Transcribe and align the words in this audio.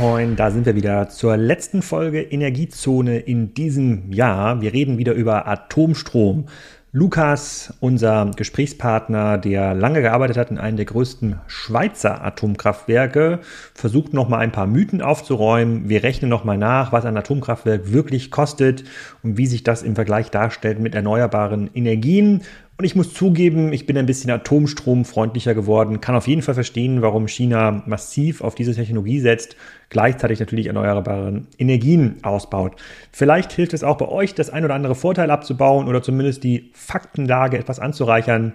Moin, 0.00 0.36
da 0.36 0.50
sind 0.50 0.64
wir 0.64 0.74
wieder 0.74 1.10
zur 1.10 1.36
letzten 1.36 1.82
Folge 1.82 2.22
Energiezone 2.22 3.18
in 3.18 3.52
diesem 3.52 4.10
Jahr. 4.10 4.62
Wir 4.62 4.72
reden 4.72 4.96
wieder 4.96 5.12
über 5.12 5.46
Atomstrom. 5.46 6.46
Lukas, 6.94 7.74
unser 7.80 8.30
Gesprächspartner, 8.36 9.38
der 9.38 9.74
lange 9.74 10.00
gearbeitet 10.00 10.36
hat 10.36 10.50
in 10.50 10.58
einem 10.58 10.76
der 10.76 10.86
größten 10.86 11.40
Schweizer 11.46 12.24
Atomkraftwerke, 12.24 13.40
versucht 13.74 14.12
nochmal 14.14 14.40
ein 14.40 14.52
paar 14.52 14.66
Mythen 14.66 15.02
aufzuräumen. 15.02 15.88
Wir 15.88 16.02
rechnen 16.02 16.30
nochmal 16.30 16.58
nach, 16.58 16.92
was 16.92 17.04
ein 17.04 17.16
Atomkraftwerk 17.16 17.92
wirklich 17.92 18.30
kostet 18.30 18.84
und 19.22 19.36
wie 19.36 19.46
sich 19.46 19.62
das 19.62 19.82
im 19.82 19.94
Vergleich 19.94 20.30
darstellt 20.30 20.80
mit 20.80 20.94
erneuerbaren 20.94 21.70
Energien. 21.74 22.42
Und 22.78 22.86
ich 22.86 22.96
muss 22.96 23.12
zugeben, 23.12 23.72
ich 23.72 23.86
bin 23.86 23.98
ein 23.98 24.06
bisschen 24.06 24.30
atomstromfreundlicher 24.30 25.54
geworden, 25.54 26.00
kann 26.00 26.16
auf 26.16 26.26
jeden 26.26 26.42
Fall 26.42 26.54
verstehen, 26.54 27.02
warum 27.02 27.28
China 27.28 27.82
massiv 27.86 28.40
auf 28.40 28.54
diese 28.54 28.74
Technologie 28.74 29.20
setzt, 29.20 29.56
gleichzeitig 29.90 30.40
natürlich 30.40 30.66
erneuerbare 30.66 31.42
Energien 31.58 32.16
ausbaut. 32.22 32.80
Vielleicht 33.12 33.52
hilft 33.52 33.74
es 33.74 33.84
auch 33.84 33.98
bei 33.98 34.08
euch, 34.08 34.34
das 34.34 34.50
ein 34.50 34.64
oder 34.64 34.74
andere 34.74 34.94
Vorteil 34.94 35.30
abzubauen 35.30 35.86
oder 35.86 36.02
zumindest 36.02 36.44
die 36.44 36.70
Faktenlage 36.72 37.58
etwas 37.58 37.78
anzureichern. 37.78 38.54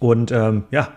Und 0.00 0.32
ähm, 0.32 0.64
ja, 0.70 0.88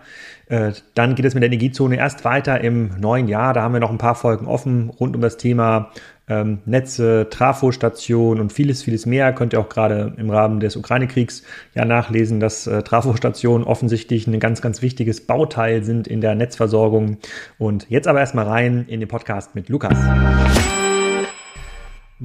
äh, 0.48 0.72
dann 0.94 1.14
geht 1.14 1.24
es 1.24 1.34
mit 1.34 1.42
der 1.42 1.48
Energiezone 1.48 1.96
erst 1.96 2.24
weiter 2.24 2.60
im 2.60 2.98
neuen 2.98 3.28
Jahr. 3.28 3.52
Da 3.52 3.62
haben 3.62 3.74
wir 3.74 3.80
noch 3.80 3.90
ein 3.90 3.98
paar 3.98 4.14
Folgen 4.14 4.46
offen 4.46 4.90
rund 4.90 5.14
um 5.14 5.22
das 5.22 5.36
Thema 5.36 5.90
ähm, 6.26 6.60
Netze, 6.64 7.28
Trafostationen 7.30 8.40
und 8.40 8.52
vieles, 8.52 8.82
vieles 8.82 9.04
mehr. 9.06 9.32
Könnt 9.32 9.52
ihr 9.52 9.60
auch 9.60 9.68
gerade 9.68 10.14
im 10.16 10.30
Rahmen 10.30 10.58
des 10.60 10.76
Ukraine-Kriegs 10.76 11.42
ja 11.74 11.84
nachlesen, 11.84 12.40
dass 12.40 12.66
äh, 12.66 12.82
Trafostationen 12.82 13.66
offensichtlich 13.66 14.26
ein 14.26 14.40
ganz, 14.40 14.62
ganz 14.62 14.80
wichtiges 14.80 15.26
Bauteil 15.26 15.84
sind 15.84 16.08
in 16.08 16.20
der 16.20 16.34
Netzversorgung. 16.34 17.18
Und 17.58 17.88
jetzt 17.90 18.08
aber 18.08 18.20
erstmal 18.20 18.46
rein 18.46 18.86
in 18.88 19.00
den 19.00 19.08
Podcast 19.08 19.54
mit 19.54 19.68
Lukas. 19.68 19.98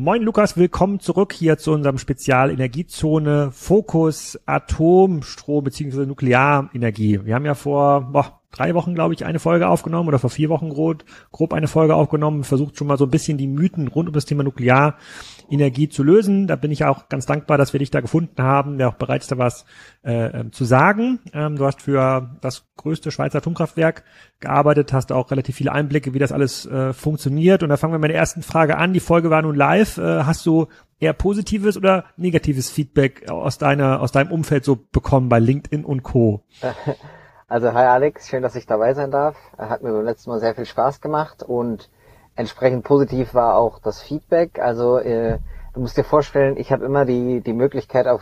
Moin 0.01 0.21
Lukas, 0.21 0.55
willkommen 0.55 1.01
zurück 1.01 1.33
hier 1.33 1.57
zu 1.57 1.73
unserem 1.73 1.97
Spezial 1.97 2.51
Energiezone 2.51 3.51
Fokus 3.51 4.39
Atomstrom 4.45 5.65
bzw. 5.65 6.05
Nuklearenergie. 6.05 7.25
Wir 7.25 7.35
haben 7.35 7.43
ja 7.43 7.53
vor 7.53 8.09
boah, 8.09 8.38
drei 8.51 8.73
Wochen, 8.73 8.95
glaube 8.95 9.13
ich, 9.13 9.25
eine 9.25 9.39
Folge 9.39 9.67
aufgenommen 9.67 10.07
oder 10.07 10.19
vor 10.19 10.29
vier 10.29 10.49
Wochen 10.49 10.69
grob, 10.69 11.03
grob 11.31 11.53
eine 11.53 11.67
Folge 11.67 11.95
aufgenommen, 11.95 12.43
versucht 12.43 12.77
schon 12.77 12.87
mal 12.87 12.97
so 12.97 13.05
ein 13.05 13.11
bisschen 13.11 13.37
die 13.37 13.47
Mythen 13.47 13.87
rund 13.87 14.09
um 14.09 14.13
das 14.13 14.25
Thema 14.25 14.43
Nuklearenergie 14.43 15.89
zu 15.89 16.03
lösen. 16.03 16.47
Da 16.47 16.55
bin 16.55 16.71
ich 16.71 16.83
auch 16.83 17.09
ganz 17.09 17.25
dankbar, 17.25 17.57
dass 17.57 17.73
wir 17.73 17.79
dich 17.79 17.91
da 17.91 18.01
gefunden 18.01 18.41
haben, 18.41 18.77
der 18.77 18.89
auch 18.89 18.95
bereit 18.95 19.21
ist, 19.21 19.31
da 19.31 19.37
was 19.37 19.65
äh, 20.03 20.39
ähm, 20.39 20.51
zu 20.51 20.65
sagen. 20.65 21.19
Ähm, 21.33 21.57
du 21.57 21.65
hast 21.65 21.81
für 21.81 22.37
das 22.41 22.65
größte 22.77 23.11
Schweizer 23.11 23.37
Atomkraftwerk 23.37 24.03
gearbeitet, 24.39 24.93
hast 24.93 25.11
auch 25.11 25.29
relativ 25.29 25.55
viele 25.55 25.71
Einblicke, 25.71 26.13
wie 26.13 26.19
das 26.19 26.31
alles 26.31 26.65
äh, 26.65 26.93
funktioniert. 26.93 27.61
Und 27.61 27.69
da 27.69 27.77
fangen 27.77 27.93
wir 27.93 27.99
mit 27.99 28.09
der 28.09 28.17
ersten 28.17 28.41
Frage 28.41 28.77
an. 28.77 28.93
Die 28.93 28.99
Folge 28.99 29.29
war 29.29 29.41
nun 29.41 29.55
live. 29.55 29.97
Äh, 29.97 30.23
hast 30.23 30.45
du 30.45 30.67
eher 30.99 31.13
positives 31.13 31.77
oder 31.77 32.05
negatives 32.17 32.69
Feedback 32.69 33.29
aus 33.29 33.57
deiner, 33.57 34.01
aus 34.01 34.11
deinem 34.11 34.31
Umfeld 34.31 34.65
so 34.65 34.75
bekommen 34.75 35.29
bei 35.29 35.39
LinkedIn 35.39 35.85
und 35.85 36.03
Co.? 36.03 36.45
Also 37.49 37.73
hi 37.73 37.85
Alex, 37.85 38.27
schön, 38.27 38.43
dass 38.43 38.55
ich 38.55 38.67
dabei 38.67 38.93
sein 38.93 39.09
darf. 39.09 39.35
Hat 39.57 39.81
mir 39.81 39.91
beim 39.91 40.05
letzten 40.05 40.29
Mal 40.29 40.39
sehr 40.39 40.53
viel 40.53 40.67
Spaß 40.67 41.01
gemacht 41.01 41.41
und 41.41 41.89
entsprechend 42.35 42.83
positiv 42.83 43.33
war 43.33 43.57
auch 43.57 43.79
das 43.79 44.03
Feedback. 44.03 44.59
Also 44.59 44.99
äh, 44.99 45.39
du 45.73 45.79
musst 45.79 45.97
dir 45.97 46.03
vorstellen, 46.03 46.57
ich 46.57 46.71
habe 46.71 46.85
immer 46.85 47.05
die 47.05 47.41
die 47.41 47.53
Möglichkeit 47.53 48.05
auf 48.07 48.21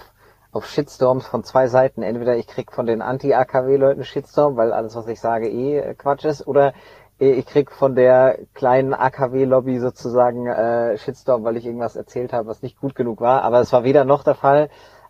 auf 0.54 0.66
Shitstorms 0.66 1.28
von 1.28 1.44
zwei 1.44 1.68
Seiten. 1.68 2.04
Entweder 2.04 2.38
ich 2.38 2.48
krieg 2.48 2.72
von 2.72 2.86
den 2.86 3.02
Anti-AKW-Leuten 3.02 4.06
Shitstorm, 4.06 4.56
weil 4.56 4.72
alles, 4.72 4.96
was 4.96 5.10
ich 5.10 5.20
sage, 5.20 5.50
eh 5.50 5.78
äh, 5.78 5.94
Quatsch 5.94 6.24
ist, 6.24 6.48
oder 6.48 6.72
äh, 7.20 7.32
ich 7.32 7.46
krieg 7.48 7.70
von 7.74 7.96
der 7.96 8.40
kleinen 8.54 8.94
AKW-Lobby 8.94 9.80
sozusagen 9.80 10.48
äh, 10.48 10.98
Shitstorm, 10.98 11.44
weil 11.44 11.58
ich 11.58 11.66
irgendwas 11.66 11.98
erzählt 11.98 12.32
habe, 12.32 12.48
was 12.48 12.62
nicht 12.62 12.80
gut 12.80 12.96
genug 12.96 13.20
war. 13.20 13.42
Aber 13.42 13.60
es 13.60 13.74
war 13.74 13.84
weder 13.84 14.06
noch 14.06 14.24
der 14.24 14.36
Fall. 14.36 14.70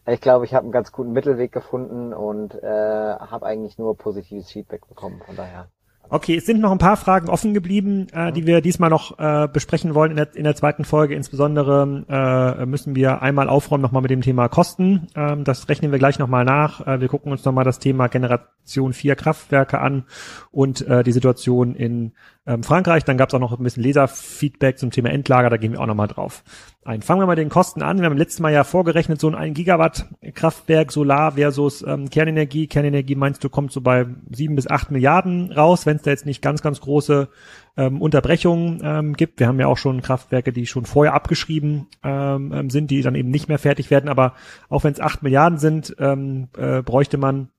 Ich 0.09 0.22
glaube, 0.22 0.45
ich 0.45 0.53
habe 0.53 0.63
einen 0.63 0.72
ganz 0.72 0.91
guten 0.91 1.12
Mittelweg 1.12 1.51
gefunden 1.51 2.13
und 2.13 2.56
äh, 2.63 2.66
habe 2.66 3.45
eigentlich 3.45 3.78
nur 3.78 3.97
positives 3.97 4.50
Feedback 4.50 4.88
bekommen. 4.88 5.22
Von 5.25 5.35
daher. 5.35 5.68
Okay, 6.09 6.38
es 6.38 6.45
sind 6.45 6.62
noch 6.62 6.72
ein 6.72 6.78
paar 6.78 6.95
Fragen 6.95 7.28
offen 7.28 7.53
geblieben, 7.53 8.07
äh, 8.13 8.31
die 8.31 8.47
wir 8.47 8.62
diesmal 8.62 8.90
noch 8.90 9.19
äh, 9.19 9.50
besprechen 9.51 9.94
wollen 9.94 10.12
in 10.12 10.17
der, 10.17 10.35
in 10.35 10.46
der 10.46 10.56
zweiten 10.56 10.85
Folge. 10.85 11.16
Insbesondere 11.16 12.06
äh, 12.07 12.66
müssen 12.66 12.96
wir 12.96 13.22
einmal 13.22 13.50
aufräumen 13.50 13.81
nochmal 13.81 14.01
mit 14.01 14.12
dem 14.12 14.22
Thema 14.22 14.47
Kosten. 14.47 15.07
Ähm, 15.16 15.44
das 15.44 15.67
rechnen 15.67 15.91
wir 15.91 16.00
gleich 16.00 16.17
nochmal 16.17 16.46
nach. 16.46 16.88
Äh, 16.88 17.01
wir 17.01 17.09
gucken 17.09 17.34
uns 17.34 17.44
nochmal 17.44 17.66
das 17.66 17.79
Thema 17.79 18.07
Generation 18.07 18.94
4 18.94 19.16
Kraftwerke 19.17 19.79
an 19.79 20.06
und 20.51 20.88
äh, 20.88 21.03
die 21.03 21.12
Situation 21.12 21.75
in 21.75 22.13
ähm, 22.47 22.63
Frankreich. 22.63 23.03
Dann 23.03 23.18
gab 23.18 23.30
es 23.30 23.35
auch 23.35 23.40
noch 23.40 23.58
ein 23.58 23.63
bisschen 23.63 23.84
Leserfeedback 23.84 24.80
zum 24.80 24.91
Thema 24.91 25.09
Endlager, 25.09 25.50
da 25.50 25.58
gehen 25.58 25.74
wir 25.74 25.81
auch 25.81 25.85
nochmal 25.85 26.08
drauf 26.08 26.44
ein. 26.88 27.02
Fangen 27.02 27.22
wir 27.22 27.28
mal 27.28 27.35
den 27.35 27.50
Kosten 27.50 27.81
an. 27.81 28.00
Wir 28.00 28.06
haben 28.06 28.18
letztes 28.18 28.40
Mal 28.40 28.53
ja 28.53 28.63
vorgerechnet, 28.63 29.19
so 29.19 29.28
ein 29.28 29.35
1 29.35 29.56
Gigawatt 29.56 30.06
Kraftwerk 30.34 30.91
Solar 30.91 31.34
versus 31.34 31.84
ähm, 31.85 32.09
Kernenergie. 32.09 32.68
Kernenergie 32.68 33.16
meinst 33.16 33.44
du, 33.44 33.50
kommt 33.50 33.72
so 33.72 33.81
bei 33.81 34.06
sieben 34.31 34.56
bis 34.56 34.68
acht 34.68 34.90
Milliarden 34.90 35.52
raus, 35.52 35.85
wenn 35.85 35.97
es 35.97 36.03
da 36.03 36.12
jetzt 36.12 36.25
nicht 36.25 36.41
ganz, 36.41 36.62
ganz 36.62 36.80
große 36.80 37.28
ähm, 37.75 38.02
Unterbrechungen 38.02 38.81
ähm, 38.84 39.14
gibt. 39.14 39.40
Wir 39.40 39.47
haben 39.47 39.59
ja 39.59 39.68
auch 39.68 39.78
schon 39.78 40.02
Kraftwerke, 40.02 40.53
die 40.53 40.66
schon 40.66 40.85
vorher 40.85 41.14
abgeschrieben 41.14 41.88
ähm, 42.03 42.53
ähm 42.53 42.69
sind, 42.69 42.90
die 42.90 43.02
dann 43.02 43.16
eben 43.16 43.29
nicht 43.29 43.50
mehr 43.50 43.59
fertig 43.59 43.91
werden. 43.91 44.09
Aber 44.09 44.34
auch 44.69 44.84
wenn 44.84 44.94
es 44.94 45.02
acht 45.02 45.24
Milliarden 45.24 45.59
sind, 45.59 45.96
ähm, 46.00 46.47
äh, 46.58 46.81
bräuchte 46.81 47.18
man 47.18 47.50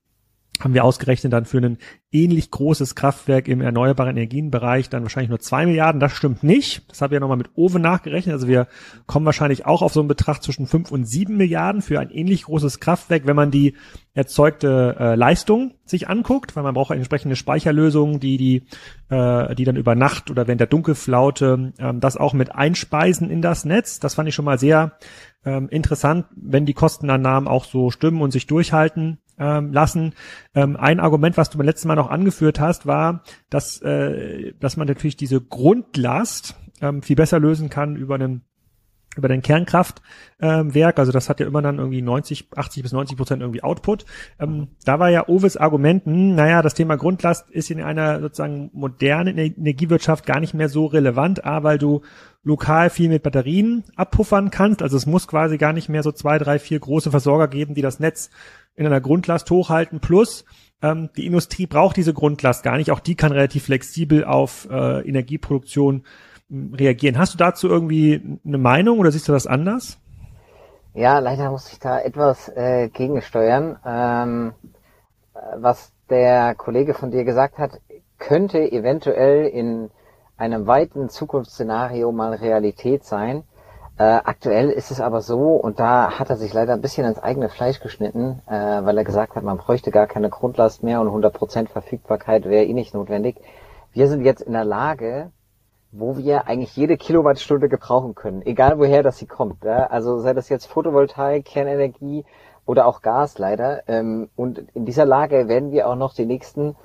haben 0.59 0.73
wir 0.73 0.83
ausgerechnet 0.83 1.33
dann 1.33 1.45
für 1.45 1.59
ein 1.59 1.77
ähnlich 2.11 2.51
großes 2.51 2.95
Kraftwerk 2.95 3.47
im 3.47 3.61
erneuerbaren 3.61 4.15
Energienbereich 4.15 4.89
dann 4.89 5.03
wahrscheinlich 5.03 5.29
nur 5.29 5.39
zwei 5.39 5.65
Milliarden. 5.65 6.01
Das 6.01 6.11
stimmt 6.11 6.43
nicht. 6.43 6.89
Das 6.89 7.01
habe 7.01 7.13
ich 7.13 7.15
ja 7.15 7.19
nochmal 7.19 7.37
mit 7.37 7.51
Oven 7.55 7.81
nachgerechnet. 7.81 8.33
Also 8.33 8.47
wir 8.47 8.67
kommen 9.05 9.25
wahrscheinlich 9.25 9.65
auch 9.65 9.81
auf 9.81 9.93
so 9.93 10.01
einen 10.01 10.09
Betrag 10.09 10.43
zwischen 10.43 10.67
fünf 10.67 10.91
und 10.91 11.05
sieben 11.05 11.37
Milliarden 11.37 11.81
für 11.81 11.99
ein 11.99 12.09
ähnlich 12.09 12.43
großes 12.43 12.79
Kraftwerk, 12.79 13.25
wenn 13.25 13.35
man 13.35 13.51
die 13.51 13.75
erzeugte 14.13 14.95
äh, 14.99 15.15
Leistung 15.15 15.75
sich 15.85 16.09
anguckt, 16.09 16.55
weil 16.55 16.63
man 16.63 16.73
braucht 16.73 16.91
entsprechende 16.91 17.35
Speicherlösung, 17.35 18.19
die 18.19 18.37
die 18.37 18.63
äh, 19.09 19.55
die 19.55 19.63
dann 19.63 19.77
über 19.77 19.95
Nacht 19.95 20.29
oder 20.29 20.47
während 20.47 20.59
der 20.59 20.67
Dunkelflaute 20.67 21.73
ähm, 21.77 21.99
das 21.99 22.17
auch 22.17 22.33
mit 22.33 22.53
einspeisen 22.53 23.29
in 23.29 23.41
das 23.41 23.65
Netz. 23.65 23.99
Das 23.99 24.15
fand 24.15 24.27
ich 24.27 24.35
schon 24.35 24.45
mal 24.45 24.59
sehr 24.59 24.97
ähm, 25.45 25.69
interessant, 25.69 26.25
wenn 26.35 26.65
die 26.65 26.73
Kostenannahmen 26.73 27.47
auch 27.47 27.65
so 27.65 27.91
stimmen 27.91 28.21
und 28.21 28.31
sich 28.31 28.47
durchhalten 28.47 29.19
ähm, 29.39 29.73
lassen. 29.73 30.13
Ähm, 30.53 30.75
ein 30.77 30.99
Argument, 30.99 31.37
was 31.37 31.49
du 31.49 31.57
beim 31.57 31.67
letzten 31.67 31.87
Mal 31.87 31.95
noch 31.95 32.09
angeführt 32.09 32.59
hast, 32.59 32.85
war, 32.85 33.23
dass, 33.49 33.81
äh, 33.81 34.53
dass 34.59 34.77
man 34.77 34.87
natürlich 34.87 35.17
diese 35.17 35.41
Grundlast 35.41 36.55
ähm, 36.81 37.01
viel 37.01 37.15
besser 37.15 37.39
lösen 37.39 37.69
kann 37.69 37.95
über 37.95 38.15
einen 38.15 38.43
über 39.17 39.27
den 39.27 39.41
Kernkraftwerk, 39.41 40.01
ähm, 40.39 40.93
also 40.95 41.11
das 41.11 41.29
hat 41.29 41.39
ja 41.39 41.47
immer 41.47 41.61
dann 41.61 41.79
irgendwie 41.79 42.01
90, 42.01 42.49
80 42.55 42.83
bis 42.83 42.91
90 42.91 43.17
Prozent 43.17 43.41
irgendwie 43.41 43.63
Output. 43.63 44.05
Ähm, 44.39 44.69
da 44.85 44.99
war 44.99 45.09
ja 45.09 45.27
Oves 45.27 45.57
Argumenten, 45.57 46.13
hm, 46.13 46.35
naja, 46.35 46.61
das 46.61 46.75
Thema 46.75 46.95
Grundlast 46.95 47.49
ist 47.49 47.71
in 47.71 47.81
einer 47.81 48.21
sozusagen 48.21 48.69
modernen 48.73 49.37
Energiewirtschaft 49.37 50.25
gar 50.25 50.39
nicht 50.39 50.53
mehr 50.53 50.69
so 50.69 50.85
relevant, 50.85 51.43
A, 51.43 51.63
weil 51.63 51.77
du 51.77 52.01
lokal 52.43 52.89
viel 52.89 53.09
mit 53.09 53.23
Batterien 53.23 53.83
abpuffern 53.95 54.51
kannst, 54.51 54.81
also 54.81 54.95
es 54.95 55.05
muss 55.05 55.27
quasi 55.27 55.57
gar 55.57 55.73
nicht 55.73 55.89
mehr 55.89 56.03
so 56.03 56.11
zwei, 56.11 56.37
drei, 56.37 56.59
vier 56.59 56.79
große 56.79 57.11
Versorger 57.11 57.47
geben, 57.47 57.73
die 57.73 57.81
das 57.81 57.99
Netz 57.99 58.29
in 58.75 58.85
einer 58.85 59.01
Grundlast 59.01 59.49
hochhalten. 59.51 59.99
Plus, 59.99 60.45
ähm, 60.81 61.09
die 61.17 61.25
Industrie 61.25 61.67
braucht 61.67 61.97
diese 61.97 62.13
Grundlast 62.13 62.63
gar 62.63 62.77
nicht. 62.77 62.91
Auch 62.91 62.99
die 62.99 63.15
kann 63.15 63.31
relativ 63.31 63.65
flexibel 63.65 64.23
auf 64.23 64.67
äh, 64.69 65.07
Energieproduktion 65.07 66.03
hm, 66.49 66.73
reagieren. 66.73 67.17
Hast 67.17 67.33
du 67.33 67.37
dazu 67.37 67.67
irgendwie 67.67 68.39
eine 68.45 68.57
Meinung 68.57 68.99
oder 68.99 69.11
siehst 69.11 69.27
du 69.27 69.31
das 69.31 69.47
anders? 69.47 69.99
Ja, 70.93 71.19
leider 71.19 71.51
muss 71.51 71.71
ich 71.71 71.79
da 71.79 71.99
etwas 71.99 72.49
äh, 72.49 72.89
gegensteuern. 72.89 73.77
Ähm, 73.85 74.53
äh, 75.33 75.39
was 75.57 75.91
der 76.09 76.55
Kollege 76.55 76.93
von 76.93 77.11
dir 77.11 77.23
gesagt 77.23 77.57
hat, 77.57 77.79
könnte 78.17 78.71
eventuell 78.71 79.45
in 79.45 79.91
einem 80.37 80.67
weiten 80.67 81.09
Zukunftsszenario 81.09 82.11
mal 82.11 82.33
Realität 82.33 83.03
sein. 83.03 83.43
Äh, 83.99 84.21
aktuell 84.23 84.69
ist 84.69 84.91
es 84.91 85.01
aber 85.01 85.19
so, 85.19 85.55
und 85.55 85.81
da 85.81 86.17
hat 86.17 86.29
er 86.29 86.37
sich 86.37 86.53
leider 86.53 86.71
ein 86.71 86.79
bisschen 86.79 87.05
ins 87.05 87.19
eigene 87.19 87.49
Fleisch 87.49 87.81
geschnitten, 87.81 88.41
äh, 88.47 88.53
weil 88.53 88.97
er 88.97 89.03
gesagt 89.03 89.35
hat, 89.35 89.43
man 89.43 89.57
bräuchte 89.57 89.91
gar 89.91 90.07
keine 90.07 90.29
Grundlast 90.29 90.83
mehr 90.83 91.01
und 91.01 91.09
100% 91.09 91.67
Verfügbarkeit 91.67 92.45
wäre 92.45 92.63
eh 92.63 92.71
nicht 92.71 92.93
notwendig. 92.93 93.35
Wir 93.91 94.07
sind 94.07 94.23
jetzt 94.23 94.39
in 94.41 94.53
der 94.53 94.63
Lage, 94.63 95.31
wo 95.91 96.15
wir 96.15 96.47
eigentlich 96.47 96.77
jede 96.77 96.95
Kilowattstunde 96.95 97.67
gebrauchen 97.67 98.15
können, 98.15 98.41
egal 98.43 98.79
woher 98.79 99.03
das 99.03 99.17
sie 99.17 99.27
kommt. 99.27 99.65
Ja? 99.65 99.87
Also 99.87 100.19
sei 100.19 100.33
das 100.33 100.47
jetzt 100.47 100.67
Photovoltaik, 100.67 101.43
Kernenergie 101.43 102.23
oder 102.65 102.85
auch 102.85 103.01
Gas 103.01 103.37
leider. 103.37 103.83
Ähm, 103.89 104.29
und 104.37 104.59
in 104.75 104.85
dieser 104.85 105.03
Lage 105.03 105.49
werden 105.49 105.71
wir 105.71 105.89
auch 105.89 105.97
noch 105.97 106.13
die 106.13 106.25
nächsten 106.25 106.77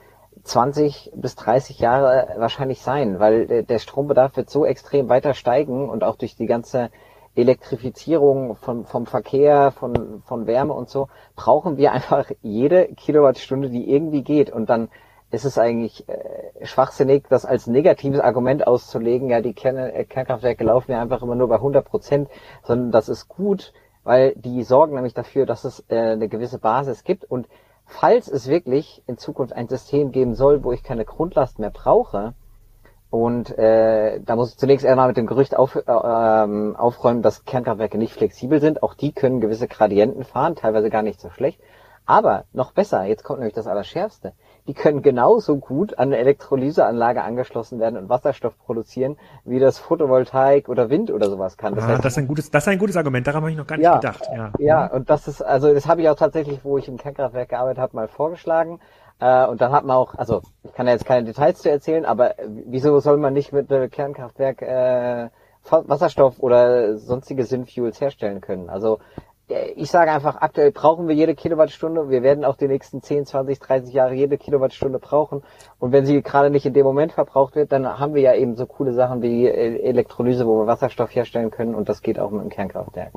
20 0.42 1.12
bis 1.14 1.36
30 1.36 1.78
Jahre 1.78 2.34
wahrscheinlich 2.38 2.82
sein, 2.82 3.20
weil 3.20 3.62
der 3.62 3.78
Strombedarf 3.78 4.36
wird 4.36 4.50
so 4.50 4.66
extrem 4.66 5.08
weiter 5.08 5.32
steigen 5.32 5.88
und 5.88 6.02
auch 6.02 6.16
durch 6.16 6.34
die 6.34 6.46
ganze 6.46 6.90
Elektrifizierung 7.34 8.56
von, 8.56 8.84
vom 8.84 9.06
Verkehr, 9.06 9.72
von, 9.72 10.22
von 10.24 10.46
Wärme 10.46 10.72
und 10.72 10.88
so, 10.88 11.08
brauchen 11.36 11.76
wir 11.76 11.92
einfach 11.92 12.30
jede 12.42 12.86
Kilowattstunde, 12.86 13.70
die 13.70 13.90
irgendwie 13.90 14.22
geht. 14.22 14.50
Und 14.50 14.70
dann 14.70 14.88
ist 15.30 15.44
es 15.44 15.58
eigentlich 15.58 16.08
äh, 16.08 16.64
schwachsinnig, 16.64 17.24
das 17.28 17.44
als 17.44 17.66
negatives 17.66 18.20
Argument 18.20 18.66
auszulegen. 18.66 19.28
Ja, 19.28 19.40
die 19.40 19.52
Kern 19.52 19.76
äh, 19.76 20.04
Kernkraftwerke 20.04 20.64
laufen 20.64 20.92
ja 20.92 21.00
einfach 21.00 21.22
immer 21.22 21.34
nur 21.34 21.48
bei 21.48 21.56
100 21.56 21.84
Prozent, 21.84 22.28
sondern 22.62 22.92
das 22.92 23.08
ist 23.08 23.28
gut, 23.28 23.72
weil 24.04 24.34
die 24.36 24.62
sorgen 24.62 24.94
nämlich 24.94 25.14
dafür, 25.14 25.44
dass 25.44 25.64
es 25.64 25.84
äh, 25.88 25.96
eine 25.96 26.28
gewisse 26.28 26.58
Basis 26.58 27.04
gibt 27.04 27.24
und 27.24 27.48
falls 27.84 28.28
es 28.28 28.48
wirklich 28.48 29.02
in 29.06 29.18
Zukunft 29.18 29.52
ein 29.52 29.68
System 29.68 30.12
geben 30.12 30.34
soll, 30.34 30.64
wo 30.64 30.72
ich 30.72 30.82
keine 30.82 31.04
Grundlast 31.04 31.58
mehr 31.58 31.70
brauche, 31.70 32.34
und 33.14 33.56
äh, 33.56 34.18
da 34.24 34.34
muss 34.34 34.50
ich 34.50 34.58
zunächst 34.58 34.84
einmal 34.84 35.06
mit 35.06 35.16
dem 35.16 35.28
Gerücht 35.28 35.56
auf, 35.56 35.76
äh, 35.76 35.82
ähm, 35.86 36.74
aufräumen, 36.74 37.22
dass 37.22 37.44
Kernkraftwerke 37.44 37.96
nicht 37.96 38.12
flexibel 38.12 38.60
sind. 38.60 38.82
Auch 38.82 38.94
die 38.94 39.12
können 39.12 39.40
gewisse 39.40 39.68
Gradienten 39.68 40.24
fahren, 40.24 40.56
teilweise 40.56 40.90
gar 40.90 41.02
nicht 41.02 41.20
so 41.20 41.30
schlecht. 41.30 41.60
Aber 42.06 42.42
noch 42.52 42.72
besser, 42.72 43.04
jetzt 43.04 43.22
kommt 43.22 43.38
nämlich 43.38 43.54
das 43.54 43.68
Allerschärfste. 43.68 44.32
Die 44.66 44.74
können 44.74 45.00
genauso 45.00 45.58
gut 45.58 45.96
an 45.96 46.08
eine 46.08 46.16
Elektrolyseanlage 46.16 47.22
angeschlossen 47.22 47.78
werden 47.78 47.96
und 47.98 48.08
Wasserstoff 48.08 48.58
produzieren, 48.58 49.16
wie 49.44 49.60
das 49.60 49.78
Photovoltaik 49.78 50.68
oder 50.68 50.90
Wind 50.90 51.12
oder 51.12 51.30
sowas 51.30 51.56
kann. 51.56 51.76
Das, 51.76 51.84
ah, 51.84 51.88
heißt, 51.90 52.04
das 52.04 52.14
ist 52.14 52.18
ein 52.18 52.26
gutes, 52.26 52.50
das 52.50 52.64
ist 52.64 52.68
ein 52.68 52.80
gutes 52.80 52.96
Argument. 52.96 53.24
Daran 53.24 53.42
habe 53.42 53.52
ich 53.52 53.56
noch 53.56 53.68
gar 53.68 53.76
nicht 53.76 53.84
ja, 53.84 53.94
gedacht. 53.94 54.28
Ja, 54.34 54.50
ja, 54.58 54.86
und 54.88 55.08
das 55.08 55.28
ist, 55.28 55.40
also 55.40 55.72
das 55.72 55.86
habe 55.86 56.02
ich 56.02 56.08
auch 56.08 56.16
tatsächlich, 56.16 56.64
wo 56.64 56.78
ich 56.78 56.88
im 56.88 56.96
Kernkraftwerk 56.96 57.50
gearbeitet 57.50 57.78
habe, 57.78 57.94
mal 57.94 58.08
vorgeschlagen. 58.08 58.80
Äh, 59.20 59.46
und 59.46 59.60
dann 59.60 59.72
hat 59.72 59.84
man 59.84 59.96
auch, 59.96 60.14
also 60.14 60.42
ich 60.62 60.72
kann 60.72 60.86
ja 60.86 60.92
jetzt 60.92 61.06
keine 61.06 61.24
Details 61.24 61.58
zu 61.58 61.70
erzählen, 61.70 62.04
aber 62.04 62.34
wieso 62.66 62.98
soll 63.00 63.16
man 63.16 63.32
nicht 63.32 63.52
mit 63.52 63.72
einem 63.72 63.90
Kernkraftwerk 63.90 64.62
äh, 64.62 65.28
Wasserstoff 65.70 66.40
oder 66.40 66.98
sonstige 66.98 67.44
Synfuels 67.44 68.00
herstellen 68.00 68.40
können? 68.40 68.68
Also 68.68 68.98
äh, 69.48 69.70
ich 69.76 69.90
sage 69.90 70.10
einfach, 70.10 70.36
aktuell 70.36 70.72
brauchen 70.72 71.08
wir 71.08 71.14
jede 71.14 71.34
Kilowattstunde. 71.34 72.10
Wir 72.10 72.22
werden 72.22 72.44
auch 72.44 72.56
die 72.56 72.68
nächsten 72.68 73.02
10, 73.02 73.26
20, 73.26 73.58
30 73.60 73.94
Jahre 73.94 74.14
jede 74.14 74.38
Kilowattstunde 74.38 74.98
brauchen. 74.98 75.42
Und 75.78 75.92
wenn 75.92 76.06
sie 76.06 76.20
gerade 76.22 76.50
nicht 76.50 76.66
in 76.66 76.74
dem 76.74 76.84
Moment 76.84 77.12
verbraucht 77.12 77.54
wird, 77.56 77.72
dann 77.72 77.98
haben 77.98 78.14
wir 78.14 78.22
ja 78.22 78.34
eben 78.34 78.56
so 78.56 78.66
coole 78.66 78.92
Sachen 78.92 79.22
wie 79.22 79.46
Elektrolyse, 79.46 80.46
wo 80.46 80.60
wir 80.60 80.66
Wasserstoff 80.66 81.14
herstellen 81.14 81.50
können. 81.50 81.74
Und 81.74 81.88
das 81.88 82.02
geht 82.02 82.18
auch 82.18 82.30
mit 82.30 82.42
dem 82.42 82.50
Kernkraftwerk. 82.50 83.12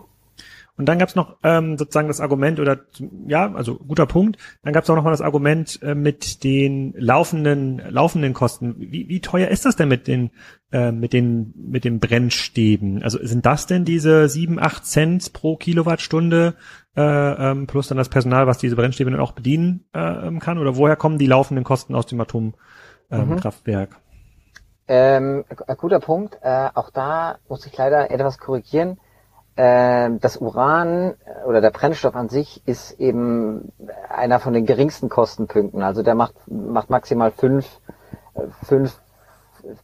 Und 0.78 0.86
dann 0.86 1.00
gab 1.00 1.10
es 1.10 1.16
noch 1.16 1.38
ähm, 1.44 1.78
sozusagen 1.78 2.08
das 2.08 2.22
Argument 2.22 2.60
oder 2.60 2.80
ja, 3.28 3.52
also 3.54 3.76
guter 3.80 4.06
Punkt. 4.06 4.38
Dann 4.64 4.74
gab 4.74 4.84
es 4.84 4.90
auch 4.90 4.96
noch 4.96 5.04
mal 5.04 5.12
das 5.12 5.22
Argument 5.22 5.80
äh, 5.82 5.96
mit 5.96 6.44
den 6.44 6.94
laufenden 6.96 7.82
laufenden 7.90 8.34
Kosten. 8.34 8.76
Wie, 8.78 9.10
wie 9.10 9.20
teuer 9.20 9.48
ist 9.48 9.66
das 9.66 9.76
denn 9.76 9.90
mit 9.90 10.08
den 10.08 10.30
äh, 10.72 10.92
mit 10.92 11.14
den 11.14 11.54
mit 11.58 11.84
den 11.84 12.00
Brennstäben? 12.00 13.02
Also 13.02 13.18
sind 13.20 13.48
das 13.48 13.66
denn 13.66 13.86
diese 13.86 14.30
sieben 14.30 14.60
acht 14.60 14.86
Cent 14.86 15.34
pro 15.34 15.58
Kilowattstunde 15.58 16.54
äh, 16.96 17.02
ähm, 17.02 17.66
plus 17.66 17.88
dann 17.88 17.98
das 17.98 18.10
Personal, 18.10 18.46
was 18.46 18.60
diese 18.60 18.76
Brennstäbe 18.76 19.10
dann 19.10 19.20
auch 19.20 19.32
bedienen 19.32 19.86
äh, 19.96 20.28
ähm, 20.28 20.40
kann? 20.40 20.60
Oder 20.60 20.76
woher 20.76 20.96
kommen 20.96 21.18
die 21.18 21.28
laufenden 21.28 21.64
Kosten 21.64 21.96
aus 21.96 22.06
dem 22.06 22.22
Atomkraftwerk? 22.22 23.98
Ähm, 24.88 25.44
ähm, 25.50 25.76
guter 25.78 26.00
Punkt. 26.00 26.38
Äh, 26.44 26.70
auch 26.76 26.92
da 26.92 27.40
muss 27.50 27.66
ich 27.66 27.76
leider 27.76 28.12
etwas 28.12 28.38
korrigieren 28.38 29.00
das 29.58 30.38
Uran 30.38 31.16
äh, 31.26 31.46
oder 31.46 31.62
der 31.62 31.72
Brennstoff 31.72 32.16
an 32.16 32.30
sich 32.30 32.62
ist 32.68 33.00
eben 33.00 33.72
einer 34.10 34.40
von 34.40 34.54
den 34.54 34.66
geringsten 34.66 35.10
Kostenpunkten. 35.10 35.82
Also 35.82 36.04
der 36.04 36.16
macht, 36.16 36.36
macht 36.48 36.90
maximal 36.90 37.32
fünf, 37.32 37.66
äh, 38.36 38.42
fünf 38.66 39.00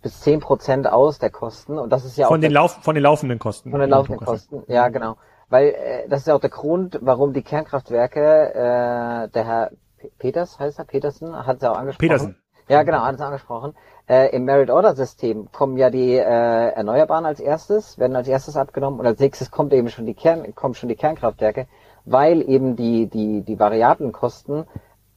bis 0.01 0.21
zehn 0.21 0.39
Prozent 0.39 0.87
aus 0.87 1.19
der 1.19 1.31
Kosten. 1.31 1.79
Und 1.79 1.89
das 1.89 2.05
ist 2.05 2.17
ja 2.17 2.27
von 2.27 2.37
auch 2.37 2.41
den 2.41 2.51
Lauf, 2.51 2.83
von 2.83 2.95
den 2.95 3.03
laufenden 3.03 3.39
Kosten. 3.39 3.71
Von 3.71 3.79
den 3.79 3.89
laufenden 3.89 4.23
Kosten, 4.25 4.63
ja 4.67 4.89
genau. 4.89 5.17
Weil 5.49 5.69
äh, 5.69 6.07
das 6.07 6.21
ist 6.21 6.27
ja 6.27 6.35
auch 6.35 6.41
der 6.41 6.49
Grund, 6.49 6.99
warum 7.01 7.33
die 7.33 7.41
Kernkraftwerke, 7.41 8.53
äh, 8.53 9.29
der 9.29 9.45
Herr 9.45 9.71
Peters 10.19 10.59
heißt 10.59 10.79
er, 10.79 10.85
Petersen, 10.85 11.35
hat 11.47 11.57
es 11.57 11.61
ja 11.63 11.71
auch 11.71 11.77
angesprochen. 11.77 12.07
Petersen. 12.07 12.37
Ja, 12.67 12.83
genau, 12.83 13.01
hat 13.01 13.15
es 13.15 13.21
angesprochen. 13.21 13.73
Äh, 14.07 14.35
Im 14.35 14.44
Merit-Order-System 14.44 15.51
kommen 15.53 15.77
ja 15.77 15.89
die 15.89 16.15
äh, 16.15 16.21
Erneuerbaren 16.21 17.25
als 17.25 17.39
erstes, 17.39 17.97
werden 17.97 18.17
als 18.17 18.27
erstes 18.27 18.57
abgenommen 18.57 19.00
und 19.00 19.05
als 19.05 19.19
nächstes 19.19 19.50
kommt 19.50 19.71
eben 19.71 19.89
schon 19.89 20.05
die 20.05 20.13
Kern, 20.13 20.53
kommen 20.55 20.73
schon 20.73 20.89
die 20.89 20.95
Kernkraftwerke, 20.95 21.67
weil 22.03 22.41
eben 22.41 22.75
die, 22.75 23.07
die, 23.07 23.41
die 23.44 23.59
variablen 23.59 24.11
Kosten, 24.11 24.65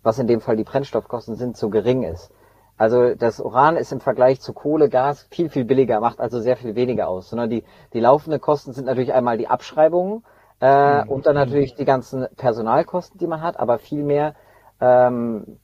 was 0.05 0.21
in 0.21 0.29
dem 0.29 0.41
Fall 0.41 0.57
die 0.57 0.63
Brennstoffkosten 0.63 1.35
sind, 1.35 1.57
so 1.57 1.69
gering 1.69 2.05
ist. 2.05 2.31
Also 2.77 3.15
das 3.15 3.41
Uran 3.41 3.77
ist 3.77 3.91
im 3.91 4.01
Vergleich 4.01 4.41
zu 4.41 4.53
Kohle, 4.53 4.89
Gas 4.89 5.27
viel, 5.31 5.49
viel 5.51 5.65
billiger, 5.65 5.99
macht 5.99 6.21
also 6.21 6.41
sehr 6.41 6.57
viel 6.57 6.77
weniger 6.77 7.09
aus. 7.09 7.31
Sondern 7.31 7.51
die, 7.51 7.65
die 7.93 8.01
laufenden 8.01 8.41
Kosten 8.41 8.73
sind 8.73 8.85
natürlich 8.85 9.15
einmal 9.15 9.39
die 9.39 9.49
Abschreibungen 9.49 10.23
äh, 10.61 11.03
mhm. 11.03 11.11
und 11.11 11.27
dann 11.27 11.35
natürlich 11.35 11.75
die 11.75 11.87
ganzen 11.87 12.29
Personalkosten, 12.37 13.19
die 13.19 13.27
man 13.27 13.43
hat, 13.43 13.59
aber 13.59 13.79
viel 13.79 14.05
mehr 14.05 14.35
ähm, 14.81 15.59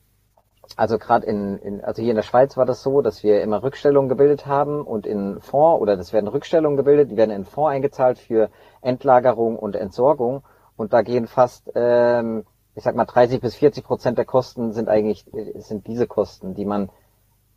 also 0.76 0.98
gerade 0.98 1.26
in, 1.26 1.58
in, 1.58 1.84
also 1.84 2.02
hier 2.02 2.10
in 2.10 2.16
der 2.16 2.22
Schweiz 2.22 2.56
war 2.56 2.66
das 2.66 2.82
so, 2.82 3.02
dass 3.02 3.22
wir 3.22 3.42
immer 3.42 3.62
Rückstellungen 3.62 4.08
gebildet 4.08 4.46
haben 4.46 4.82
und 4.82 5.06
in 5.06 5.40
Fonds 5.40 5.80
oder 5.80 5.96
das 5.96 6.12
werden 6.12 6.28
Rückstellungen 6.28 6.76
gebildet, 6.76 7.10
die 7.10 7.16
werden 7.16 7.30
in 7.30 7.44
Fonds 7.44 7.70
eingezahlt 7.70 8.18
für 8.18 8.50
Endlagerung 8.80 9.58
und 9.58 9.76
Entsorgung 9.76 10.42
und 10.76 10.92
da 10.92 11.02
gehen 11.02 11.26
fast, 11.26 11.70
ähm, 11.74 12.44
ich 12.74 12.82
sag 12.84 12.94
mal 12.94 13.04
30 13.04 13.40
bis 13.40 13.54
40 13.56 13.84
Prozent 13.84 14.18
der 14.18 14.24
Kosten 14.24 14.72
sind 14.72 14.88
eigentlich 14.88 15.26
sind 15.56 15.86
diese 15.86 16.06
Kosten, 16.06 16.54
die 16.54 16.64
man 16.64 16.90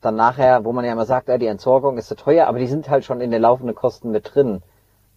dann 0.02 0.16
nachher, 0.16 0.66
wo 0.66 0.74
man 0.74 0.86
ja 0.86 0.92
immer 0.92 1.06
sagt, 1.06 1.30
ja, 1.30 1.38
die 1.38 1.48
Entsorgung 1.48 1.98
ist 1.98 2.10
so 2.10 2.16
teuer, 2.16 2.48
aber 2.48 2.60
die 2.60 2.68
sind 2.68 2.90
halt 2.90 3.06
schon 3.06 3.22
in 3.22 3.32
den 3.32 3.42
laufenden 3.42 3.76
Kosten 3.76 4.12
mit 4.12 4.36
drin 4.36 4.62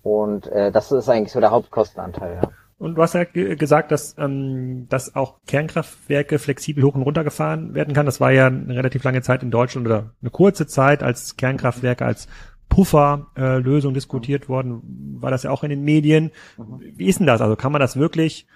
und 0.03 0.47
äh, 0.47 0.71
das 0.71 0.93
ist 0.93 1.09
eigentlich 1.09 1.33
so 1.33 1.41
der 1.41 1.51
Hauptkostenanteil. 1.51 2.41
Ja. 2.43 2.51
Und 2.89 2.95
du 2.97 3.03
hast 3.03 3.15
ja 3.15 3.25
gesagt, 3.25 3.93
dass, 3.93 4.17
ähm, 4.19 4.87
dass 4.89 5.15
auch 5.15 5.39
Kernkraftwerke 5.47 6.39
flexibel 6.39 6.85
hoch 6.85 6.95
und 6.95 7.03
runter 7.03 7.25
gefahren 7.25 7.75
werden 7.75 7.95
kann. 7.95 8.07
Das 8.07 8.21
war 8.21 8.33
ja 8.33 8.47
eine 8.47 8.75
relativ 8.75 9.05
lange 9.05 9.23
Zeit 9.23 9.43
in 9.43 9.51
Deutschland 9.51 9.87
oder 9.87 10.11
eine 10.21 10.31
kurze 10.31 10.67
Zeit, 10.67 11.03
als 11.03 11.37
Kernkraftwerke 11.37 12.05
als 12.05 12.29
Pufferlösung 12.69 13.93
äh, 13.93 13.95
diskutiert 13.95 14.49
worden, 14.49 15.17
war 15.21 15.31
das 15.31 15.43
ja 15.43 15.51
auch 15.51 15.65
in 15.65 15.71
den 15.71 15.83
Medien. 15.83 16.31
Wie 16.57 17.07
ist 17.07 17.19
denn 17.19 17.27
das? 17.27 17.41
Also 17.41 17.57
kann 17.57 17.73
man 17.73 17.81
das 17.81 17.97
wirklich 17.97 18.47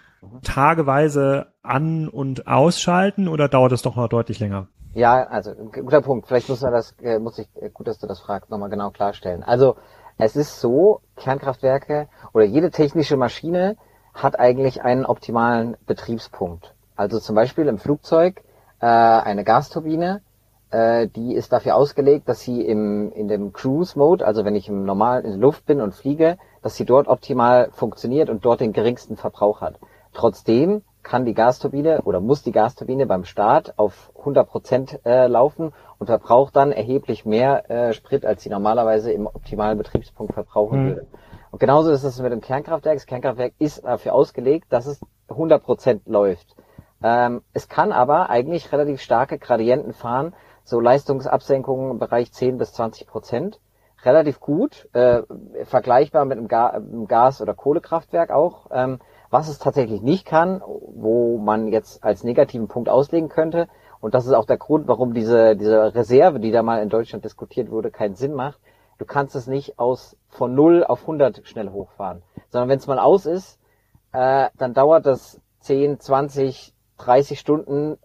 tageweise 0.42 1.46
an- 1.62 2.08
und 2.08 2.46
ausschalten 2.46 3.28
oder 3.28 3.48
dauert 3.48 3.72
es 3.72 3.82
doch 3.82 3.96
noch 3.96 4.08
deutlich 4.08 4.38
länger? 4.38 4.68
Ja, 4.94 5.24
also 5.24 5.54
guter 5.54 6.02
Punkt. 6.02 6.26
Vielleicht 6.26 6.48
muss 6.48 6.60
man 6.60 6.72
das, 6.72 6.94
äh, 7.02 7.18
muss 7.18 7.38
ich, 7.38 7.48
äh, 7.60 7.70
gut, 7.70 7.86
dass 7.86 7.98
du 7.98 8.06
das 8.06 8.20
fragst, 8.20 8.50
nochmal 8.50 8.68
genau 8.68 8.90
klarstellen. 8.90 9.42
Also 9.42 9.76
es 10.18 10.36
ist 10.36 10.60
so, 10.60 11.00
Kernkraftwerke 11.16 12.08
oder 12.34 12.44
jede 12.44 12.70
technische 12.70 13.16
Maschine 13.16 13.76
hat 14.14 14.38
eigentlich 14.38 14.82
einen 14.82 15.06
optimalen 15.06 15.76
Betriebspunkt. 15.86 16.74
Also 16.96 17.18
zum 17.18 17.34
Beispiel 17.34 17.66
im 17.66 17.78
Flugzeug 17.78 18.42
äh, 18.80 18.86
eine 18.86 19.44
Gasturbine, 19.44 20.20
äh, 20.70 21.08
die 21.08 21.34
ist 21.34 21.52
dafür 21.52 21.76
ausgelegt, 21.76 22.28
dass 22.28 22.40
sie 22.40 22.62
im, 22.62 23.12
in 23.12 23.28
dem 23.28 23.52
Cruise 23.52 23.98
Mode, 23.98 24.26
also 24.26 24.44
wenn 24.44 24.56
ich 24.56 24.68
im 24.68 24.84
normalen 24.84 25.24
in 25.24 25.30
der 25.32 25.40
Luft 25.40 25.66
bin 25.66 25.80
und 25.80 25.94
fliege, 25.94 26.38
dass 26.62 26.76
sie 26.76 26.84
dort 26.84 27.08
optimal 27.08 27.70
funktioniert 27.72 28.30
und 28.30 28.44
dort 28.44 28.60
den 28.60 28.72
geringsten 28.72 29.16
Verbrauch 29.16 29.60
hat. 29.60 29.78
Trotzdem 30.12 30.82
kann 31.02 31.24
die 31.24 31.34
Gasturbine 31.34 32.02
oder 32.02 32.20
muss 32.20 32.42
die 32.42 32.52
Gasturbine 32.52 33.06
beim 33.06 33.24
Start 33.24 33.78
auf 33.78 34.12
100 34.18 34.48
Prozent 34.48 35.00
äh, 35.04 35.26
laufen 35.26 35.72
und 35.98 36.06
verbraucht 36.06 36.54
dann 36.56 36.72
erheblich 36.72 37.24
mehr 37.24 37.70
äh, 37.70 37.92
Sprit, 37.92 38.24
als 38.24 38.42
sie 38.42 38.50
normalerweise 38.50 39.12
im 39.12 39.26
optimalen 39.26 39.78
Betriebspunkt 39.78 40.34
verbrauchen 40.34 40.82
mhm. 40.82 40.88
würde. 40.88 41.06
Und 41.52 41.58
genauso 41.58 41.90
ist 41.90 42.02
es 42.02 42.18
mit 42.18 42.32
dem 42.32 42.40
Kernkraftwerk. 42.40 42.96
Das 42.96 43.06
Kernkraftwerk 43.06 43.52
ist 43.58 43.84
dafür 43.84 44.14
ausgelegt, 44.14 44.66
dass 44.70 44.86
es 44.86 45.00
100% 45.28 46.00
läuft. 46.06 46.56
Ähm, 47.02 47.42
es 47.52 47.68
kann 47.68 47.92
aber 47.92 48.30
eigentlich 48.30 48.72
relativ 48.72 49.02
starke 49.02 49.38
Gradienten 49.38 49.92
fahren, 49.92 50.34
so 50.64 50.80
Leistungsabsenkungen 50.80 51.90
im 51.90 51.98
Bereich 51.98 52.32
10 52.32 52.56
bis 52.56 52.72
20 52.72 53.06
Prozent. 53.06 53.60
Relativ 54.02 54.40
gut, 54.40 54.88
äh, 54.94 55.22
vergleichbar 55.64 56.24
mit 56.24 56.38
einem, 56.38 56.48
Ga 56.48 56.68
einem 56.68 57.06
Gas- 57.06 57.42
oder 57.42 57.54
Kohlekraftwerk 57.54 58.30
auch. 58.30 58.68
Ähm, 58.72 58.98
was 59.28 59.48
es 59.48 59.58
tatsächlich 59.58 60.00
nicht 60.00 60.24
kann, 60.24 60.62
wo 60.66 61.36
man 61.36 61.68
jetzt 61.68 62.02
als 62.02 62.24
negativen 62.24 62.68
Punkt 62.68 62.88
auslegen 62.88 63.28
könnte, 63.28 63.68
und 64.00 64.14
das 64.14 64.26
ist 64.26 64.32
auch 64.32 64.46
der 64.46 64.56
Grund, 64.56 64.88
warum 64.88 65.14
diese, 65.14 65.54
diese 65.54 65.94
Reserve, 65.94 66.40
die 66.40 66.50
da 66.50 66.62
mal 66.62 66.82
in 66.82 66.88
Deutschland 66.88 67.24
diskutiert 67.24 67.70
wurde, 67.70 67.90
keinen 67.90 68.16
Sinn 68.16 68.34
macht, 68.34 68.58
Du 69.02 69.06
kannst 69.06 69.34
es 69.34 69.48
nicht 69.48 69.80
aus 69.80 70.16
von 70.28 70.54
0 70.54 70.84
auf 70.84 71.00
100 71.00 71.40
schnell 71.42 71.70
hochfahren. 71.70 72.22
Sondern 72.50 72.68
wenn 72.68 72.78
es 72.78 72.86
mal 72.86 73.00
aus 73.00 73.26
ist, 73.26 73.58
äh, 74.12 74.48
dann 74.56 74.74
dauert 74.74 75.06
das 75.06 75.40
10, 75.58 75.98
20, 75.98 76.72
30 76.98 77.40
Stunden, 77.40 77.98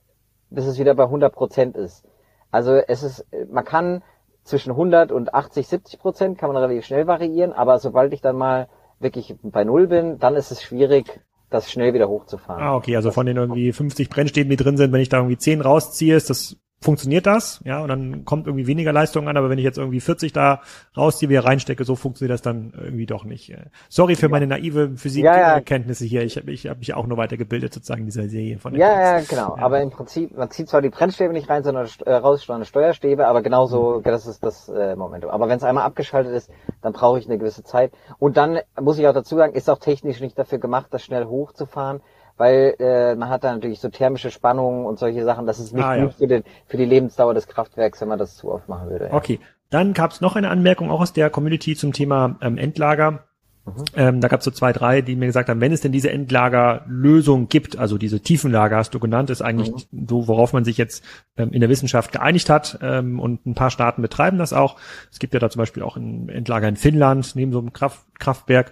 bis 0.49 0.65
es 0.65 0.79
wieder 0.79 0.95
bei 0.95 1.03
100 1.03 1.31
Prozent 1.31 1.77
ist. 1.77 2.03
Also 2.49 2.73
es 2.77 3.03
ist, 3.03 3.27
man 3.51 3.63
kann 3.63 4.01
zwischen 4.41 4.71
100 4.71 5.11
und 5.11 5.35
80, 5.35 5.67
70 5.67 5.99
Prozent 5.99 6.39
kann 6.39 6.51
man 6.51 6.57
relativ 6.57 6.83
schnell 6.87 7.05
variieren, 7.05 7.53
aber 7.53 7.77
sobald 7.77 8.11
ich 8.11 8.21
dann 8.21 8.35
mal 8.35 8.67
wirklich 8.97 9.35
bei 9.43 9.65
Null 9.65 9.85
bin, 9.85 10.17
dann 10.17 10.35
ist 10.35 10.49
es 10.49 10.63
schwierig, 10.63 11.19
das 11.51 11.71
schnell 11.71 11.93
wieder 11.93 12.09
hochzufahren. 12.09 12.63
Ah, 12.63 12.75
okay, 12.75 12.95
also 12.95 13.11
von 13.11 13.27
den 13.27 13.37
irgendwie 13.37 13.71
50 13.71 14.09
Brennstäben, 14.09 14.49
die 14.49 14.57
drin 14.57 14.77
sind, 14.77 14.91
wenn 14.91 15.01
ich 15.01 15.09
da 15.09 15.17
irgendwie 15.17 15.37
10 15.37 15.61
rausziehe, 15.61 16.15
ist 16.15 16.31
das 16.31 16.57
funktioniert 16.79 17.25
das, 17.25 17.59
ja, 17.65 17.81
und 17.81 17.89
dann 17.89 18.23
kommt 18.23 18.45
irgendwie 18.45 18.67
weniger 18.67 18.93
Leistung 18.93 19.27
an, 19.27 19.35
aber 19.35 19.49
wenn 19.49 19.57
ich 19.57 19.63
jetzt 19.63 19.79
irgendwie 19.79 19.99
40 19.99 20.31
da 20.31 20.61
rausziehe, 20.95 21.27
wieder 21.27 21.43
reinstecke, 21.43 21.83
so 21.83 21.95
funktioniert 21.95 22.33
das 22.33 22.43
dann 22.43 22.71
irgendwie 22.75 23.07
doch 23.07 23.23
nicht. 23.23 23.55
Sorry 23.89 24.15
für 24.15 24.27
ja. 24.27 24.29
meine 24.29 24.45
naive 24.45 24.95
Physikkenntnisse 24.95 26.05
ja, 26.05 26.07
ja. 26.07 26.09
hier, 26.09 26.23
ich 26.23 26.37
habe 26.37 26.51
ich 26.51 26.67
hab 26.67 26.77
mich 26.77 26.93
auch 26.93 27.07
nur 27.07 27.17
weitergebildet 27.17 27.73
sozusagen 27.73 28.01
in 28.01 28.05
dieser 28.05 28.29
Serie 28.29 28.59
von 28.59 28.75
Ja, 28.75 29.17
ja, 29.17 29.23
genau, 29.27 29.57
aber 29.57 29.81
im 29.81 29.89
Prinzip, 29.89 30.37
man 30.37 30.51
zieht 30.51 30.69
zwar 30.69 30.83
die 30.83 30.89
Brennstäbe 30.89 31.33
nicht 31.33 31.49
rein, 31.49 31.63
sondern 31.63 31.87
äh, 32.05 32.13
raus, 32.13 32.43
sondern 32.45 32.65
Steuerstäbe, 32.65 33.27
aber 33.27 33.41
genauso, 33.41 33.97
mhm. 33.97 34.03
das 34.03 34.27
ist 34.27 34.43
das 34.43 34.69
äh, 34.69 34.95
Momentum. 34.95 35.31
Aber 35.31 35.49
wenn 35.49 35.57
es 35.57 35.63
einmal 35.63 35.83
abgeschaltet 35.83 36.33
ist, 36.33 36.51
dann 36.83 36.93
brauche 36.93 37.17
ich 37.17 37.25
eine 37.25 37.39
gewisse 37.39 37.63
Zeit. 37.63 37.91
Und 38.19 38.37
dann 38.37 38.59
muss 38.79 38.99
ich 38.99 39.07
auch 39.07 39.13
dazu 39.13 39.35
sagen, 39.35 39.53
ist 39.53 39.69
auch 39.69 39.79
technisch 39.79 40.21
nicht 40.21 40.37
dafür 40.37 40.59
gemacht, 40.59 40.87
das 40.91 41.03
schnell 41.03 41.25
hochzufahren 41.25 42.01
weil 42.37 42.75
äh, 42.79 43.15
man 43.15 43.29
hat 43.29 43.43
da 43.43 43.53
natürlich 43.53 43.79
so 43.79 43.89
thermische 43.89 44.31
Spannungen 44.31 44.85
und 44.85 44.99
solche 44.99 45.23
Sachen. 45.25 45.45
Das 45.45 45.59
ist 45.59 45.73
nicht 45.73 45.83
ah, 45.83 45.95
gut 45.97 46.11
ja. 46.11 46.17
für, 46.17 46.27
den, 46.27 46.43
für 46.67 46.77
die 46.77 46.85
Lebensdauer 46.85 47.33
des 47.33 47.47
Kraftwerks, 47.47 48.01
wenn 48.01 48.07
man 48.07 48.19
das 48.19 48.37
zu 48.37 48.51
oft 48.51 48.69
machen 48.69 48.89
würde. 48.89 49.07
Ja. 49.07 49.13
Okay, 49.13 49.39
dann 49.69 49.93
gab 49.93 50.11
es 50.11 50.21
noch 50.21 50.35
eine 50.35 50.49
Anmerkung 50.49 50.89
auch 50.89 51.01
aus 51.01 51.13
der 51.13 51.29
Community 51.29 51.75
zum 51.75 51.93
Thema 51.93 52.37
ähm, 52.41 52.57
Endlager. 52.57 53.23
Mhm. 53.65 53.83
Ähm, 53.95 54.21
da 54.21 54.29
gab 54.29 54.39
es 54.39 54.45
so 54.45 54.51
zwei, 54.51 54.71
drei, 54.71 55.01
die 55.01 55.15
mir 55.15 55.25
gesagt 55.25 55.49
haben, 55.49 55.59
wenn 55.59 55.73
es 55.73 55.81
denn 55.81 55.91
diese 55.91 56.09
Endlagerlösung 56.09 57.49
gibt, 57.49 57.77
also 57.77 57.97
diese 57.97 58.21
Tiefenlager 58.21 58.77
hast 58.77 58.93
du 58.93 58.99
genannt, 58.99 59.29
ist 59.29 59.41
eigentlich 59.41 59.71
mhm. 59.71 60.07
so, 60.07 60.27
worauf 60.27 60.53
man 60.53 60.63
sich 60.63 60.77
jetzt 60.77 61.03
ähm, 61.35 61.51
in 61.51 61.59
der 61.59 61.69
Wissenschaft 61.69 62.13
geeinigt 62.13 62.49
hat 62.49 62.79
ähm, 62.81 63.19
und 63.19 63.45
ein 63.45 63.55
paar 63.55 63.69
Staaten 63.69 64.01
betreiben 64.01 64.37
das 64.37 64.53
auch. 64.53 64.77
Es 65.11 65.19
gibt 65.19 65.33
ja 65.33 65.39
da 65.39 65.49
zum 65.49 65.59
Beispiel 65.59 65.83
auch 65.83 65.97
ein 65.97 66.29
Endlager 66.29 66.67
in 66.67 66.77
Finnland 66.77 67.35
neben 67.35 67.51
so 67.51 67.59
einem 67.59 67.73
Kraft, 67.73 68.05
Kraftwerk. 68.19 68.71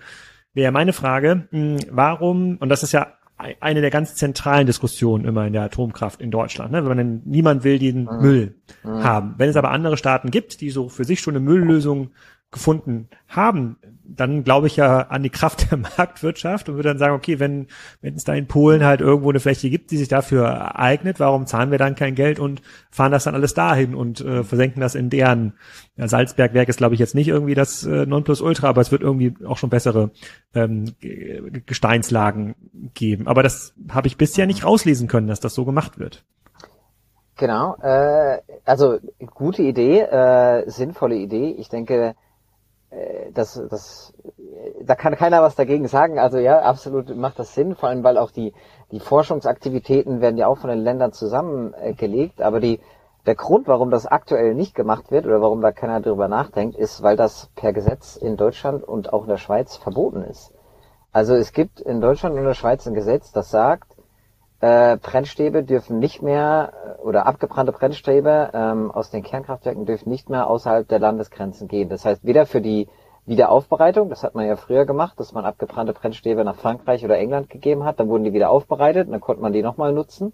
Wäre 0.53 0.71
meine 0.71 0.93
Frage, 0.93 1.47
mh, 1.51 1.59
hm, 1.59 1.77
warum, 1.91 2.57
und 2.57 2.69
das 2.69 2.81
ist 2.81 2.93
ja 2.93 3.14
eine 3.37 3.81
der 3.81 3.89
ganz 3.89 4.15
zentralen 4.15 4.65
Diskussionen 4.65 5.25
immer 5.25 5.45
in 5.45 5.53
der 5.53 5.63
Atomkraft 5.63 6.21
in 6.21 6.31
Deutschland. 6.31 6.71
Ne? 6.71 6.85
Wenn 6.85 6.97
man 6.97 7.21
niemand 7.25 7.63
will 7.63 7.79
den 7.79 8.05
mhm. 8.05 8.21
Müll 8.21 8.55
mhm. 8.83 9.03
haben. 9.03 9.35
Wenn 9.37 9.49
es 9.49 9.57
aber 9.57 9.71
andere 9.71 9.97
Staaten 9.97 10.31
gibt, 10.31 10.61
die 10.61 10.69
so 10.69 10.87
für 10.87 11.03
sich 11.03 11.19
schon 11.19 11.35
eine 11.35 11.43
Mülllösung 11.43 12.11
gefunden 12.55 13.09
haben, 13.27 13.75
dann 14.05 14.45
glaube 14.45 14.67
ich 14.67 14.77
ja 14.77 15.01
an 15.01 15.23
die 15.23 15.29
Kraft 15.29 15.69
der 15.69 15.77
Marktwirtschaft 15.97 16.69
und 16.69 16.75
würde 16.75 16.87
dann 16.87 16.97
sagen, 16.97 17.13
okay, 17.13 17.37
wenn, 17.37 17.67
wenn 18.01 18.15
es 18.15 18.23
da 18.23 18.33
in 18.33 18.47
Polen 18.47 18.85
halt 18.85 19.01
irgendwo 19.01 19.29
eine 19.29 19.41
Fläche 19.41 19.69
gibt, 19.69 19.91
die 19.91 19.97
sich 19.97 20.07
dafür 20.07 20.79
eignet, 20.79 21.19
warum 21.19 21.47
zahlen 21.47 21.69
wir 21.69 21.77
dann 21.77 21.95
kein 21.95 22.15
Geld 22.15 22.39
und 22.39 22.61
fahren 22.89 23.11
das 23.11 23.25
dann 23.25 23.35
alles 23.35 23.53
dahin 23.53 23.93
und 23.93 24.21
äh, 24.21 24.45
versenken 24.45 24.79
das 24.79 24.95
in 24.95 25.09
deren 25.09 25.53
ja, 25.97 26.07
Salzbergwerk 26.07 26.69
ist, 26.69 26.77
glaube 26.77 26.93
ich, 26.93 26.99
jetzt 26.99 27.13
nicht 27.13 27.27
irgendwie 27.27 27.55
das 27.55 27.85
äh, 27.85 28.05
Nonplusultra, 28.05 28.69
aber 28.69 28.79
es 28.79 28.91
wird 28.91 29.01
irgendwie 29.01 29.33
auch 29.45 29.57
schon 29.57 29.69
bessere 29.69 30.11
ähm, 30.53 30.95
Gesteinslagen 31.65 32.55
geben. 32.93 33.27
Aber 33.27 33.43
das 33.43 33.73
habe 33.89 34.07
ich 34.07 34.15
bisher 34.15 34.47
nicht 34.47 34.63
rauslesen 34.63 35.09
können, 35.09 35.27
dass 35.27 35.41
das 35.41 35.53
so 35.53 35.65
gemacht 35.65 35.99
wird. 35.99 36.23
Genau, 37.37 37.75
äh, 37.81 38.39
also 38.63 38.97
gute 39.33 39.61
Idee, 39.61 39.99
äh, 39.99 40.69
sinnvolle 40.69 41.15
Idee. 41.15 41.53
Ich 41.57 41.67
denke, 41.67 42.15
das, 43.33 43.61
das, 43.69 44.13
da 44.81 44.95
kann 44.95 45.15
keiner 45.15 45.41
was 45.41 45.55
dagegen 45.55 45.87
sagen. 45.87 46.19
Also 46.19 46.37
ja, 46.37 46.61
absolut 46.61 47.15
macht 47.15 47.39
das 47.39 47.53
Sinn, 47.53 47.75
vor 47.75 47.89
allem 47.89 48.03
weil 48.03 48.17
auch 48.17 48.31
die, 48.31 48.53
die 48.91 48.99
Forschungsaktivitäten 48.99 50.21
werden 50.21 50.37
ja 50.37 50.47
auch 50.47 50.57
von 50.57 50.69
den 50.69 50.79
Ländern 50.79 51.11
zusammengelegt, 51.11 52.41
aber 52.41 52.59
die, 52.59 52.79
der 53.25 53.35
Grund, 53.35 53.67
warum 53.67 53.89
das 53.89 54.05
aktuell 54.05 54.53
nicht 54.53 54.75
gemacht 54.75 55.11
wird 55.11 55.25
oder 55.25 55.41
warum 55.41 55.61
da 55.61 55.71
keiner 55.71 55.99
drüber 55.99 56.27
nachdenkt, 56.27 56.77
ist, 56.77 57.01
weil 57.01 57.15
das 57.15 57.49
per 57.55 57.73
Gesetz 57.73 58.15
in 58.15 58.37
Deutschland 58.37 58.83
und 58.83 59.11
auch 59.11 59.23
in 59.23 59.29
der 59.29 59.37
Schweiz 59.37 59.75
verboten 59.75 60.21
ist. 60.23 60.53
Also 61.11 61.33
es 61.33 61.51
gibt 61.53 61.79
in 61.79 62.01
Deutschland 62.01 62.33
und 62.33 62.39
in 62.39 62.47
der 62.47 62.53
Schweiz 62.53 62.85
ein 62.87 62.93
Gesetz, 62.93 63.31
das 63.31 63.49
sagt, 63.49 63.94
äh, 64.65 64.97
Brennstäbe 64.97 65.63
dürfen 65.63 65.99
nicht 65.99 66.23
mehr 66.23 66.73
äh, 66.97 67.01
oder 67.03 67.27
abgebrannte 67.27 67.71
Brennstäbe 67.71 68.49
ähm, 68.51 68.89
aus 68.89 69.11
den 69.11 69.21
Kernkraftwerken 69.21 69.85
dürfen 69.85 70.09
nicht 70.09 70.27
mehr 70.27 70.49
außerhalb 70.49 70.87
der 70.87 70.97
Landesgrenzen 70.97 71.67
gehen. 71.67 71.87
Das 71.87 72.03
heißt, 72.03 72.25
weder 72.25 72.47
für 72.47 72.61
die 72.61 72.87
Wiederaufbereitung, 73.27 74.09
das 74.09 74.23
hat 74.23 74.33
man 74.33 74.47
ja 74.47 74.55
früher 74.55 74.85
gemacht, 74.85 75.19
dass 75.19 75.33
man 75.33 75.45
abgebrannte 75.45 75.93
Brennstäbe 75.93 76.43
nach 76.43 76.55
Frankreich 76.55 77.05
oder 77.05 77.19
England 77.19 77.51
gegeben 77.51 77.83
hat, 77.83 77.99
dann 77.99 78.09
wurden 78.09 78.23
die 78.23 78.33
wieder 78.33 78.49
aufbereitet, 78.49 79.07
dann 79.11 79.21
konnte 79.21 79.43
man 79.43 79.53
die 79.53 79.61
nochmal 79.61 79.93
nutzen. 79.93 80.33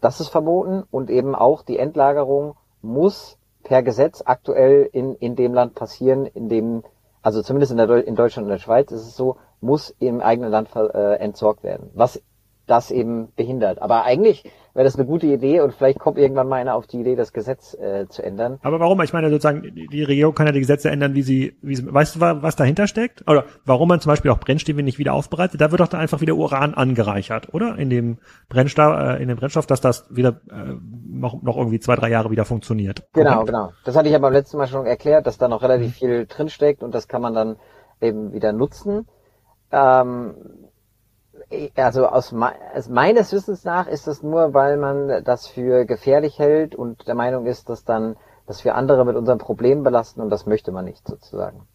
Das 0.00 0.18
ist 0.18 0.30
verboten 0.30 0.82
und 0.90 1.08
eben 1.08 1.36
auch 1.36 1.62
die 1.62 1.78
Endlagerung 1.78 2.56
muss 2.82 3.38
per 3.62 3.84
Gesetz 3.84 4.20
aktuell 4.24 4.88
in, 4.92 5.14
in 5.14 5.36
dem 5.36 5.54
Land 5.54 5.76
passieren, 5.76 6.26
in 6.26 6.48
dem, 6.48 6.82
also 7.22 7.40
zumindest 7.40 7.70
in, 7.70 7.78
der, 7.78 8.04
in 8.04 8.16
Deutschland 8.16 8.46
und 8.46 8.50
der 8.50 8.58
Schweiz 8.58 8.90
ist 8.90 9.02
es 9.02 9.16
so, 9.16 9.36
muss 9.60 9.94
im 10.00 10.20
eigenen 10.20 10.50
Land 10.50 10.70
äh, 10.74 11.14
entsorgt 11.18 11.62
werden. 11.62 11.90
Was 11.94 12.20
das 12.66 12.90
eben 12.90 13.28
behindert. 13.36 13.80
Aber 13.82 14.04
eigentlich 14.04 14.44
wäre 14.74 14.84
das 14.84 14.96
eine 14.96 15.06
gute 15.06 15.26
Idee 15.26 15.60
und 15.60 15.72
vielleicht 15.72 15.98
kommt 15.98 16.18
irgendwann 16.18 16.48
mal 16.48 16.56
einer 16.56 16.74
auf 16.74 16.86
die 16.86 17.00
Idee, 17.00 17.14
das 17.14 17.32
Gesetz 17.32 17.74
äh, 17.74 18.06
zu 18.08 18.22
ändern. 18.22 18.58
Aber 18.62 18.80
warum? 18.80 19.00
Ich 19.02 19.12
meine 19.12 19.30
sozusagen, 19.30 19.62
die 19.62 20.02
Regierung 20.02 20.34
kann 20.34 20.46
ja 20.46 20.52
die 20.52 20.60
Gesetze 20.60 20.90
ändern, 20.90 21.14
wie 21.14 21.22
sie, 21.22 21.56
wie 21.62 21.76
sie, 21.76 21.92
weißt 21.92 22.16
du, 22.16 22.20
was 22.20 22.56
dahinter 22.56 22.88
steckt? 22.88 23.28
Oder 23.28 23.44
warum 23.64 23.88
man 23.88 24.00
zum 24.00 24.10
Beispiel 24.10 24.30
auch 24.30 24.38
Brennstäbe 24.38 24.82
nicht 24.82 24.98
wieder 24.98 25.14
aufbereitet? 25.14 25.60
Da 25.60 25.70
wird 25.70 25.80
doch 25.80 25.88
da 25.88 25.98
einfach 25.98 26.20
wieder 26.20 26.34
Uran 26.34 26.74
angereichert, 26.74 27.54
oder? 27.54 27.78
In 27.78 27.88
dem 27.88 28.18
Brennstoff, 28.48 28.98
äh, 28.98 29.22
in 29.22 29.28
dem 29.28 29.36
Brennstoff, 29.36 29.66
dass 29.66 29.80
das 29.80 30.06
wieder 30.10 30.40
äh, 30.50 30.74
noch, 31.06 31.40
noch 31.42 31.56
irgendwie 31.56 31.78
zwei, 31.78 31.94
drei 31.94 32.10
Jahre 32.10 32.30
wieder 32.30 32.44
funktioniert. 32.44 33.04
Genau, 33.12 33.42
okay. 33.42 33.46
genau. 33.46 33.72
Das 33.84 33.94
hatte 33.94 34.08
ich 34.08 34.12
ja 34.12 34.18
beim 34.18 34.32
letzten 34.32 34.56
Mal 34.56 34.66
schon 34.66 34.86
erklärt, 34.86 35.26
dass 35.26 35.38
da 35.38 35.46
noch 35.46 35.62
relativ 35.62 35.88
mhm. 35.88 35.92
viel 35.92 36.26
drinsteckt 36.26 36.82
und 36.82 36.94
das 36.94 37.06
kann 37.06 37.22
man 37.22 37.34
dann 37.34 37.56
eben 38.00 38.32
wieder 38.32 38.52
nutzen. 38.52 39.06
Ähm, 39.70 40.34
also 41.76 42.06
aus, 42.06 42.34
aus 42.74 42.88
meines 42.88 43.32
Wissens 43.32 43.64
nach 43.64 43.86
ist 43.86 44.06
das 44.06 44.22
nur, 44.22 44.54
weil 44.54 44.76
man 44.76 45.24
das 45.24 45.46
für 45.46 45.84
gefährlich 45.84 46.38
hält 46.38 46.74
und 46.74 47.06
der 47.06 47.14
Meinung 47.14 47.46
ist, 47.46 47.68
dass 47.68 47.84
dann, 47.84 48.16
dass 48.46 48.64
wir 48.64 48.74
andere 48.74 49.04
mit 49.04 49.16
unseren 49.16 49.38
Problemen 49.38 49.82
belasten 49.82 50.20
und 50.20 50.30
das 50.30 50.46
möchte 50.46 50.72
man 50.72 50.84
nicht 50.84 51.06
sozusagen. 51.06 51.66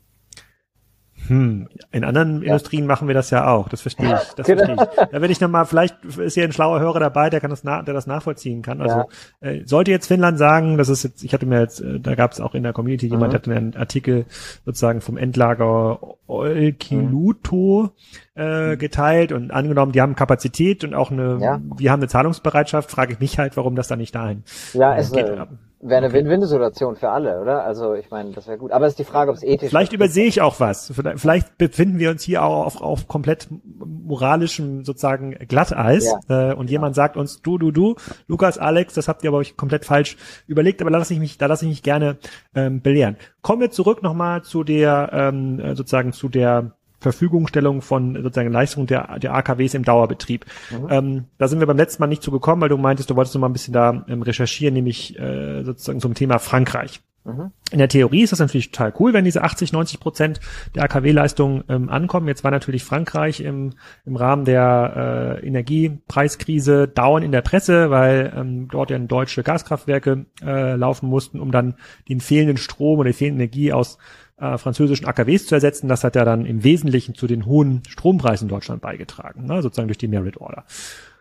Hm, 1.27 1.67
in 1.91 2.03
anderen 2.03 2.41
ja. 2.41 2.53
Industrien 2.53 2.85
machen 2.88 3.07
wir 3.07 3.15
das 3.15 3.29
ja 3.29 3.47
auch. 3.47 3.69
Das 3.69 3.81
verstehe 3.81 4.13
ich. 4.13 4.33
Das 4.35 4.47
genau. 4.47 4.65
verstehe 4.65 4.88
ich. 4.89 5.09
Da 5.11 5.21
werde 5.21 5.31
ich 5.31 5.41
nochmal, 5.41 5.65
vielleicht 5.65 6.03
ist 6.05 6.33
hier 6.33 6.43
ein 6.43 6.51
schlauer 6.51 6.79
Hörer 6.79 6.99
dabei, 6.99 7.29
der 7.29 7.39
kann 7.39 7.49
das, 7.49 7.61
der 7.61 7.83
das 7.83 8.07
nachvollziehen 8.07 8.61
kann. 8.61 8.81
Also 8.81 9.03
ja. 9.41 9.49
äh, 9.49 9.63
sollte 9.65 9.91
jetzt 9.91 10.07
Finnland 10.07 10.38
sagen, 10.38 10.77
das 10.77 10.89
ist 10.89 11.03
jetzt, 11.03 11.23
ich 11.23 11.33
hatte 11.33 11.45
mir 11.45 11.59
jetzt, 11.59 11.81
äh, 11.81 11.99
da 11.99 12.15
gab 12.15 12.31
es 12.31 12.41
auch 12.41 12.55
in 12.55 12.63
der 12.63 12.73
Community 12.73 13.07
mhm. 13.07 13.11
jemand, 13.13 13.33
der 13.33 13.41
hat 13.41 13.47
einen 13.47 13.75
Artikel 13.75 14.25
sozusagen 14.65 15.01
vom 15.01 15.17
Endlager 15.17 15.99
Olkiluto 16.27 17.91
mhm. 18.35 18.41
äh, 18.41 18.77
geteilt 18.77 19.31
und 19.31 19.51
angenommen, 19.51 19.91
die 19.91 20.01
haben 20.01 20.15
Kapazität 20.15 20.83
und 20.83 20.93
auch 20.93 21.11
eine, 21.11 21.38
ja. 21.41 21.61
wir 21.77 21.91
haben 21.91 21.99
eine 21.99 22.07
Zahlungsbereitschaft, 22.07 22.89
frage 22.89 23.13
ich 23.13 23.19
mich 23.19 23.38
halt, 23.38 23.57
warum 23.57 23.75
das 23.75 23.88
da 23.88 23.95
nicht 23.95 24.15
dahin 24.15 24.43
ja, 24.73 24.95
äh, 24.95 24.99
es 24.99 25.11
geht. 25.11 25.27
Äh, 25.27 25.45
Wäre 25.81 26.03
eine 26.03 26.12
Win-Win-Situation 26.12 26.98
für 26.98 27.09
alle, 27.09 27.39
oder? 27.39 27.63
Also 27.63 27.93
ich 27.93 28.12
meine, 28.12 28.31
das 28.31 28.48
wäre 28.48 28.57
gut. 28.57 28.74
Aber 28.74 28.86
es 28.86 28.93
ist 28.93 29.00
die 29.00 29.05
Frage, 29.05 29.31
ob 29.31 29.38
es 29.38 29.43
ethisch 29.43 29.69
Vielleicht 29.69 29.93
übersehe 29.93 30.25
ich 30.25 30.41
auch 30.41 30.59
was. 30.59 30.91
Vielleicht 31.15 31.57
befinden 31.57 32.00
wir 32.00 32.09
uns 32.09 32.24
hier 32.24 32.43
auch 32.43 32.65
auf, 32.65 32.81
auf 32.81 33.07
komplett 33.07 33.48
moralischem 33.77 34.83
sozusagen 34.83 35.31
Glatteis 35.48 36.13
ja. 36.27 36.51
äh, 36.51 36.53
und 36.53 36.67
ja. 36.69 36.74
jemand 36.74 36.95
sagt 36.95 37.15
uns, 37.15 37.41
du, 37.41 37.57
du, 37.57 37.71
du, 37.71 37.95
Lukas, 38.27 38.57
Alex, 38.57 38.93
das 38.93 39.07
habt 39.07 39.24
ihr 39.24 39.29
aber 39.29 39.38
euch 39.38 39.55
komplett 39.55 39.86
falsch 39.86 40.17
überlegt, 40.48 40.81
aber 40.81 40.91
da 40.91 40.98
lasse 40.98 41.13
ich 41.13 41.19
mich, 41.19 41.38
da 41.38 41.45
lasse 41.45 41.63
ich 41.63 41.69
mich 41.69 41.83
gerne 41.83 42.17
ähm, 42.53 42.81
belehren. 42.81 43.15
Kommen 43.41 43.62
wir 43.62 43.71
zurück 43.71 44.03
nochmal 44.03 44.43
zu 44.43 44.65
der 44.65 45.12
ähm, 45.13 45.75
sozusagen 45.75 46.12
zu 46.12 46.27
der 46.27 46.74
Verfügungstellung 47.00 47.82
von 47.82 48.15
sozusagen 48.22 48.51
Leistung 48.51 48.88
der, 48.88 49.20
der 49.20 49.34
AKWs 49.34 49.74
im 49.74 49.84
Dauerbetrieb. 49.84 50.46
Mhm. 50.70 50.88
Ähm, 50.89 51.25
da 51.38 51.48
sind 51.48 51.60
wir 51.60 51.68
beim 51.68 51.77
letzten 51.77 52.01
Mal 52.01 52.08
nicht 52.08 52.24
zu 52.24 52.32
gekommen, 52.32 52.62
weil 52.62 52.70
du 52.70 52.77
meintest, 52.77 53.10
du 53.10 53.15
wolltest 53.15 53.36
noch 53.36 53.41
mal 53.41 53.50
ein 53.50 53.53
bisschen 53.53 53.74
da 53.74 54.06
ähm, 54.08 54.22
recherchieren, 54.22 54.74
nämlich 54.74 55.18
äh, 55.20 55.63
sozusagen 55.63 56.01
zum 56.01 56.13
Thema 56.13 56.39
Frankreich. 56.39 57.01
Mhm. 57.25 57.51
In 57.72 57.77
der 57.77 57.89
Theorie 57.89 58.24
ist 58.24 58.32
das 58.32 58.39
natürlich 58.39 58.72
total 58.72 58.94
cool, 59.00 59.13
wenn 59.13 59.25
diese 59.25 59.44
80, 59.44 59.74
90 59.74 60.00
Prozent 60.00 60.39
der 60.75 60.84
AKW-Leistung 60.84 61.63
ähm, 61.70 61.89
ankommen. 61.89 62.27
Jetzt 62.27 62.44
war 62.44 62.51
natürlich 62.51 62.84
Frankreich 62.84 63.41
im, 63.41 63.74
im 64.06 64.15
Rahmen 64.15 64.46
der 64.46 65.39
äh, 65.44 65.48
Energiepreiskrise 65.48 66.88
dauernd 66.88 67.25
in 67.25 67.32
der 67.32 67.41
Presse, 67.41 67.89
weil 67.89 68.34
ähm, 68.36 68.68
dort 68.72 68.89
ja 68.89 68.98
deutsche 68.98 69.44
Gaskraftwerke 69.44 70.25
äh, 70.41 70.75
laufen 70.75 71.10
mussten, 71.10 71.39
um 71.39 71.51
dann 71.51 71.75
den 72.08 72.22
fehlenden 72.22 72.58
Strom 72.58 73.00
oder 73.00 73.10
die 73.10 73.18
fehlende 73.18 73.44
Energie 73.44 73.74
aus 73.74 73.98
äh, 74.39 74.58
französischen 74.58 75.05
AKWs 75.05 75.48
zu 75.48 75.55
ersetzen. 75.55 75.88
Das 75.88 76.03
hat 76.03 76.15
ja 76.15 76.25
dann 76.25 76.46
im 76.46 76.63
Wesentlichen 76.63 77.15
zu 77.15 77.27
den 77.27 77.46
hohen 77.46 77.84
Strompreisen 77.88 78.46
in 78.46 78.50
Deutschland 78.50 78.81
beigetragen, 78.81 79.46
ne? 79.46 79.62
sozusagen 79.62 79.88
durch 79.88 79.98
die 79.98 80.08
Merit 80.08 80.38
Order. 80.38 80.63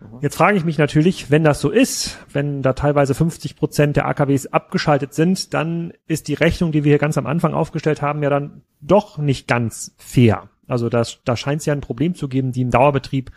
Mhm. 0.01 0.19
Jetzt 0.21 0.37
frage 0.37 0.57
ich 0.57 0.65
mich 0.65 0.79
natürlich, 0.79 1.31
wenn 1.31 1.45
das 1.45 1.61
so 1.61 1.71
ist, 1.71 2.19
wenn 2.33 2.63
da 2.63 2.73
teilweise 2.75 3.15
50 3.15 3.57
Prozent 3.57 3.97
der 3.97 4.07
AKWs 4.07 4.47
abgeschaltet 4.47 5.15
sind, 5.15 5.53
dann 5.55 5.93
ist 6.07 6.29
die 6.29 6.35
Rechnung, 6.35 6.73
die 6.73 6.85
wir 6.85 6.91
hier 6.91 6.99
ganz 6.99 7.19
am 7.19 7.27
Anfang 7.27 7.55
aufgestellt 7.55 8.03
haben, 8.03 8.23
ja 8.23 8.31
dann 8.31 8.63
doch 8.81 9.19
nicht 9.19 9.49
ganz 9.49 9.95
fair. 9.97 10.49
Also 10.69 10.89
das, 10.89 11.21
da 11.25 11.37
scheint 11.37 11.61
es 11.61 11.67
ja 11.67 11.73
ein 11.73 11.81
Problem 11.81 12.15
zu 12.15 12.29
geben, 12.29 12.53
die 12.53 12.61
im 12.61 12.71
Dauerbetrieb 12.71 13.33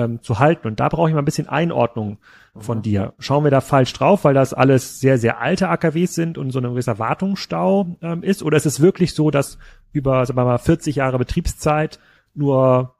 ähm, 0.00 0.22
zu 0.22 0.38
halten. 0.38 0.66
Und 0.66 0.80
da 0.80 0.88
brauche 0.88 1.08
ich 1.08 1.14
mal 1.14 1.20
ein 1.20 1.24
bisschen 1.24 1.48
Einordnung 1.48 2.18
von 2.56 2.78
mhm. 2.78 2.82
dir. 2.82 3.12
Schauen 3.18 3.44
wir 3.44 3.50
da 3.50 3.60
falsch 3.60 3.92
drauf, 3.92 4.24
weil 4.24 4.34
das 4.34 4.54
alles 4.54 5.00
sehr, 5.00 5.18
sehr 5.18 5.40
alte 5.40 5.68
AKWs 5.68 6.14
sind 6.14 6.38
und 6.38 6.50
so 6.50 6.58
ein 6.58 6.64
gewisser 6.64 6.98
Wartungsstau 6.98 7.96
ähm, 8.02 8.22
ist? 8.22 8.42
Oder 8.42 8.56
ist 8.56 8.66
es 8.66 8.80
wirklich 8.80 9.14
so, 9.14 9.30
dass 9.30 9.58
über, 9.92 10.24
sagen 10.26 10.38
wir 10.38 10.44
mal, 10.44 10.58
40 10.58 10.96
Jahre 10.96 11.18
Betriebszeit 11.18 11.98
nur, 12.34 12.94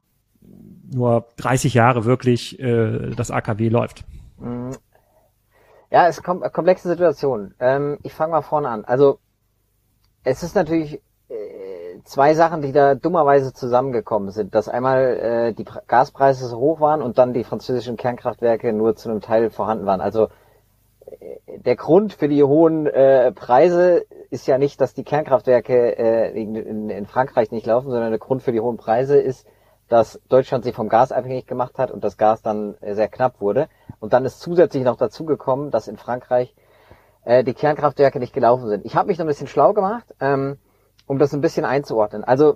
nur 0.93 1.27
30 1.37 1.75
Jahre 1.75 2.05
wirklich 2.05 2.59
äh, 2.61 3.11
das 3.11 3.31
AKW 3.31 3.69
läuft? 3.69 4.05
Mhm. 4.39 4.77
Ja, 5.91 6.07
es 6.07 6.19
ist 6.19 6.23
kom 6.23 6.41
komplexe 6.53 6.89
Situation. 6.89 7.55
Ähm, 7.59 7.99
ich 8.03 8.15
fange 8.15 8.33
mal 8.33 8.43
vorne 8.43 8.69
an. 8.69 8.85
Also 8.85 9.19
es 10.23 10.45
ist 10.45 10.55
natürlich 10.55 11.01
zwei 12.05 12.35
Sachen, 12.35 12.63
die 12.63 12.73
da 12.73 12.95
dummerweise 12.95 13.53
zusammengekommen 13.53 14.31
sind. 14.31 14.55
Dass 14.55 14.69
einmal 14.69 15.01
äh, 15.01 15.53
die 15.53 15.65
Pre 15.65 15.83
Gaspreise 15.87 16.47
so 16.47 16.59
hoch 16.59 16.81
waren 16.81 17.03
und 17.03 17.19
dann 17.19 17.33
die 17.33 17.45
französischen 17.45 17.97
Kernkraftwerke 17.97 18.73
nur 18.73 18.97
zu 18.97 19.11
einem 19.11 19.21
Teil 19.21 19.51
vorhanden 19.51 19.87
waren. 19.87 20.01
Also 20.01 20.29
äh, 21.07 21.59
der 21.59 21.77
Grund 21.77 22.13
für 22.13 22.29
die 22.29 22.43
hohen 22.43 22.87
äh, 22.87 23.33
Preise 23.33 24.05
ist 24.31 24.47
ja 24.47 24.59
nicht, 24.59 24.81
dass 24.81 24.95
die 24.95 25.05
Kernkraftwerke 25.05 25.99
äh, 25.99 26.41
in, 26.41 26.91
in, 26.91 27.07
Frankreich 27.07 27.51
nicht 27.51 27.67
laufen, 27.67 27.91
sondern 27.91 28.11
der 28.11 28.19
Grund 28.19 28.43
für 28.43 28.53
die 28.53 28.61
hohen 28.61 28.77
Preise 28.77 29.21
ist, 29.21 29.47
dass 29.89 30.21
Deutschland 30.29 30.65
sich 30.65 30.75
vom 30.75 30.89
Gas 30.89 31.11
abhängig 31.11 31.47
gemacht 31.47 31.79
hat 31.79 31.91
und 31.91 32.05
das 32.05 32.17
Gas 32.17 32.43
dann 32.43 32.77
äh, 32.81 32.95
sehr 32.95 33.09
knapp 33.09 33.41
wurde. 33.41 33.69
Und 33.99 34.13
dann 34.13 34.25
ist 34.25 34.41
zusätzlich 34.41 34.85
noch 34.85 34.97
dazu 34.97 35.25
gekommen, 35.25 35.71
dass 35.71 35.89
in 35.89 35.97
Frankreich 35.97 36.55
äh, 37.25 37.45
die 37.45 37.55
Kernkraftwerke 37.55 38.19
nicht 38.19 38.33
gelaufen 38.33 38.69
sind. 38.69 38.85
Ich 38.85 38.95
habe 38.95 39.09
mich 39.09 39.19
noch 39.19 39.25
ein 39.25 39.29
bisschen 39.29 39.49
schlau 39.49 39.73
gemacht, 39.73 40.15
ähm, 40.21 40.59
um 41.11 41.19
das 41.19 41.35
ein 41.35 41.41
bisschen 41.41 41.65
einzuordnen. 41.65 42.23
Also 42.23 42.55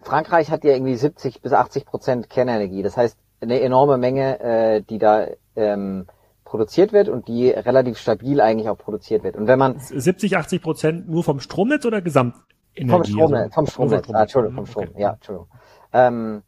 Frankreich 0.00 0.50
hat 0.50 0.64
ja 0.64 0.72
irgendwie 0.72 0.94
70 0.94 1.42
bis 1.42 1.52
80 1.52 1.84
Prozent 1.84 2.30
Kernenergie. 2.30 2.82
Das 2.82 2.96
heißt, 2.96 3.18
eine 3.42 3.60
enorme 3.60 3.98
Menge, 3.98 4.40
äh, 4.40 4.80
die 4.80 4.96
da 4.96 5.26
ähm, 5.54 6.06
produziert 6.46 6.94
wird 6.94 7.10
und 7.10 7.28
die 7.28 7.50
relativ 7.50 7.98
stabil 7.98 8.40
eigentlich 8.40 8.70
auch 8.70 8.78
produziert 8.78 9.22
wird. 9.22 9.36
Und 9.36 9.48
wenn 9.48 9.58
man 9.58 9.78
70, 9.78 10.38
80 10.38 10.62
Prozent 10.62 11.10
nur 11.10 11.22
vom 11.22 11.40
Stromnetz 11.40 11.84
oder 11.84 12.00
Gesamtenergie? 12.00 12.88
Vom 12.88 13.04
Stromnetz, 13.04 13.42
also 13.42 13.52
vom 13.52 13.66
Stromnetz. 13.66 14.10
Ah, 14.14 14.22
Entschuldigung, 14.22 14.56
vom 14.56 14.66
Strom. 14.66 14.84
Okay. 14.88 15.02
Ja, 15.02 15.12
Entschuldigung. 15.12 15.48
Ähm, 15.92 16.42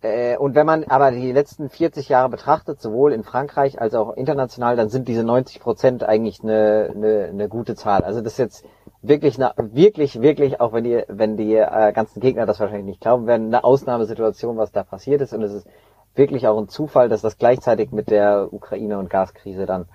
äh, 0.00 0.36
und 0.36 0.54
wenn 0.54 0.66
man 0.66 0.84
aber 0.84 1.10
die 1.10 1.32
letzten 1.32 1.70
40 1.70 2.08
Jahre 2.08 2.28
betrachtet, 2.28 2.80
sowohl 2.80 3.12
in 3.12 3.24
Frankreich 3.24 3.80
als 3.80 3.94
auch 3.94 4.14
international, 4.14 4.76
dann 4.76 4.88
sind 4.88 5.08
diese 5.08 5.24
90 5.24 5.60
Prozent 5.60 6.04
eigentlich 6.04 6.42
eine, 6.42 6.92
eine, 6.94 7.24
eine 7.24 7.48
gute 7.48 7.74
Zahl. 7.74 8.04
Also 8.04 8.20
das 8.20 8.34
ist 8.34 8.38
jetzt 8.38 8.64
wirklich, 9.02 9.36
eine, 9.36 9.52
wirklich, 9.72 10.20
wirklich, 10.20 10.60
auch 10.60 10.72
wenn 10.72 10.84
die, 10.84 11.02
wenn 11.08 11.36
die 11.36 11.54
äh, 11.54 11.92
ganzen 11.92 12.20
Gegner 12.20 12.46
das 12.46 12.60
wahrscheinlich 12.60 12.86
nicht 12.86 13.00
glauben 13.00 13.26
werden, 13.26 13.48
eine 13.48 13.64
Ausnahmesituation, 13.64 14.56
was 14.56 14.70
da 14.70 14.84
passiert 14.84 15.20
ist. 15.20 15.32
Und 15.32 15.42
es 15.42 15.52
ist 15.52 15.66
wirklich 16.14 16.46
auch 16.46 16.58
ein 16.58 16.68
Zufall, 16.68 17.08
dass 17.08 17.22
das 17.22 17.36
gleichzeitig 17.36 17.90
mit 17.90 18.10
der 18.10 18.52
Ukraine- 18.52 18.98
und 18.98 19.10
Gaskrise 19.10 19.66
dann 19.66 19.86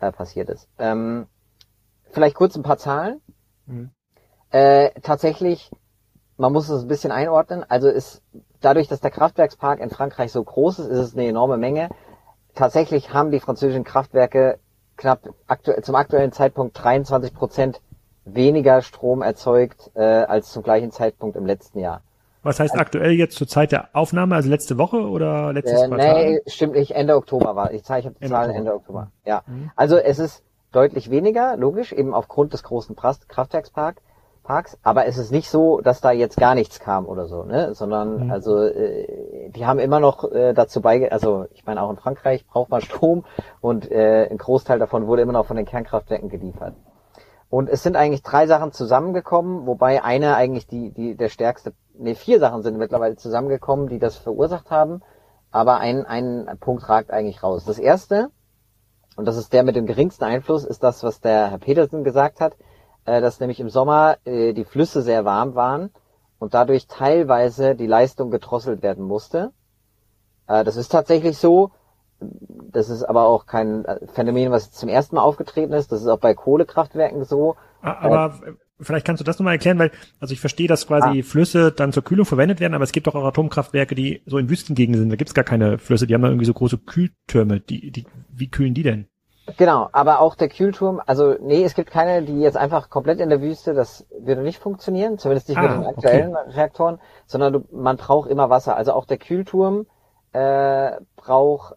äh, 0.00 0.12
passiert 0.12 0.50
ist. 0.50 0.68
Ähm, 0.78 1.26
vielleicht 2.10 2.36
kurz 2.36 2.56
ein 2.56 2.62
paar 2.62 2.78
Zahlen. 2.78 3.22
Mhm. 3.64 3.90
Äh, 4.50 4.90
tatsächlich, 5.00 5.70
man 6.36 6.52
muss 6.52 6.68
es 6.68 6.82
ein 6.82 6.88
bisschen 6.88 7.10
einordnen. 7.10 7.64
Also 7.66 7.88
ist 7.88 8.22
dadurch, 8.60 8.88
dass 8.88 9.00
der 9.00 9.10
Kraftwerkspark 9.10 9.80
in 9.80 9.90
Frankreich 9.90 10.32
so 10.32 10.42
groß 10.42 10.78
ist, 10.80 10.86
ist 10.86 10.98
es 10.98 11.14
eine 11.14 11.26
enorme 11.26 11.56
Menge. 11.56 11.88
Tatsächlich 12.54 13.12
haben 13.12 13.30
die 13.30 13.40
französischen 13.40 13.84
Kraftwerke 13.84 14.58
knapp 14.96 15.20
aktuell, 15.46 15.82
zum 15.82 15.94
aktuellen 15.94 16.32
Zeitpunkt 16.32 16.82
23 16.82 17.34
Prozent 17.34 17.80
weniger 18.24 18.82
Strom 18.82 19.22
erzeugt 19.22 19.90
äh, 19.94 20.02
als 20.02 20.50
zum 20.50 20.62
gleichen 20.62 20.90
Zeitpunkt 20.90 21.36
im 21.36 21.46
letzten 21.46 21.78
Jahr. 21.78 22.02
Was 22.42 22.60
heißt 22.60 22.74
also, 22.74 22.82
aktuell 22.82 23.12
jetzt 23.12 23.36
zur 23.36 23.48
Zeit 23.48 23.72
der 23.72 23.88
Aufnahme, 23.92 24.36
also 24.36 24.48
letzte 24.48 24.78
Woche 24.78 24.98
oder 24.98 25.52
letztes 25.52 25.82
äh, 25.82 25.88
Quartal? 25.88 26.30
Nee, 26.30 26.40
stimmt 26.46 26.74
nicht, 26.74 26.92
Ende 26.92 27.16
Oktober 27.16 27.56
war. 27.56 27.72
Ich 27.72 27.82
zeige, 27.82 28.00
ich 28.00 28.06
habe 28.06 28.16
die 28.20 28.28
Zahlen 28.28 28.52
Ende 28.52 28.72
Oktober. 28.72 29.10
Ja. 29.24 29.42
Mhm. 29.46 29.70
Also 29.74 29.96
es 29.96 30.18
ist 30.18 30.44
deutlich 30.70 31.10
weniger, 31.10 31.56
logisch, 31.56 31.92
eben 31.92 32.14
aufgrund 32.14 32.52
des 32.52 32.62
großen 32.62 32.94
Kraftwerksparks. 32.94 34.02
Parks, 34.46 34.78
aber 34.82 35.06
es 35.06 35.18
ist 35.18 35.32
nicht 35.32 35.50
so, 35.50 35.80
dass 35.80 36.00
da 36.00 36.12
jetzt 36.12 36.36
gar 36.36 36.54
nichts 36.54 36.78
kam 36.78 37.06
oder 37.06 37.26
so, 37.26 37.42
ne? 37.42 37.74
Sondern 37.74 38.26
mhm. 38.26 38.30
also 38.30 38.62
äh, 38.62 39.50
die 39.50 39.66
haben 39.66 39.78
immer 39.78 39.98
noch 39.98 40.30
äh, 40.30 40.54
dazu 40.54 40.80
beige, 40.80 41.10
also 41.10 41.46
ich 41.52 41.66
meine 41.66 41.82
auch 41.82 41.90
in 41.90 41.96
Frankreich 41.96 42.46
braucht 42.46 42.70
man 42.70 42.80
Strom 42.80 43.24
und 43.60 43.90
äh, 43.90 44.28
ein 44.30 44.38
Großteil 44.38 44.78
davon 44.78 45.06
wurde 45.08 45.22
immer 45.22 45.32
noch 45.32 45.46
von 45.46 45.56
den 45.56 45.66
Kernkraftwerken 45.66 46.28
geliefert. 46.28 46.74
Und 47.50 47.68
es 47.68 47.82
sind 47.82 47.96
eigentlich 47.96 48.22
drei 48.22 48.46
Sachen 48.46 48.72
zusammengekommen, 48.72 49.66
wobei 49.66 50.02
eine 50.02 50.36
eigentlich 50.36 50.66
die 50.66 50.92
die 50.92 51.16
der 51.16 51.28
stärkste, 51.28 51.72
ne 51.98 52.14
vier 52.14 52.38
Sachen 52.38 52.62
sind 52.62 52.78
mittlerweile 52.78 53.16
zusammengekommen, 53.16 53.88
die 53.88 53.98
das 53.98 54.16
verursacht 54.16 54.70
haben, 54.70 55.02
aber 55.50 55.78
ein 55.78 56.06
ein 56.06 56.46
Punkt 56.60 56.88
ragt 56.88 57.10
eigentlich 57.10 57.42
raus. 57.42 57.64
Das 57.64 57.78
erste 57.78 58.30
und 59.16 59.26
das 59.26 59.36
ist 59.36 59.52
der 59.52 59.64
mit 59.64 59.74
dem 59.74 59.86
geringsten 59.86 60.24
Einfluss, 60.24 60.64
ist 60.64 60.84
das, 60.84 61.02
was 61.02 61.20
der 61.20 61.50
Herr 61.50 61.58
Petersen 61.58 62.04
gesagt 62.04 62.40
hat 62.40 62.54
äh, 63.06 63.20
dass 63.20 63.40
nämlich 63.40 63.60
im 63.60 63.70
Sommer 63.70 64.18
äh, 64.24 64.52
die 64.52 64.64
Flüsse 64.64 65.02
sehr 65.02 65.24
warm 65.24 65.54
waren 65.54 65.90
und 66.38 66.54
dadurch 66.54 66.86
teilweise 66.86 67.74
die 67.74 67.86
Leistung 67.86 68.30
gedrosselt 68.30 68.82
werden 68.82 69.04
musste. 69.04 69.52
Äh, 70.46 70.64
das 70.64 70.76
ist 70.76 70.88
tatsächlich 70.88 71.38
so. 71.38 71.70
Das 72.18 72.88
ist 72.88 73.04
aber 73.04 73.26
auch 73.26 73.46
kein 73.46 73.84
äh, 73.84 74.06
Phänomen, 74.08 74.50
was 74.50 74.70
zum 74.70 74.88
ersten 74.88 75.16
Mal 75.16 75.22
aufgetreten 75.22 75.72
ist. 75.72 75.92
Das 75.92 76.00
ist 76.00 76.08
auch 76.08 76.18
bei 76.18 76.34
Kohlekraftwerken 76.34 77.24
so. 77.24 77.56
Aber 77.80 78.34
äh, 78.44 78.52
vielleicht 78.80 79.06
kannst 79.06 79.20
du 79.20 79.24
das 79.24 79.38
nochmal 79.38 79.54
erklären, 79.54 79.78
weil, 79.78 79.92
also 80.18 80.32
ich 80.32 80.40
verstehe, 80.40 80.66
dass 80.66 80.86
quasi 80.86 81.20
ah. 81.20 81.22
Flüsse 81.22 81.72
dann 81.72 81.92
zur 81.92 82.04
Kühlung 82.04 82.26
verwendet 82.26 82.58
werden, 82.58 82.74
aber 82.74 82.84
es 82.84 82.92
gibt 82.92 83.06
doch 83.06 83.14
auch 83.14 83.24
Atomkraftwerke, 83.24 83.94
die 83.94 84.22
so 84.26 84.38
in 84.38 84.50
Wüstengegenden 84.50 85.02
sind. 85.02 85.10
Da 85.10 85.16
gibt's 85.16 85.34
gar 85.34 85.44
keine 85.44 85.78
Flüsse, 85.78 86.06
die 86.06 86.14
haben 86.14 86.22
da 86.22 86.28
irgendwie 86.28 86.46
so 86.46 86.54
große 86.54 86.78
Kühltürme. 86.78 87.60
Die, 87.60 87.90
die, 87.92 88.06
wie 88.30 88.48
kühlen 88.48 88.74
die 88.74 88.82
denn? 88.82 89.06
Genau, 89.56 89.88
aber 89.92 90.20
auch 90.20 90.34
der 90.34 90.48
Kühlturm, 90.48 91.00
also 91.06 91.36
nee, 91.40 91.62
es 91.62 91.74
gibt 91.74 91.90
keine, 91.90 92.22
die 92.22 92.40
jetzt 92.40 92.56
einfach 92.56 92.90
komplett 92.90 93.20
in 93.20 93.28
der 93.28 93.40
Wüste, 93.40 93.74
das 93.74 94.04
würde 94.18 94.42
nicht 94.42 94.58
funktionieren, 94.58 95.18
zumindest 95.18 95.48
nicht 95.48 95.58
ah, 95.58 95.62
mit 95.62 95.70
den 95.70 95.86
aktuellen 95.86 96.36
okay. 96.36 96.50
Reaktoren, 96.50 97.00
sondern 97.26 97.52
du, 97.52 97.64
man 97.70 97.96
braucht 97.96 98.28
immer 98.28 98.50
Wasser. 98.50 98.76
Also 98.76 98.92
auch 98.92 99.06
der 99.06 99.18
Kühlturm 99.18 99.86
äh, 100.32 100.92
braucht 101.14 101.76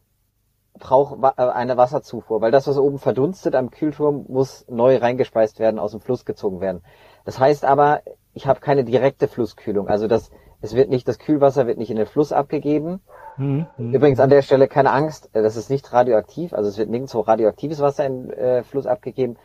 braucht 0.80 1.22
äh, 1.38 1.44
eine 1.44 1.78
Wasserzufuhr, 1.78 2.42
weil 2.42 2.52
das, 2.52 2.68
was 2.68 2.78
oben 2.78 2.98
verdunstet 2.98 3.54
am 3.54 3.70
Kühlturm, 3.70 4.26
muss 4.28 4.66
neu 4.68 4.98
reingespeist 4.98 5.60
werden, 5.60 5.80
aus 5.80 5.92
dem 5.92 6.00
Fluss 6.00 6.26
gezogen 6.26 6.62
werden. 6.62 6.82
Das 7.26 7.38
heißt 7.38 7.66
aber, 7.66 8.02
ich 8.34 8.48
habe 8.48 8.62
keine 8.62 8.84
direkte 8.84 9.28
Flusskühlung. 9.28 9.88
Also 9.88 10.08
das, 10.08 10.32
es 10.62 10.76
wird 10.76 10.90
nicht, 10.90 11.08
das 11.08 11.20
Kühlwasser 11.20 11.68
wird 11.68 11.78
nicht 11.78 11.92
in 11.92 11.98
den 11.98 12.06
Fluss 12.06 12.32
abgegeben, 12.32 13.02
Mhm. 13.40 13.68
Übrigens 13.78 14.20
an 14.20 14.30
der 14.30 14.42
Stelle 14.42 14.68
keine 14.68 14.92
Angst, 14.92 15.30
äh, 15.34 15.42
das 15.42 15.56
ist 15.56 15.70
nicht 15.70 15.94
radioaktiv, 15.94 16.54
also 16.54 16.70
es 16.70 16.78
wird 16.78 16.90
nirgendwo 16.90 17.22
radioaktives 17.22 17.80
Wasser 17.80 18.06
in 18.06 18.30
äh, 18.32 18.64
Fluss 18.64 18.86
abgegeben. 18.86 19.38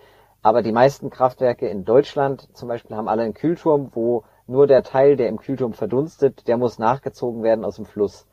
Aber 0.43 0.63
die 0.63 0.73
meisten 0.73 1.11
Kraftwerke 1.11 1.69
in 1.69 1.85
Deutschland 1.85 2.49
zum 2.55 2.69
Beispiel 2.69 2.97
haben 2.97 3.09
alle 3.09 3.23
einen 3.23 3.35
Kühlturm, 3.35 3.93
wo 3.95 4.25
nur 4.47 4.67
der 4.67 4.83
Teil, 4.83 5.17
der 5.17 5.29
im 5.29 5.39
Kühlturm 5.39 5.73
verdunstet, 5.73 6.49
der 6.49 6.59
muss 6.59 6.79
nachgezogen 6.79 7.43
werden 7.43 7.65
aus 7.65 7.77
dem 7.77 7.87
Fluss. 7.87 8.27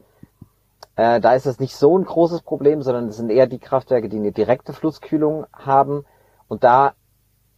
Äh, 0.95 1.21
da 1.21 1.35
ist 1.35 1.45
es 1.45 1.59
nicht 1.59 1.75
so 1.75 1.97
ein 1.97 2.03
großes 2.03 2.41
Problem, 2.41 2.81
sondern 2.81 3.07
es 3.07 3.17
sind 3.17 3.29
eher 3.29 3.47
die 3.47 3.59
Kraftwerke, 3.59 4.09
die 4.09 4.17
eine 4.17 4.31
direkte 4.31 4.73
Flusskühlung 4.73 5.45
haben. 5.53 6.05
Und 6.47 6.63
da 6.63 6.93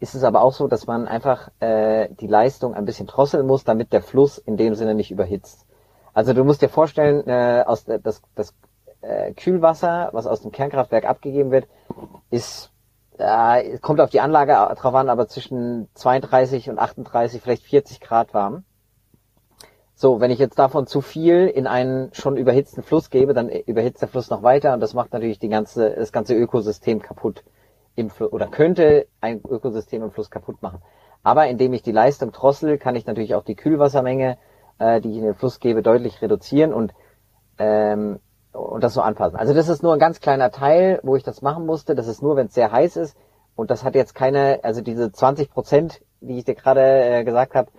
ist 0.03 0.15
es 0.15 0.25
aber 0.25 0.41
auch 0.41 0.51
so, 0.51 0.67
dass 0.67 0.85
man 0.85 1.07
einfach 1.07 1.49
äh, 1.61 2.09
die 2.19 2.27
Leistung 2.27 2.73
ein 2.73 2.83
bisschen 2.83 3.07
drosseln 3.07 3.47
muss, 3.47 3.63
damit 3.63 3.93
der 3.93 4.01
Fluss 4.01 4.37
in 4.37 4.57
dem 4.57 4.75
Sinne 4.75 4.95
nicht 4.95 5.11
überhitzt. 5.11 5.65
Also 6.13 6.33
du 6.33 6.43
musst 6.43 6.61
dir 6.61 6.67
vorstellen, 6.67 7.25
äh, 7.25 7.63
aus 7.65 7.85
das, 7.85 8.21
das 8.35 8.53
äh, 8.99 9.31
Kühlwasser, 9.31 10.09
was 10.11 10.27
aus 10.27 10.41
dem 10.41 10.51
Kernkraftwerk 10.51 11.05
abgegeben 11.05 11.51
wird, 11.51 11.69
ist 12.29 12.69
äh, 13.17 13.77
kommt 13.77 14.01
auf 14.01 14.09
die 14.09 14.19
Anlage 14.19 14.51
drauf 14.75 14.93
an, 14.93 15.07
aber 15.07 15.29
zwischen 15.29 15.87
32 15.93 16.69
und 16.69 16.79
38, 16.79 17.41
vielleicht 17.41 17.63
40 17.63 18.01
Grad 18.01 18.33
warm. 18.33 18.65
So, 19.95 20.19
wenn 20.19 20.31
ich 20.31 20.39
jetzt 20.39 20.59
davon 20.59 20.85
zu 20.85 20.99
viel 20.99 21.47
in 21.47 21.65
einen 21.65 22.13
schon 22.13 22.35
überhitzten 22.35 22.83
Fluss 22.83 23.09
gebe, 23.09 23.33
dann 23.33 23.47
überhitzt 23.47 24.01
der 24.01 24.09
Fluss 24.09 24.29
noch 24.29 24.43
weiter 24.43 24.73
und 24.73 24.81
das 24.81 24.93
macht 24.93 25.13
natürlich 25.13 25.39
die 25.39 25.47
ganze, 25.47 25.91
das 25.91 26.11
ganze 26.11 26.35
Ökosystem 26.35 27.01
kaputt 27.01 27.45
im 27.95 28.10
Fluss, 28.10 28.32
oder 28.32 28.47
könnte 28.47 29.08
ein 29.21 29.41
Ökosystem 29.47 30.03
im 30.03 30.12
Fluss 30.12 30.29
kaputt 30.29 30.62
machen. 30.62 30.82
Aber 31.23 31.47
indem 31.47 31.73
ich 31.73 31.84
die 31.84 31.91
Leistung 31.91 32.32
drossel, 32.32 32.77
kann 32.77 32.95
ich 32.95 33.06
natürlich 33.06 33.36
auch 33.36 33.43
die 33.43 33.56
Kühlwassermenge 33.56 34.38
äh, 34.79 35.01
die 35.01 35.12
ich 35.12 35.17
in 35.17 35.23
den 35.23 35.36
Fluss 35.36 35.60
gebe, 35.60 35.82
deutlich 35.82 36.21
reduzieren 36.21 36.73
und 36.73 36.93
ähm, 37.58 38.19
und 38.51 38.84
das 38.84 38.93
so 38.93 39.01
anpassen. 39.01 39.36
Also 39.36 39.56
das 39.56 39.67
ist 39.67 39.82
nur 39.82 39.93
ein 39.93 39.99
ganz 39.99 40.19
kleiner 40.19 40.51
Teil, 40.51 40.99
wo 41.01 41.15
ich 41.15 41.23
das 41.23 41.41
machen 41.41 41.65
musste. 41.65 41.95
Das 41.95 42.08
ist 42.08 42.21
nur, 42.21 42.36
wenn 42.36 42.47
es 42.47 42.53
sehr 42.53 42.71
heiß 42.71 42.97
ist. 42.97 43.17
Und 43.56 43.71
das 43.71 43.84
hat 43.84 43.95
jetzt 43.95 44.13
keine, 44.13 44.60
also 44.63 44.82
diese 44.82 45.12
20 45.12 45.49
Prozent, 45.49 46.01
die 46.21 46.38
ich 46.38 46.45
dir 46.45 46.53
gerade 46.53 46.82
äh, 46.82 47.23
gesagt 47.23 47.56
habe, 47.56 47.71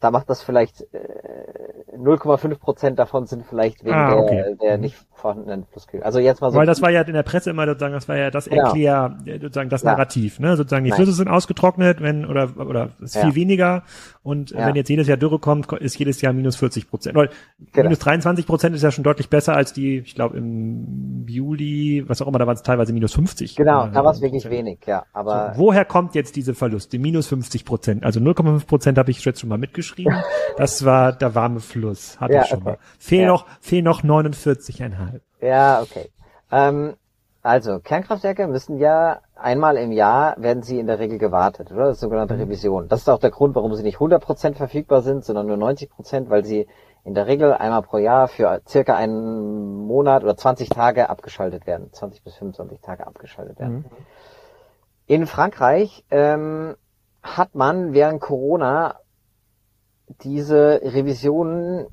da 0.00 0.10
macht 0.10 0.28
das 0.28 0.42
vielleicht 0.42 0.82
äh, 0.92 1.96
0,5 1.96 2.58
Prozent 2.58 2.98
davon 2.98 3.26
sind 3.26 3.44
vielleicht 3.46 3.84
wegen 3.84 3.94
ah, 3.94 4.16
okay. 4.16 4.36
der, 4.36 4.54
der 4.56 4.76
mhm. 4.76 4.82
nicht 4.82 4.96
vorhandenen 5.12 5.64
Flusskühl. 5.64 6.02
Also 6.02 6.18
jetzt 6.18 6.40
mal 6.40 6.50
so. 6.50 6.58
Weil 6.58 6.66
das 6.66 6.82
war 6.82 6.90
ja 6.90 7.00
in 7.02 7.14
der 7.14 7.22
Presse 7.22 7.50
immer 7.50 7.66
sozusagen, 7.66 7.94
das 7.94 8.08
war 8.08 8.16
ja 8.16 8.30
das 8.30 8.46
genau. 8.46 8.66
Erklär, 8.66 9.16
sozusagen 9.40 9.70
das 9.70 9.82
ja. 9.82 9.92
Narrativ, 9.92 10.38
ne? 10.38 10.56
Sozusagen 10.56 10.84
die 10.84 10.90
Nein. 10.90 10.96
Flüsse 10.96 11.12
sind 11.12 11.28
ausgetrocknet, 11.28 12.00
wenn 12.00 12.26
oder 12.26 12.50
oder 12.58 12.90
ist 13.00 13.14
ja. 13.14 13.22
viel 13.22 13.34
weniger 13.34 13.82
und 14.22 14.50
ja. 14.50 14.66
wenn 14.66 14.76
jetzt 14.76 14.88
jedes 14.88 15.08
Jahr 15.08 15.16
Dürre 15.16 15.38
kommt, 15.38 15.72
ist 15.72 15.98
jedes 15.98 16.20
Jahr 16.20 16.32
minus 16.32 16.56
40 16.56 16.88
Prozent. 16.88 17.14
Genau. 17.14 17.84
Minus 17.84 17.98
23 17.98 18.46
Prozent 18.46 18.76
ist 18.76 18.82
ja 18.82 18.90
schon 18.90 19.04
deutlich 19.04 19.30
besser 19.30 19.56
als 19.56 19.72
die, 19.72 19.98
ich 19.98 20.14
glaube 20.14 20.36
im 20.36 21.26
Juli, 21.26 22.04
was 22.06 22.20
auch 22.20 22.28
immer, 22.28 22.38
da 22.38 22.46
waren 22.46 22.56
es 22.56 22.62
teilweise 22.62 22.92
minus 22.92 23.14
50. 23.14 23.56
Genau, 23.56 23.86
da 23.88 24.04
war 24.04 24.12
es 24.12 24.20
wirklich 24.20 24.48
wenig, 24.50 24.80
ja. 24.86 25.04
Aber 25.12 25.54
so, 25.54 25.60
woher 25.60 25.84
kommt 25.84 26.14
jetzt 26.14 26.36
diese 26.36 26.54
Verlust, 26.54 26.92
die 26.92 26.98
minus 26.98 27.28
50 27.28 27.64
Prozent? 27.64 28.04
Also 28.04 28.20
0,5 28.20 28.66
Prozent 28.66 28.98
habe 28.98 29.10
ich 29.10 29.24
jetzt 29.24 29.40
schon 29.40 29.48
mal 29.48 29.58
mitgeschrieben. 29.58 29.95
Das 30.56 30.84
war 30.84 31.12
der 31.12 31.34
warme 31.34 31.60
Fluss, 31.60 32.18
hatte 32.20 32.34
ja, 32.34 32.42
ich 32.42 32.48
schon 32.48 32.60
okay. 32.60 32.70
mal. 32.70 32.78
Fehl 32.98 33.22
ja. 33.22 33.26
noch, 33.26 33.46
fehl 33.60 33.82
noch 33.82 34.02
49,5. 34.02 35.20
Ja, 35.40 35.82
okay. 35.82 36.10
Ähm, 36.50 36.94
Also, 37.42 37.78
Kernkraftwerke 37.78 38.48
müssen 38.48 38.78
ja 38.78 39.20
einmal 39.36 39.76
im 39.76 39.92
Jahr 39.92 40.34
werden 40.36 40.64
sie 40.64 40.80
in 40.80 40.88
der 40.88 40.98
Regel 40.98 41.18
gewartet, 41.18 41.70
oder? 41.70 41.84
Das 41.84 41.96
ist 41.96 42.00
sogenannte 42.00 42.34
mhm. 42.34 42.40
Revision. 42.40 42.88
Das 42.88 43.02
ist 43.02 43.08
auch 43.08 43.20
der 43.20 43.30
Grund, 43.30 43.54
warum 43.54 43.72
sie 43.74 43.84
nicht 43.84 43.98
100% 43.98 44.54
verfügbar 44.54 45.02
sind, 45.02 45.24
sondern 45.24 45.46
nur 45.46 45.56
90%, 45.56 46.28
weil 46.28 46.44
sie 46.44 46.66
in 47.04 47.14
der 47.14 47.28
Regel 47.28 47.52
einmal 47.52 47.82
pro 47.82 47.98
Jahr 47.98 48.26
für 48.26 48.60
circa 48.66 48.96
einen 48.96 49.86
Monat 49.86 50.24
oder 50.24 50.36
20 50.36 50.70
Tage 50.70 51.08
abgeschaltet 51.08 51.68
werden. 51.68 51.92
20 51.92 52.24
bis 52.24 52.34
25 52.34 52.80
Tage 52.80 53.06
abgeschaltet 53.06 53.60
werden. 53.60 53.76
Mhm. 53.76 53.84
In 55.06 55.26
Frankreich 55.28 56.04
ähm, 56.10 56.74
hat 57.22 57.54
man 57.54 57.92
während 57.92 58.20
Corona 58.20 58.96
diese 60.22 60.80
Revisionen 60.82 61.86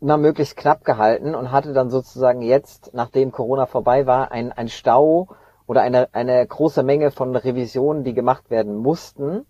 immer 0.00 0.16
möglichst 0.18 0.56
knapp 0.56 0.84
gehalten 0.84 1.34
und 1.34 1.50
hatte 1.50 1.72
dann 1.72 1.90
sozusagen 1.90 2.42
jetzt, 2.42 2.90
nachdem 2.92 3.32
Corona 3.32 3.66
vorbei 3.66 4.06
war, 4.06 4.32
ein, 4.32 4.52
ein 4.52 4.68
Stau 4.68 5.28
oder 5.66 5.80
eine, 5.80 6.08
eine 6.12 6.46
große 6.46 6.82
Menge 6.82 7.10
von 7.10 7.34
Revisionen, 7.34 8.04
die 8.04 8.12
gemacht 8.12 8.50
werden 8.50 8.76
mussten, 8.76 9.46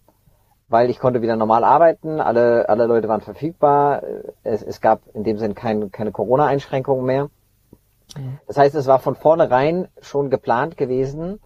weil 0.69 0.91
ich 0.91 1.01
konnte 1.01 1.23
wieder 1.23 1.37
normal 1.37 1.65
arbeiten, 1.65 2.21
alle, 2.21 2.69
alle 2.69 2.87
Leute 2.87 3.09
waren 3.09 3.21
verfügbar, 3.21 4.03
es, 4.45 4.63
es 4.63 4.81
gab 4.81 5.01
in 5.13 5.25
dem 5.25 5.39
Sinn 5.39 5.55
kein, 5.55 5.91
keine 5.91 6.13
Corona-Einschränkungen 6.13 7.05
mehr. 7.05 7.31
Das 8.47 8.57
heißt, 8.57 8.75
es 8.75 8.87
war 8.87 9.01
von 9.01 9.17
vornherein 9.17 9.89
schon 10.01 10.31
geplant 10.31 10.77
gewesen, 10.77 11.41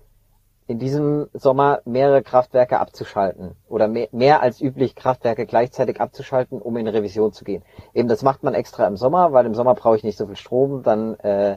in 0.68 0.78
diesem 0.78 1.30
Sommer 1.32 1.80
mehrere 1.86 2.22
Kraftwerke 2.22 2.78
abzuschalten 2.78 3.56
oder 3.68 3.88
mehr, 3.88 4.08
mehr, 4.12 4.42
als 4.42 4.60
üblich 4.60 4.94
Kraftwerke 4.94 5.46
gleichzeitig 5.46 5.98
abzuschalten, 5.98 6.60
um 6.60 6.76
in 6.76 6.86
Revision 6.86 7.32
zu 7.32 7.44
gehen. 7.44 7.62
Eben 7.94 8.06
das 8.06 8.22
macht 8.22 8.42
man 8.42 8.52
extra 8.52 8.86
im 8.86 8.98
Sommer, 8.98 9.32
weil 9.32 9.46
im 9.46 9.54
Sommer 9.54 9.74
brauche 9.74 9.96
ich 9.96 10.04
nicht 10.04 10.18
so 10.18 10.26
viel 10.26 10.36
Strom, 10.36 10.82
dann 10.82 11.14
äh, 11.20 11.56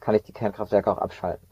kann 0.00 0.16
ich 0.16 0.24
die 0.24 0.32
Kernkraftwerke 0.32 0.90
auch 0.90 0.98
abschalten. 0.98 1.46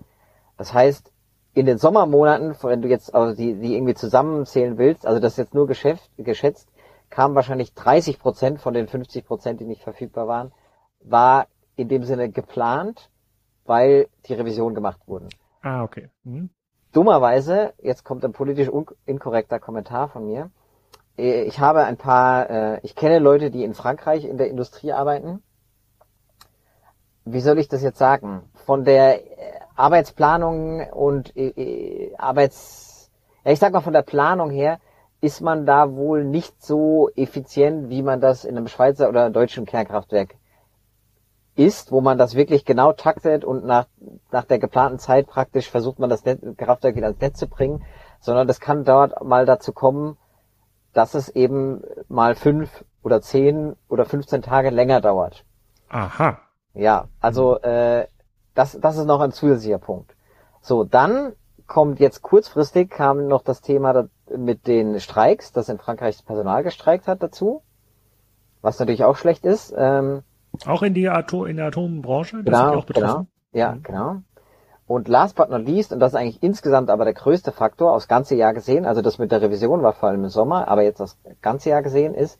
Das 0.56 0.74
heißt, 0.74 1.12
in 1.54 1.64
den 1.64 1.78
Sommermonaten, 1.78 2.56
wenn 2.62 2.82
du 2.82 2.88
jetzt 2.88 3.14
also 3.14 3.36
die, 3.36 3.54
die 3.54 3.76
irgendwie 3.76 3.94
zusammenzählen 3.94 4.76
willst, 4.76 5.06
also 5.06 5.20
das 5.20 5.34
ist 5.34 5.38
jetzt 5.38 5.54
nur 5.54 5.68
geschäft, 5.68 6.10
geschätzt, 6.18 6.68
kamen 7.08 7.36
wahrscheinlich 7.36 7.72
30 7.74 8.18
Prozent 8.18 8.60
von 8.60 8.74
den 8.74 8.88
50 8.88 9.24
Prozent, 9.24 9.60
die 9.60 9.64
nicht 9.64 9.82
verfügbar 9.82 10.26
waren, 10.26 10.52
war 11.04 11.46
in 11.76 11.88
dem 11.88 12.02
Sinne 12.02 12.30
geplant, 12.30 13.10
weil 13.64 14.08
die 14.26 14.34
Revision 14.34 14.74
gemacht 14.74 15.00
wurden. 15.06 15.28
Ah, 15.62 15.84
okay. 15.84 16.10
Mhm 16.24 16.50
dummerweise, 16.96 17.74
jetzt 17.82 18.04
kommt 18.04 18.24
ein 18.24 18.32
politisch 18.32 18.70
inkorrekter 19.04 19.60
Kommentar 19.60 20.08
von 20.08 20.24
mir. 20.24 20.50
Äh, 21.18 21.42
ich 21.42 21.60
habe 21.60 21.84
ein 21.84 21.98
paar, 21.98 22.48
äh, 22.48 22.80
ich 22.82 22.94
kenne 22.96 23.18
Leute, 23.18 23.50
die 23.50 23.64
in 23.64 23.74
Frankreich 23.74 24.24
in 24.24 24.38
der 24.38 24.48
Industrie 24.48 24.92
arbeiten. 24.92 25.42
Wie 27.26 27.40
soll 27.40 27.58
ich 27.58 27.68
das 27.68 27.82
jetzt 27.82 27.98
sagen? 27.98 28.48
Von 28.54 28.84
der 28.84 29.20
äh, 29.20 29.60
Arbeitsplanung 29.74 30.88
und 30.90 31.34
Arbeits, 32.16 33.10
ja, 33.44 33.52
ich 33.52 33.58
sag 33.58 33.74
mal 33.74 33.82
von 33.82 33.92
der 33.92 34.00
Planung 34.00 34.50
her, 34.50 34.78
ist 35.20 35.42
man 35.42 35.66
da 35.66 35.94
wohl 35.94 36.24
nicht 36.24 36.62
so 36.64 37.10
effizient, 37.14 37.90
wie 37.90 38.02
man 38.02 38.22
das 38.22 38.46
in 38.46 38.56
einem 38.56 38.68
Schweizer 38.68 39.10
oder 39.10 39.28
deutschen 39.28 39.66
Kernkraftwerk 39.66 40.36
ist, 41.56 41.90
wo 41.90 42.00
man 42.00 42.18
das 42.18 42.34
wirklich 42.34 42.64
genau 42.64 42.92
taktet 42.92 43.44
und 43.44 43.64
nach, 43.64 43.86
nach 44.30 44.44
der 44.44 44.58
geplanten 44.58 44.98
Zeit 44.98 45.26
praktisch 45.26 45.70
versucht 45.70 45.98
man 45.98 46.10
das 46.10 46.24
Net 46.24 46.40
Kraftwerk 46.58 46.96
wieder 46.96 47.06
ans 47.06 47.20
Netz 47.20 47.38
zu 47.38 47.48
bringen, 47.48 47.84
sondern 48.20 48.46
das 48.46 48.60
kann 48.60 48.84
dort 48.84 49.24
mal 49.24 49.46
dazu 49.46 49.72
kommen, 49.72 50.16
dass 50.92 51.14
es 51.14 51.28
eben 51.28 51.82
mal 52.08 52.34
fünf 52.34 52.84
oder 53.02 53.20
zehn 53.20 53.76
oder 53.88 54.04
15 54.04 54.42
Tage 54.42 54.70
länger 54.70 55.00
dauert. 55.00 55.44
Aha. 55.88 56.38
Ja, 56.74 57.08
also 57.20 57.58
äh, 57.60 58.06
das, 58.54 58.78
das 58.80 58.96
ist 58.96 59.06
noch 59.06 59.20
ein 59.20 59.32
zusätzlicher 59.32 59.78
Punkt. 59.78 60.14
So, 60.60 60.84
dann 60.84 61.32
kommt 61.66 62.00
jetzt 62.00 62.22
kurzfristig 62.22 62.90
kam 62.90 63.26
noch 63.26 63.42
das 63.42 63.60
Thema 63.60 64.08
mit 64.34 64.66
den 64.66 65.00
Streiks, 65.00 65.52
dass 65.52 65.68
in 65.68 65.78
Frankreich 65.78 66.16
das 66.16 66.24
Personal 66.24 66.62
gestreikt 66.62 67.08
hat 67.08 67.22
dazu, 67.22 67.62
was 68.62 68.78
natürlich 68.78 69.04
auch 69.04 69.16
schlecht 69.16 69.44
ist. 69.44 69.74
Ähm, 69.76 70.22
auch 70.66 70.82
in, 70.82 70.94
die 70.94 71.08
Atom, 71.08 71.46
in 71.46 71.56
der 71.56 71.66
Atombranche? 71.66 72.42
Das 72.42 72.44
genau, 72.44 72.74
auch 72.74 72.86
genau. 72.86 73.26
Ja, 73.52 73.72
mhm. 73.72 73.82
genau. 73.82 74.16
Und 74.86 75.08
last 75.08 75.34
but 75.34 75.50
not 75.50 75.66
least, 75.66 75.92
und 75.92 75.98
das 75.98 76.12
ist 76.12 76.18
eigentlich 76.18 76.42
insgesamt 76.42 76.90
aber 76.90 77.04
der 77.04 77.14
größte 77.14 77.50
Faktor, 77.50 77.92
aufs 77.92 78.06
ganze 78.06 78.36
Jahr 78.36 78.54
gesehen, 78.54 78.86
also 78.86 79.02
das 79.02 79.18
mit 79.18 79.32
der 79.32 79.42
Revision 79.42 79.82
war 79.82 79.92
vor 79.92 80.08
allem 80.08 80.24
im 80.24 80.30
Sommer, 80.30 80.68
aber 80.68 80.82
jetzt 80.82 81.00
das 81.00 81.18
ganze 81.42 81.70
Jahr 81.70 81.82
gesehen 81.82 82.14
ist, 82.14 82.38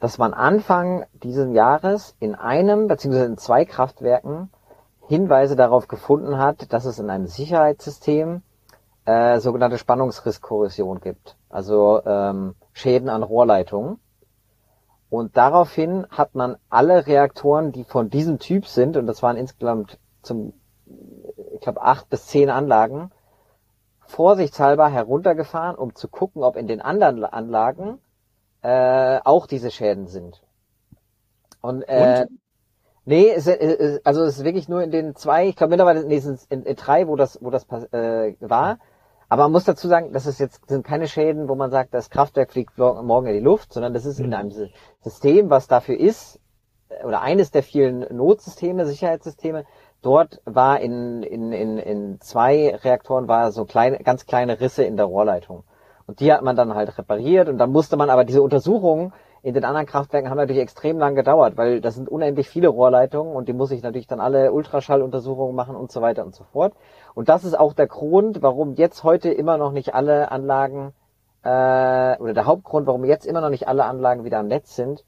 dass 0.00 0.18
man 0.18 0.34
Anfang 0.34 1.06
dieses 1.12 1.52
Jahres 1.54 2.16
in 2.18 2.34
einem 2.34 2.88
beziehungsweise 2.88 3.26
in 3.26 3.38
zwei 3.38 3.64
Kraftwerken 3.64 4.50
Hinweise 5.06 5.54
darauf 5.54 5.86
gefunden 5.86 6.38
hat, 6.38 6.72
dass 6.72 6.84
es 6.84 6.98
in 6.98 7.08
einem 7.08 7.28
Sicherheitssystem 7.28 8.42
äh, 9.04 9.38
sogenannte 9.38 9.78
Spannungsrisskorrosion 9.78 11.00
gibt, 11.00 11.36
also 11.48 12.02
ähm, 12.04 12.56
Schäden 12.72 13.08
an 13.08 13.22
Rohrleitungen. 13.22 14.00
Und 15.08 15.36
daraufhin 15.36 16.06
hat 16.10 16.34
man 16.34 16.56
alle 16.68 17.06
Reaktoren, 17.06 17.72
die 17.72 17.84
von 17.84 18.10
diesem 18.10 18.38
Typ 18.38 18.66
sind, 18.66 18.96
und 18.96 19.06
das 19.06 19.22
waren 19.22 19.36
insgesamt 19.36 19.98
zum, 20.22 20.52
ich 21.54 21.60
glaube, 21.60 21.82
acht 21.82 22.10
bis 22.10 22.26
zehn 22.26 22.50
Anlagen, 22.50 23.10
vorsichtshalber 24.00 24.88
heruntergefahren, 24.88 25.76
um 25.76 25.94
zu 25.94 26.08
gucken, 26.08 26.42
ob 26.42 26.56
in 26.56 26.66
den 26.66 26.80
anderen 26.80 27.24
Anlagen 27.24 27.98
äh, 28.62 29.20
auch 29.24 29.46
diese 29.46 29.70
Schäden 29.70 30.06
sind. 30.06 30.42
Und, 31.60 31.82
äh, 31.82 32.26
und? 32.28 32.38
nee, 33.04 33.30
es, 33.30 33.46
es, 33.46 34.04
also 34.04 34.24
es 34.24 34.38
ist 34.38 34.44
wirklich 34.44 34.68
nur 34.68 34.82
in 34.82 34.90
den 34.90 35.14
zwei, 35.16 35.46
ich 35.48 35.56
glaube 35.56 35.70
mittlerweile 35.70 36.04
nee, 36.04 36.16
es 36.16 36.46
in, 36.46 36.64
in 36.64 36.76
drei, 36.76 37.08
wo 37.08 37.16
das, 37.16 37.38
wo 37.42 37.50
das 37.50 37.66
äh, 37.92 38.34
war. 38.40 38.78
Aber 39.28 39.44
man 39.44 39.52
muss 39.52 39.64
dazu 39.64 39.88
sagen, 39.88 40.12
das 40.12 40.26
ist 40.26 40.38
jetzt 40.38 40.68
sind 40.68 40.86
keine 40.86 41.08
Schäden, 41.08 41.48
wo 41.48 41.54
man 41.54 41.70
sagt, 41.70 41.94
das 41.94 42.10
Kraftwerk 42.10 42.52
fliegt 42.52 42.78
morgen 42.78 43.26
in 43.26 43.34
die 43.34 43.40
Luft, 43.40 43.72
sondern 43.72 43.92
das 43.92 44.06
ist 44.06 44.20
in 44.20 44.28
mhm. 44.28 44.34
einem 44.34 44.52
System, 45.00 45.50
was 45.50 45.66
dafür 45.66 45.98
ist, 45.98 46.40
oder 47.04 47.20
eines 47.20 47.50
der 47.50 47.62
vielen 47.62 48.06
Notsysteme, 48.16 48.86
Sicherheitssysteme. 48.86 49.64
Dort 50.02 50.40
war 50.44 50.80
in, 50.80 51.22
in, 51.24 51.52
in, 51.52 51.78
in 51.78 52.20
zwei 52.20 52.76
Reaktoren 52.76 53.26
war 53.26 53.50
so 53.50 53.64
kleine, 53.64 53.98
ganz 53.98 54.26
kleine 54.26 54.60
Risse 54.60 54.84
in 54.84 54.96
der 54.96 55.06
Rohrleitung. 55.06 55.64
Und 56.06 56.20
die 56.20 56.32
hat 56.32 56.42
man 56.42 56.54
dann 56.54 56.74
halt 56.74 56.96
repariert 56.96 57.48
und 57.48 57.58
dann 57.58 57.72
musste 57.72 57.96
man 57.96 58.10
aber 58.10 58.24
diese 58.24 58.42
Untersuchungen 58.42 59.12
in 59.46 59.54
den 59.54 59.64
anderen 59.64 59.86
Kraftwerken 59.86 60.28
haben 60.28 60.38
natürlich 60.38 60.60
extrem 60.60 60.98
lang 60.98 61.14
gedauert, 61.14 61.56
weil 61.56 61.80
das 61.80 61.94
sind 61.94 62.08
unendlich 62.08 62.48
viele 62.48 62.66
Rohrleitungen 62.66 63.36
und 63.36 63.46
die 63.46 63.52
muss 63.52 63.70
ich 63.70 63.80
natürlich 63.80 64.08
dann 64.08 64.18
alle 64.18 64.50
Ultraschalluntersuchungen 64.50 65.54
machen 65.54 65.76
und 65.76 65.92
so 65.92 66.02
weiter 66.02 66.24
und 66.24 66.34
so 66.34 66.42
fort. 66.42 66.74
Und 67.16 67.30
das 67.30 67.44
ist 67.44 67.58
auch 67.58 67.72
der 67.72 67.86
Grund, 67.86 68.42
warum 68.42 68.74
jetzt 68.74 69.02
heute 69.02 69.30
immer 69.30 69.56
noch 69.56 69.72
nicht 69.72 69.94
alle 69.94 70.30
Anlagen 70.30 70.92
äh, 71.42 71.48
oder 72.18 72.34
der 72.34 72.44
Hauptgrund, 72.44 72.86
warum 72.86 73.06
jetzt 73.06 73.24
immer 73.24 73.40
noch 73.40 73.48
nicht 73.48 73.68
alle 73.68 73.86
Anlagen 73.86 74.24
wieder 74.24 74.38
am 74.38 74.48
Netz 74.48 74.76
sind, 74.76 75.02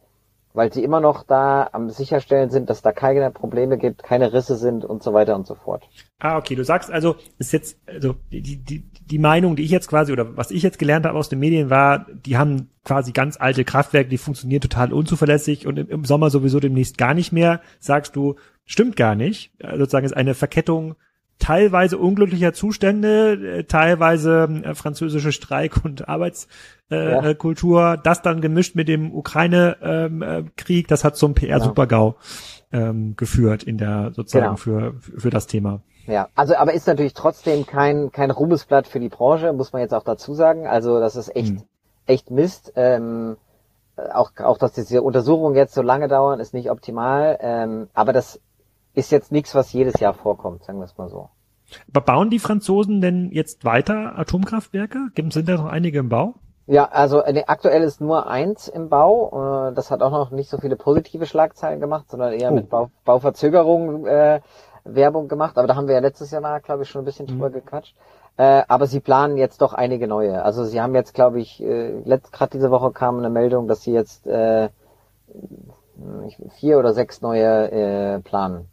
weil 0.54 0.72
sie 0.72 0.82
immer 0.82 1.00
noch 1.00 1.22
da 1.22 1.68
am 1.70 1.90
sicherstellen 1.90 2.48
sind, 2.48 2.70
dass 2.70 2.80
da 2.80 2.92
keine 2.92 3.30
Probleme 3.30 3.76
gibt, 3.76 4.02
keine 4.02 4.32
Risse 4.32 4.56
sind 4.56 4.86
und 4.86 5.02
so 5.02 5.12
weiter 5.12 5.36
und 5.36 5.46
so 5.46 5.54
fort. 5.54 5.86
Ah, 6.18 6.38
okay. 6.38 6.54
Du 6.54 6.64
sagst 6.64 6.90
also, 6.90 7.16
ist 7.36 7.52
jetzt, 7.52 7.78
also 7.86 8.14
die, 8.32 8.56
die, 8.56 8.90
die 8.90 9.18
Meinung, 9.18 9.54
die 9.54 9.64
ich 9.64 9.70
jetzt 9.70 9.88
quasi 9.88 10.10
oder 10.10 10.34
was 10.34 10.50
ich 10.50 10.62
jetzt 10.62 10.78
gelernt 10.78 11.04
habe 11.04 11.18
aus 11.18 11.28
den 11.28 11.40
Medien 11.40 11.68
war, 11.68 12.06
die 12.10 12.38
haben 12.38 12.70
quasi 12.84 13.12
ganz 13.12 13.38
alte 13.38 13.66
Kraftwerke, 13.66 14.08
die 14.08 14.16
funktionieren 14.16 14.62
total 14.62 14.94
unzuverlässig 14.94 15.66
und 15.66 15.78
im, 15.78 15.90
im 15.90 16.04
Sommer 16.06 16.30
sowieso 16.30 16.58
demnächst 16.58 16.96
gar 16.96 17.12
nicht 17.12 17.32
mehr. 17.32 17.60
Sagst 17.80 18.16
du, 18.16 18.36
stimmt 18.64 18.96
gar 18.96 19.14
nicht. 19.14 19.52
Sozusagen 19.60 20.06
ist 20.06 20.16
eine 20.16 20.32
Verkettung 20.32 20.94
teilweise 21.38 21.98
unglücklicher 21.98 22.52
Zustände, 22.52 23.58
äh, 23.58 23.64
teilweise 23.64 24.48
äh, 24.64 24.74
französische 24.74 25.32
Streik- 25.32 25.84
und 25.84 26.08
Arbeitskultur, 26.08 27.80
äh, 27.80 27.82
ja. 27.82 27.96
das 27.96 28.22
dann 28.22 28.40
gemischt 28.40 28.74
mit 28.74 28.88
dem 28.88 29.14
Ukraine-Krieg, 29.14 30.84
ähm, 30.84 30.88
das 30.88 31.04
hat 31.04 31.16
zum 31.16 31.34
PR-Supergau 31.34 32.16
genau. 32.70 32.84
ähm, 32.84 33.14
geführt 33.16 33.62
in 33.62 33.78
der 33.78 34.12
sozusagen 34.14 34.56
genau. 34.56 34.56
für, 34.56 34.94
für 35.00 35.30
das 35.30 35.46
Thema. 35.46 35.80
Ja, 36.06 36.28
also 36.34 36.56
aber 36.56 36.72
ist 36.72 36.86
natürlich 36.86 37.12
trotzdem 37.12 37.66
kein 37.66 38.10
kein 38.12 38.30
Ruhmesblatt 38.30 38.86
für 38.86 38.98
die 38.98 39.10
Branche, 39.10 39.52
muss 39.52 39.74
man 39.74 39.82
jetzt 39.82 39.92
auch 39.92 40.04
dazu 40.04 40.32
sagen. 40.32 40.66
Also 40.66 41.00
das 41.00 41.16
ist 41.16 41.36
echt 41.36 41.50
hm. 41.50 41.62
echt 42.06 42.30
Mist. 42.30 42.72
Ähm, 42.76 43.36
auch 44.14 44.30
auch 44.38 44.56
dass 44.56 44.72
diese 44.72 45.02
Untersuchungen 45.02 45.54
jetzt 45.54 45.74
so 45.74 45.82
lange 45.82 46.08
dauern, 46.08 46.40
ist 46.40 46.54
nicht 46.54 46.70
optimal. 46.70 47.38
Ähm, 47.42 47.88
aber 47.92 48.14
das 48.14 48.40
ist 48.94 49.12
jetzt 49.12 49.32
nichts, 49.32 49.54
was 49.54 49.72
jedes 49.72 50.00
Jahr 50.00 50.14
vorkommt, 50.14 50.64
sagen 50.64 50.78
wir 50.78 50.84
es 50.84 50.96
mal 50.98 51.08
so. 51.08 51.30
Aber 51.92 52.00
bauen 52.00 52.30
die 52.30 52.38
Franzosen 52.38 53.00
denn 53.00 53.30
jetzt 53.30 53.64
weiter 53.64 54.18
Atomkraftwerke? 54.18 55.08
Sind 55.30 55.48
da 55.48 55.56
noch 55.56 55.66
einige 55.66 55.98
im 55.98 56.08
Bau? 56.08 56.34
Ja, 56.66 56.86
also 56.86 57.22
äh, 57.22 57.44
aktuell 57.46 57.82
ist 57.82 58.00
nur 58.00 58.28
eins 58.28 58.68
im 58.68 58.88
Bau. 58.88 59.68
Äh, 59.70 59.74
das 59.74 59.90
hat 59.90 60.02
auch 60.02 60.10
noch 60.10 60.30
nicht 60.30 60.50
so 60.50 60.58
viele 60.58 60.76
positive 60.76 61.26
Schlagzeilen 61.26 61.80
gemacht, 61.80 62.10
sondern 62.10 62.32
eher 62.32 62.52
oh. 62.52 62.54
mit 62.54 62.68
Bau, 62.68 62.90
Bauverzögerung 63.04 64.06
äh, 64.06 64.40
Werbung 64.84 65.28
gemacht. 65.28 65.56
Aber 65.56 65.66
da 65.66 65.76
haben 65.76 65.88
wir 65.88 65.94
ja 65.94 66.00
letztes 66.00 66.30
Jahr, 66.30 66.60
glaube 66.60 66.82
ich, 66.82 66.90
schon 66.90 67.02
ein 67.02 67.04
bisschen 67.06 67.26
mhm. 67.26 67.30
drüber 67.30 67.50
gequatscht. 67.50 67.94
Äh, 68.36 68.62
aber 68.68 68.86
sie 68.86 69.00
planen 69.00 69.36
jetzt 69.36 69.62
doch 69.62 69.72
einige 69.72 70.06
neue. 70.06 70.42
Also 70.44 70.64
sie 70.64 70.80
haben 70.80 70.94
jetzt, 70.94 71.14
glaube 71.14 71.40
ich, 71.40 71.62
äh, 71.62 72.02
gerade 72.04 72.50
diese 72.52 72.70
Woche 72.70 72.92
kam 72.92 73.18
eine 73.18 73.30
Meldung, 73.30 73.66
dass 73.66 73.82
sie 73.82 73.92
jetzt 73.92 74.26
äh, 74.26 74.68
vier 76.50 76.78
oder 76.78 76.92
sechs 76.92 77.20
neue 77.20 77.70
äh, 77.70 78.20
planen. 78.20 78.68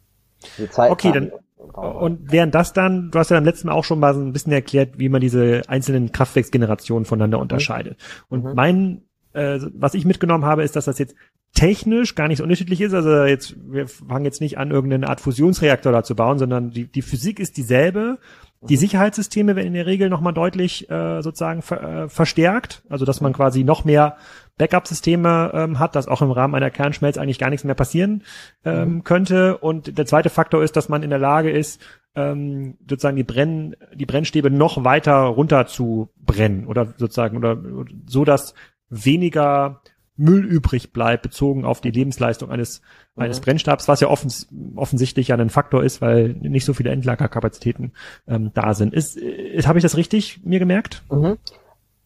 Okay, 0.76 1.12
dann, 1.12 1.32
Und 1.58 2.32
während 2.32 2.54
das 2.54 2.72
dann, 2.72 3.10
du 3.10 3.18
hast 3.18 3.30
ja 3.30 3.36
beim 3.36 3.44
letzten 3.44 3.68
Mal 3.68 3.74
auch 3.74 3.84
schon 3.84 3.98
mal 3.98 4.14
so 4.14 4.20
ein 4.20 4.32
bisschen 4.32 4.52
erklärt, 4.52 4.98
wie 4.98 5.08
man 5.08 5.20
diese 5.20 5.62
einzelnen 5.68 6.12
Kraftwerksgenerationen 6.12 7.04
voneinander 7.04 7.38
mhm. 7.38 7.42
unterscheidet. 7.42 7.98
Und 8.28 8.44
mhm. 8.44 8.54
mein, 8.54 9.02
äh, 9.32 9.60
was 9.74 9.94
ich 9.94 10.04
mitgenommen 10.04 10.44
habe, 10.44 10.62
ist, 10.62 10.76
dass 10.76 10.86
das 10.86 10.98
jetzt 10.98 11.14
technisch 11.54 12.14
gar 12.14 12.28
nicht 12.28 12.38
so 12.38 12.44
unterschiedlich 12.44 12.80
ist. 12.80 12.94
Also 12.94 13.24
jetzt, 13.24 13.56
wir 13.66 13.88
fangen 13.88 14.24
jetzt 14.24 14.40
nicht 14.40 14.58
an, 14.58 14.70
irgendeine 14.70 15.08
Art 15.08 15.20
Fusionsreaktor 15.20 15.90
da 15.90 16.02
zu 16.02 16.14
bauen, 16.14 16.38
sondern 16.38 16.70
die, 16.70 16.86
die 16.86 17.02
Physik 17.02 17.40
ist 17.40 17.56
dieselbe. 17.56 18.18
Die 18.62 18.74
mhm. 18.74 18.80
Sicherheitssysteme 18.80 19.56
werden 19.56 19.68
in 19.68 19.74
der 19.74 19.86
Regel 19.86 20.08
nochmal 20.08 20.32
deutlich 20.32 20.88
äh, 20.90 21.22
sozusagen 21.22 21.62
ver, 21.62 22.04
äh, 22.04 22.08
verstärkt, 22.08 22.82
also 22.88 23.04
dass 23.04 23.20
man 23.20 23.32
quasi 23.32 23.64
noch 23.64 23.84
mehr 23.84 24.16
Backup-Systeme 24.58 25.50
ähm, 25.54 25.78
hat, 25.78 25.94
dass 25.96 26.08
auch 26.08 26.22
im 26.22 26.30
Rahmen 26.30 26.54
einer 26.54 26.70
Kernschmelze 26.70 27.20
eigentlich 27.20 27.38
gar 27.38 27.50
nichts 27.50 27.64
mehr 27.64 27.74
passieren 27.74 28.22
ähm, 28.64 28.94
mhm. 28.94 29.04
könnte. 29.04 29.58
Und 29.58 29.98
der 29.98 30.06
zweite 30.06 30.30
Faktor 30.30 30.62
ist, 30.62 30.76
dass 30.76 30.88
man 30.88 31.02
in 31.02 31.10
der 31.10 31.18
Lage 31.18 31.50
ist, 31.50 31.80
ähm, 32.14 32.78
sozusagen 32.88 33.16
die 33.16 33.24
Brenn, 33.24 33.76
die 33.94 34.06
Brennstäbe 34.06 34.50
noch 34.50 34.84
weiter 34.84 35.16
runter 35.16 35.66
zu 35.66 36.08
brennen 36.16 36.66
oder 36.66 36.94
sozusagen 36.96 37.36
oder 37.36 37.58
so, 38.06 38.24
dass 38.24 38.54
weniger 38.88 39.82
Müll 40.16 40.44
übrig 40.46 40.94
bleibt, 40.94 41.22
bezogen 41.22 41.66
auf 41.66 41.82
die 41.82 41.90
Lebensleistung 41.90 42.50
eines, 42.50 42.80
mhm. 43.14 43.24
eines 43.24 43.40
Brennstabs, 43.40 43.86
was 43.88 44.00
ja 44.00 44.08
offens 44.08 44.48
offensichtlich 44.74 45.28
ja 45.28 45.36
ein 45.36 45.50
Faktor 45.50 45.84
ist, 45.84 46.00
weil 46.00 46.30
nicht 46.30 46.64
so 46.64 46.72
viele 46.72 46.90
Endlagerkapazitäten 46.90 47.92
ähm, 48.26 48.50
da 48.54 48.72
sind. 48.72 48.94
Ist, 48.94 49.16
ist 49.18 49.68
habe 49.68 49.78
ich 49.78 49.82
das 49.82 49.98
richtig 49.98 50.40
mir 50.44 50.58
gemerkt? 50.58 51.02
Mhm. 51.10 51.36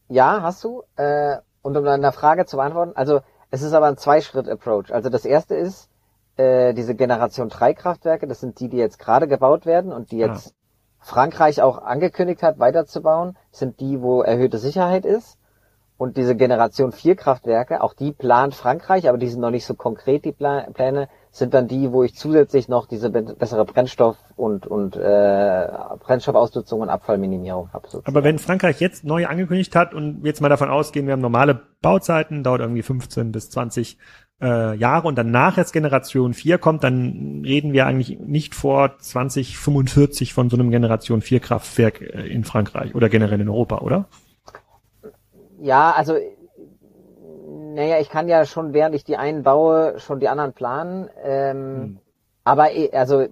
Ja, 0.09 0.43
hast 0.43 0.65
du. 0.65 0.83
Äh, 0.97 1.37
und 1.63 1.77
um 1.77 1.85
deine 1.85 2.13
Frage 2.13 2.47
zu 2.47 2.57
beantworten, 2.57 2.93
also 2.95 3.21
es 3.51 3.63
ist 3.63 3.73
aber 3.73 3.87
ein 3.87 3.97
Zweischritt-Approach. 3.97 4.93
Also 4.93 5.11
das 5.11 5.25
erste 5.25 5.55
ist, 5.55 5.89
äh, 6.37 6.73
diese 6.73 6.95
Generation 6.95 7.49
3 7.49 7.75
Kraftwerke, 7.75 8.27
das 8.27 8.41
sind 8.41 8.61
die, 8.61 8.69
die 8.69 8.77
jetzt 8.77 8.99
gerade 8.99 9.29
gebaut 9.29 9.67
werden 9.67 9.93
und 9.93 10.11
die 10.13 10.19
jetzt 10.19 10.49
ah. 10.49 10.55
Frankreich 11.01 11.63
auch 11.63 11.79
angekündigt 11.79 12.43
hat, 12.43 12.59
weiterzubauen, 12.59 13.37
sind 13.51 13.81
die, 13.81 14.01
wo 14.01 14.23
erhöhte 14.23 14.59
Sicherheit 14.59 15.05
ist. 15.05 15.37
Und 15.99 16.17
diese 16.17 16.35
Generation 16.35 16.93
4 16.93 17.17
Kraftwerke, 17.17 17.83
auch 17.83 17.93
die 17.93 18.13
plant 18.13 18.55
Frankreich, 18.55 19.09
aber 19.09 19.19
die 19.19 19.29
sind 19.29 19.41
noch 19.41 19.51
nicht 19.51 19.67
so 19.67 19.75
konkret, 19.75 20.25
die 20.25 20.33
Pläne, 20.33 21.09
sind 21.33 21.55
dann 21.55 21.69
die, 21.69 21.93
wo 21.93 22.03
ich 22.03 22.15
zusätzlich 22.15 22.69
noch 22.69 22.87
diese 22.87 23.09
bessere 23.11 23.65
Brennstoff- 23.65 24.19
und, 24.37 24.67
und 24.67 24.97
äh, 24.97 25.69
Brennstoffausnutzung 26.01 26.81
und 26.81 26.89
Abfallminimierung 26.89 27.73
habe. 27.73 27.89
Aber 28.05 28.25
wenn 28.25 28.39
Frankreich 28.39 28.81
jetzt 28.81 29.05
neu 29.05 29.27
angekündigt 29.27 29.77
hat 29.77 29.95
und 29.95 30.25
jetzt 30.25 30.41
mal 30.41 30.49
davon 30.49 30.71
ausgehen, 30.71 31.07
wir 31.07 31.13
haben 31.13 31.21
normale 31.21 31.61
Bauzeiten, 31.83 32.43
dauert 32.43 32.61
irgendwie 32.61 32.83
15 32.83 33.31
bis 33.31 33.51
20 33.51 33.99
äh, 34.43 34.77
Jahre 34.77 35.07
und 35.07 35.17
danach 35.17 35.57
jetzt 35.57 35.73
Generation 35.73 36.35
4 36.35 36.59
kommt, 36.59 36.83
dann 36.83 37.43
reden 37.45 37.73
wir 37.73 37.87
eigentlich 37.87 38.19
nicht 38.19 38.55
vor 38.55 38.99
2045 38.99 40.33
von 40.33 40.51
so 40.51 40.57
einem 40.57 40.71
Generation 40.71 41.21
4 41.21 41.41
Kraftwerk 41.41 42.01
äh, 42.01 42.27
in 42.27 42.45
Frankreich 42.45 42.95
oder 42.95 43.09
generell 43.09 43.41
in 43.41 43.49
Europa, 43.49 43.79
oder? 43.79 44.09
Ja, 45.61 45.93
also 45.93 46.15
naja, 47.75 47.99
ich 47.99 48.11
kann 48.11 48.29
ja 48.29 48.45
schon, 48.45 48.73
während 48.73 48.95
ich 48.95 49.05
die 49.05 49.17
einen 49.17 49.43
baue, 49.43 49.99
schon 49.99 50.21
die 50.21 50.29
anderen 50.29 50.53
planen. 50.53 51.09
Ähm, 51.23 51.57
hm. 51.57 51.99
Aber 52.45 52.69
also 52.93 53.27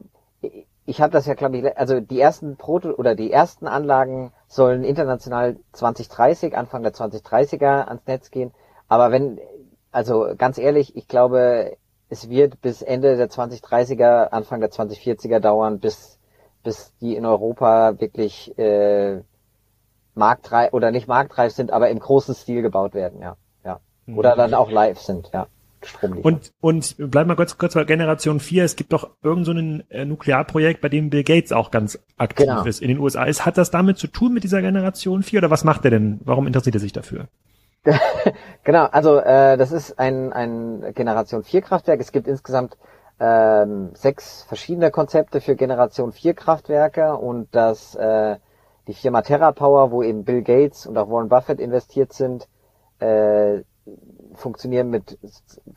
ich 0.84 1.00
habe 1.00 1.12
das 1.12 1.26
ja, 1.26 1.34
glaube 1.34 1.58
ich, 1.58 1.78
also 1.78 2.00
die 2.00 2.20
ersten 2.20 2.56
Proto 2.56 2.90
oder 2.90 3.14
die 3.14 3.32
ersten 3.32 3.66
Anlagen 3.66 4.32
sollen 4.46 4.84
international 4.84 5.56
2030, 5.72 6.56
Anfang 6.56 6.82
der 6.82 6.92
2030er 6.92 7.86
ans 7.86 8.06
Netz 8.06 8.30
gehen. 8.30 8.52
Aber 8.88 9.10
wenn, 9.10 9.38
also 9.92 10.28
ganz 10.36 10.58
ehrlich, 10.58 10.96
ich 10.96 11.08
glaube, 11.08 11.76
es 12.08 12.30
wird 12.30 12.60
bis 12.62 12.82
Ende 12.82 13.16
der 13.16 13.28
2030er, 13.28 14.28
Anfang 14.28 14.60
der 14.60 14.70
2040er 14.70 15.40
dauern, 15.40 15.78
bis 15.78 16.18
bis 16.62 16.94
die 17.00 17.16
in 17.16 17.24
Europa 17.24 17.98
wirklich 18.00 18.56
äh, 18.58 19.22
marktreif 20.14 20.72
oder 20.72 20.90
nicht 20.90 21.08
marktreif 21.08 21.52
sind, 21.52 21.70
aber 21.70 21.90
im 21.90 21.98
großen 21.98 22.34
Stil 22.34 22.62
gebaut 22.62 22.94
werden, 22.94 23.22
ja. 23.22 23.36
Oder 24.16 24.36
dann 24.36 24.54
auch 24.54 24.70
live 24.70 24.98
sind, 24.98 25.30
ja. 25.32 25.46
Und, 26.22 26.52
und 26.60 26.96
bleib 26.98 27.28
mal 27.28 27.36
kurz, 27.36 27.56
kurz 27.56 27.74
bei 27.74 27.84
Generation 27.84 28.40
4. 28.40 28.64
Es 28.64 28.74
gibt 28.74 28.92
doch 28.92 29.10
irgend 29.22 29.46
so 29.46 29.52
ein 29.52 29.88
äh, 29.90 30.04
Nuklearprojekt, 30.04 30.80
bei 30.80 30.88
dem 30.88 31.08
Bill 31.08 31.22
Gates 31.22 31.52
auch 31.52 31.70
ganz 31.70 32.00
aktiv 32.16 32.46
genau. 32.46 32.64
ist 32.64 32.82
in 32.82 32.88
den 32.88 32.98
USA. 32.98 33.24
Ist, 33.24 33.46
hat 33.46 33.58
das 33.58 33.70
damit 33.70 33.96
zu 33.96 34.08
tun 34.08 34.34
mit 34.34 34.42
dieser 34.42 34.60
Generation 34.60 35.22
4 35.22 35.38
oder 35.38 35.50
was 35.50 35.62
macht 35.62 35.84
er 35.84 35.92
denn? 35.92 36.20
Warum 36.24 36.48
interessiert 36.48 36.74
er 36.74 36.80
sich 36.80 36.92
dafür? 36.92 37.28
genau, 38.64 38.86
also 38.86 39.18
äh, 39.18 39.56
das 39.56 39.70
ist 39.70 39.98
ein, 40.00 40.32
ein 40.32 40.92
Generation 40.94 41.44
4 41.44 41.62
Kraftwerk. 41.62 42.00
Es 42.00 42.10
gibt 42.10 42.26
insgesamt 42.26 42.76
ähm, 43.20 43.90
sechs 43.94 44.42
verschiedene 44.44 44.90
Konzepte 44.90 45.40
für 45.40 45.54
Generation 45.54 46.12
4 46.12 46.34
Kraftwerke 46.34 47.16
und 47.16 47.54
das 47.54 47.94
äh, 47.94 48.36
die 48.88 48.94
Firma 48.94 49.22
TerraPower, 49.22 49.92
wo 49.92 50.02
eben 50.02 50.24
Bill 50.24 50.42
Gates 50.42 50.86
und 50.86 50.96
auch 50.98 51.08
Warren 51.08 51.28
Buffett 51.28 51.60
investiert 51.60 52.12
sind, 52.12 52.48
äh, 53.00 53.62
funktionieren 54.38 54.90
mit 54.90 55.18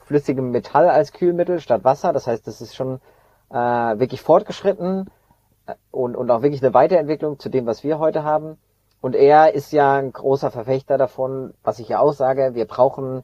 flüssigem 0.05 0.51
Metall 0.51 0.89
als 0.89 1.13
Kühlmittel 1.13 1.59
statt 1.59 1.83
Wasser. 1.83 2.13
Das 2.13 2.27
heißt, 2.27 2.47
das 2.47 2.61
ist 2.61 2.75
schon 2.75 2.99
äh, 3.49 3.55
wirklich 3.55 4.21
fortgeschritten 4.21 5.09
äh, 5.65 5.73
und, 5.91 6.15
und 6.15 6.31
auch 6.31 6.41
wirklich 6.41 6.63
eine 6.63 6.73
Weiterentwicklung 6.73 7.39
zu 7.39 7.49
dem, 7.49 7.65
was 7.65 7.83
wir 7.83 7.99
heute 7.99 8.23
haben. 8.23 8.57
Und 9.01 9.15
er 9.15 9.53
ist 9.53 9.71
ja 9.71 9.95
ein 9.95 10.13
großer 10.13 10.51
Verfechter 10.51 10.97
davon, 10.97 11.53
was 11.63 11.79
ich 11.79 11.89
ja 11.89 11.99
auch 11.99 12.13
sage, 12.13 12.53
wir 12.53 12.65
brauchen 12.65 13.23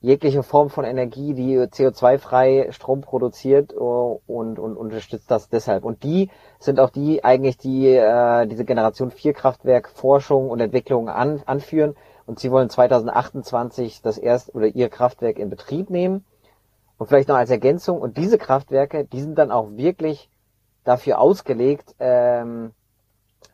jegliche 0.00 0.42
Form 0.42 0.70
von 0.70 0.84
Energie, 0.84 1.34
die 1.34 1.58
CO2-frei 1.58 2.68
Strom 2.70 3.02
produziert 3.02 3.72
und, 3.72 4.58
und 4.58 4.76
unterstützt 4.76 5.30
das 5.30 5.48
deshalb. 5.48 5.84
Und 5.84 6.02
die 6.04 6.30
sind 6.58 6.80
auch 6.80 6.90
die 6.90 7.22
eigentlich, 7.22 7.58
die 7.58 7.88
äh, 7.88 8.46
diese 8.46 8.64
Generation 8.64 9.10
4 9.10 9.34
Kraftwerk 9.34 9.90
Forschung 9.90 10.48
und 10.48 10.60
Entwicklung 10.60 11.08
an, 11.08 11.42
anführen. 11.44 11.96
Und 12.30 12.38
sie 12.38 12.52
wollen 12.52 12.70
2028 12.70 14.02
das 14.02 14.16
erste 14.16 14.52
oder 14.52 14.68
ihr 14.68 14.88
Kraftwerk 14.88 15.36
in 15.40 15.50
Betrieb 15.50 15.90
nehmen. 15.90 16.24
Und 16.96 17.08
vielleicht 17.08 17.28
noch 17.28 17.34
als 17.34 17.50
Ergänzung. 17.50 18.00
Und 18.00 18.18
diese 18.18 18.38
Kraftwerke, 18.38 19.04
die 19.04 19.20
sind 19.20 19.36
dann 19.36 19.50
auch 19.50 19.72
wirklich 19.72 20.30
dafür 20.84 21.18
ausgelegt, 21.18 21.96
ähm, 21.98 22.70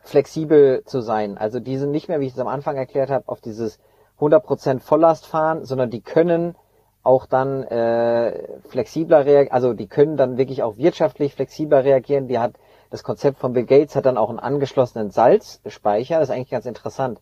flexibel 0.03 0.83
zu 0.85 1.01
sein. 1.01 1.39
Also 1.39 1.59
die 1.59 1.75
sind 1.77 1.89
nicht 1.89 2.07
mehr, 2.07 2.19
wie 2.19 2.27
ich 2.27 2.33
es 2.33 2.39
am 2.39 2.47
Anfang 2.47 2.75
erklärt 2.75 3.09
habe, 3.09 3.27
auf 3.27 3.41
dieses 3.41 3.79
100% 4.19 4.79
Volllast 4.79 5.25
fahren, 5.25 5.65
sondern 5.65 5.89
die 5.89 6.01
können 6.01 6.53
auch 7.01 7.25
dann 7.25 7.63
äh, 7.63 8.59
flexibler 8.69 9.25
reagieren, 9.25 9.53
also 9.53 9.73
die 9.73 9.87
können 9.87 10.17
dann 10.17 10.37
wirklich 10.37 10.61
auch 10.61 10.77
wirtschaftlich 10.77 11.33
flexibler 11.33 11.83
reagieren. 11.83 12.27
Die 12.27 12.37
hat 12.37 12.53
das 12.91 13.03
Konzept 13.03 13.39
von 13.39 13.53
Bill 13.53 13.65
Gates 13.65 13.95
hat 13.95 14.05
dann 14.05 14.19
auch 14.19 14.29
einen 14.29 14.39
angeschlossenen 14.39 15.09
Salzspeicher, 15.09 16.19
das 16.19 16.29
ist 16.29 16.35
eigentlich 16.35 16.51
ganz 16.51 16.67
interessant. 16.67 17.19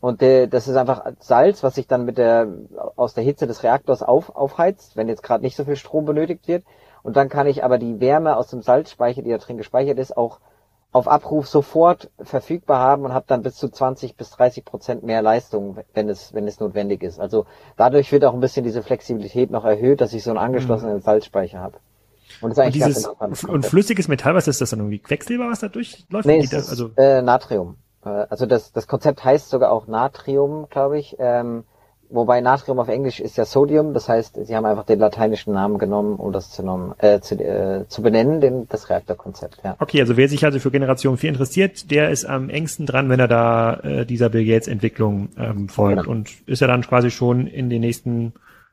Und 0.00 0.22
äh, 0.22 0.46
das 0.48 0.68
ist 0.68 0.76
einfach 0.76 1.04
Salz, 1.18 1.62
was 1.62 1.76
sich 1.76 1.86
dann 1.86 2.04
mit 2.04 2.18
der 2.18 2.46
aus 2.96 3.14
der 3.14 3.24
Hitze 3.24 3.46
des 3.46 3.62
Reaktors 3.62 4.02
auf, 4.02 4.34
aufheizt, 4.36 4.96
wenn 4.96 5.08
jetzt 5.08 5.22
gerade 5.22 5.42
nicht 5.42 5.56
so 5.56 5.64
viel 5.64 5.76
Strom 5.76 6.04
benötigt 6.04 6.46
wird. 6.46 6.64
Und 7.02 7.16
dann 7.16 7.28
kann 7.28 7.46
ich 7.46 7.64
aber 7.64 7.78
die 7.78 8.00
Wärme 8.00 8.36
aus 8.36 8.48
dem 8.48 8.62
Salzspeicher, 8.62 9.22
die 9.22 9.30
da 9.30 9.38
drin 9.38 9.58
gespeichert 9.58 9.98
ist, 9.98 10.16
auch 10.16 10.40
auf 10.94 11.08
Abruf 11.08 11.48
sofort 11.48 12.08
verfügbar 12.22 12.78
haben 12.78 13.04
und 13.04 13.12
habe 13.12 13.24
dann 13.26 13.42
bis 13.42 13.56
zu 13.56 13.68
20 13.68 14.16
bis 14.16 14.30
30 14.30 14.64
Prozent 14.64 15.02
mehr 15.02 15.22
Leistung, 15.22 15.76
wenn 15.92 16.08
es, 16.08 16.32
wenn 16.34 16.46
es 16.46 16.60
notwendig 16.60 17.02
ist. 17.02 17.18
Also 17.18 17.46
dadurch 17.76 18.12
wird 18.12 18.24
auch 18.24 18.32
ein 18.32 18.40
bisschen 18.40 18.64
diese 18.64 18.80
Flexibilität 18.80 19.50
noch 19.50 19.64
erhöht, 19.64 20.00
dass 20.00 20.12
ich 20.14 20.22
so 20.22 20.30
einen 20.30 20.38
angeschlossenen 20.38 20.96
mhm. 20.96 21.00
Salzspeicher 21.00 21.58
habe. 21.58 21.78
Und, 22.40 22.50
das 22.50 22.58
ist 22.58 22.64
eigentlich 22.64 22.82
und, 22.84 23.30
dieses, 23.30 23.44
und 23.44 23.66
flüssiges 23.66 24.06
Metall, 24.06 24.36
was 24.36 24.46
ist 24.46 24.60
das 24.60 24.70
dann 24.70 24.78
irgendwie 24.78 25.00
Quecksilber, 25.00 25.48
was 25.48 25.60
da 25.60 25.68
durchläuft? 25.68 26.26
Nee, 26.26 26.46
das, 26.48 26.70
also 26.70 26.90
äh, 26.96 27.22
Natrium. 27.22 27.76
Äh, 28.04 28.26
also 28.30 28.46
das, 28.46 28.72
das 28.72 28.86
Konzept 28.86 29.24
heißt 29.24 29.50
sogar 29.50 29.72
auch 29.72 29.86
Natrium, 29.86 30.68
glaube 30.70 30.98
ich. 30.98 31.16
Ähm, 31.18 31.64
Wobei 32.10 32.40
Natrium 32.40 32.78
auf 32.78 32.88
Englisch 32.88 33.18
ist 33.18 33.36
ja 33.36 33.44
Sodium, 33.44 33.92
das 33.92 34.08
heißt, 34.08 34.38
sie 34.46 34.54
haben 34.54 34.64
einfach 34.66 34.84
den 34.84 35.00
lateinischen 35.00 35.52
Namen 35.52 35.78
genommen, 35.78 36.14
um 36.14 36.32
das 36.32 36.50
zu, 36.50 36.62
nom, 36.62 36.94
äh, 36.98 37.18
zu, 37.20 37.34
äh, 37.34 37.86
zu 37.88 38.02
benennen, 38.02 38.40
den, 38.40 38.68
das 38.68 38.88
Reaktorkonzept. 38.88 39.58
Ja. 39.64 39.76
Okay, 39.80 40.00
also 40.00 40.16
wer 40.16 40.28
sich 40.28 40.44
also 40.44 40.60
für 40.60 40.70
Generation 40.70 41.16
4 41.16 41.30
interessiert, 41.30 41.90
der 41.90 42.10
ist 42.10 42.24
am 42.24 42.50
engsten 42.50 42.86
dran, 42.86 43.08
wenn 43.08 43.18
er 43.18 43.26
da 43.28 43.74
äh, 43.80 44.06
dieser 44.06 44.28
Bill 44.28 44.44
Gates 44.44 44.68
Entwicklung 44.68 45.30
ähm, 45.36 45.68
folgt 45.68 46.02
genau. 46.02 46.10
und 46.10 46.30
ist 46.46 46.60
ja 46.60 46.68
dann 46.68 46.82
quasi 46.82 47.10
schon 47.10 47.46
in 47.46 47.68
den 47.68 47.80
nächsten 47.80 48.32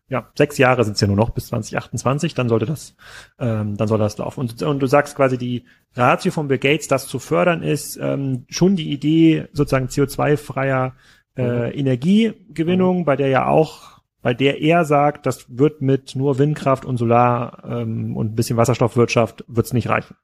ja, 0.09 0.29
sechs 0.35 0.57
Jahre 0.57 0.83
sind 0.83 0.95
es 0.95 1.01
ja 1.01 1.07
nur 1.07 1.15
noch 1.15 1.29
bis 1.29 1.47
2028, 1.47 2.33
dann 2.33 2.49
sollte 2.49 2.65
das, 2.65 2.95
ähm, 3.39 3.77
dann 3.77 3.87
soll 3.87 3.97
das 3.97 4.17
laufen. 4.17 4.41
Und, 4.41 4.61
und 4.61 4.79
du 4.79 4.87
sagst 4.87 5.15
quasi, 5.15 5.37
die 5.37 5.65
Ratio 5.95 6.31
von 6.31 6.49
Bill 6.49 6.57
Gates, 6.57 6.87
das 6.87 7.07
zu 7.07 7.17
fördern, 7.19 7.63
ist 7.63 7.97
ähm, 7.97 8.45
schon 8.49 8.75
die 8.75 8.91
Idee, 8.91 9.47
sozusagen 9.53 9.87
CO2-freier 9.87 10.93
äh, 11.37 11.67
mhm. 11.67 11.79
Energiegewinnung, 11.79 13.05
bei 13.05 13.15
der 13.15 13.29
ja 13.29 13.47
auch, 13.47 14.01
bei 14.21 14.33
der 14.33 14.61
er 14.61 14.83
sagt, 14.85 15.25
das 15.25 15.45
wird 15.47 15.81
mit 15.81 16.15
nur 16.15 16.37
Windkraft 16.37 16.83
und 16.83 16.97
Solar 16.97 17.63
ähm, 17.65 18.17
und 18.17 18.33
ein 18.33 18.35
bisschen 18.35 18.57
Wasserstoffwirtschaft 18.57 19.45
wird's 19.47 19.73
nicht 19.73 19.89
reichen. 19.89 20.15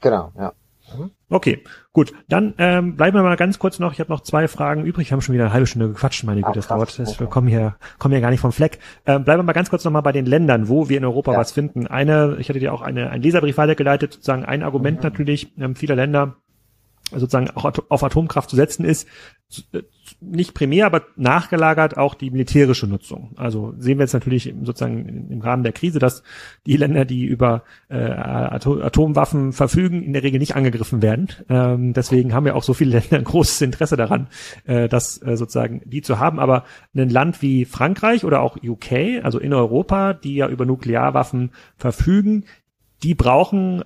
Genau, 0.00 0.32
ja. 0.36 0.52
Okay, 1.28 1.62
gut. 1.92 2.12
Dann 2.28 2.54
ähm, 2.58 2.96
bleiben 2.96 3.16
wir 3.16 3.22
mal 3.22 3.36
ganz 3.36 3.58
kurz 3.58 3.78
noch. 3.78 3.92
Ich 3.92 4.00
habe 4.00 4.10
noch 4.10 4.20
zwei 4.20 4.48
Fragen 4.48 4.84
übrig. 4.84 5.08
Wir 5.08 5.12
haben 5.12 5.22
schon 5.22 5.34
wieder 5.34 5.44
eine 5.44 5.52
halbe 5.52 5.66
Stunde 5.66 5.88
gequatscht, 5.88 6.24
meine 6.24 6.42
Güte, 6.42 6.56
das 6.56 6.68
dauert. 6.68 6.98
Das, 6.98 7.20
wir 7.20 7.26
kommen 7.28 7.48
hier, 7.48 7.76
kommen 7.98 8.12
hier 8.12 8.20
gar 8.20 8.30
nicht 8.30 8.40
vom 8.40 8.52
Fleck. 8.52 8.78
Ähm, 9.06 9.24
bleiben 9.24 9.40
wir 9.40 9.44
mal 9.44 9.52
ganz 9.52 9.70
kurz 9.70 9.84
noch 9.84 9.92
mal 9.92 10.00
bei 10.00 10.12
den 10.12 10.26
Ländern, 10.26 10.68
wo 10.68 10.88
wir 10.88 10.98
in 10.98 11.04
Europa 11.04 11.32
ja. 11.32 11.38
was 11.38 11.52
finden. 11.52 11.86
Eine, 11.86 12.36
ich 12.40 12.48
hatte 12.48 12.58
dir 12.58 12.74
auch 12.74 12.82
eine, 12.82 13.10
einen 13.10 13.22
Leserbrief 13.22 13.56
weitergeleitet, 13.58 14.14
sozusagen 14.14 14.44
ein 14.44 14.62
Argument 14.62 14.98
mhm. 14.98 15.04
natürlich 15.04 15.52
ähm, 15.58 15.76
vieler 15.76 15.94
Länder, 15.94 16.36
sozusagen 17.10 17.50
auch 17.50 17.70
auf 17.88 18.04
Atomkraft 18.04 18.50
zu 18.50 18.56
setzen 18.56 18.84
ist, 18.84 19.08
äh, 19.72 19.82
nicht 20.20 20.54
primär, 20.54 20.86
aber 20.86 21.02
nachgelagert 21.16 21.96
auch 21.96 22.14
die 22.14 22.30
militärische 22.30 22.86
Nutzung. 22.86 23.30
Also 23.36 23.74
sehen 23.78 23.98
wir 23.98 24.04
jetzt 24.04 24.12
natürlich 24.12 24.52
sozusagen 24.62 25.28
im 25.30 25.40
Rahmen 25.40 25.62
der 25.62 25.72
Krise, 25.72 25.98
dass 25.98 26.22
die 26.66 26.76
Länder, 26.76 27.04
die 27.04 27.24
über 27.24 27.62
äh, 27.88 27.96
Atomwaffen 27.96 29.52
verfügen, 29.52 30.02
in 30.02 30.12
der 30.12 30.22
Regel 30.22 30.38
nicht 30.38 30.56
angegriffen 30.56 31.00
werden. 31.00 31.28
Ähm, 31.48 31.92
deswegen 31.94 32.34
haben 32.34 32.46
ja 32.46 32.54
auch 32.54 32.62
so 32.62 32.74
viele 32.74 32.90
Länder 32.98 33.18
ein 33.18 33.24
großes 33.24 33.60
Interesse 33.62 33.96
daran, 33.96 34.28
äh, 34.66 34.88
das 34.88 35.22
äh, 35.22 35.36
sozusagen 35.36 35.82
die 35.84 36.02
zu 36.02 36.18
haben. 36.18 36.38
Aber 36.38 36.64
ein 36.94 37.08
Land 37.08 37.40
wie 37.40 37.64
Frankreich 37.64 38.24
oder 38.24 38.40
auch 38.40 38.56
UK, 38.62 39.22
also 39.22 39.38
in 39.38 39.54
Europa, 39.54 40.12
die 40.12 40.34
ja 40.34 40.48
über 40.48 40.66
Nuklearwaffen 40.66 41.52
verfügen, 41.76 42.44
die 43.02 43.14
brauchen 43.14 43.82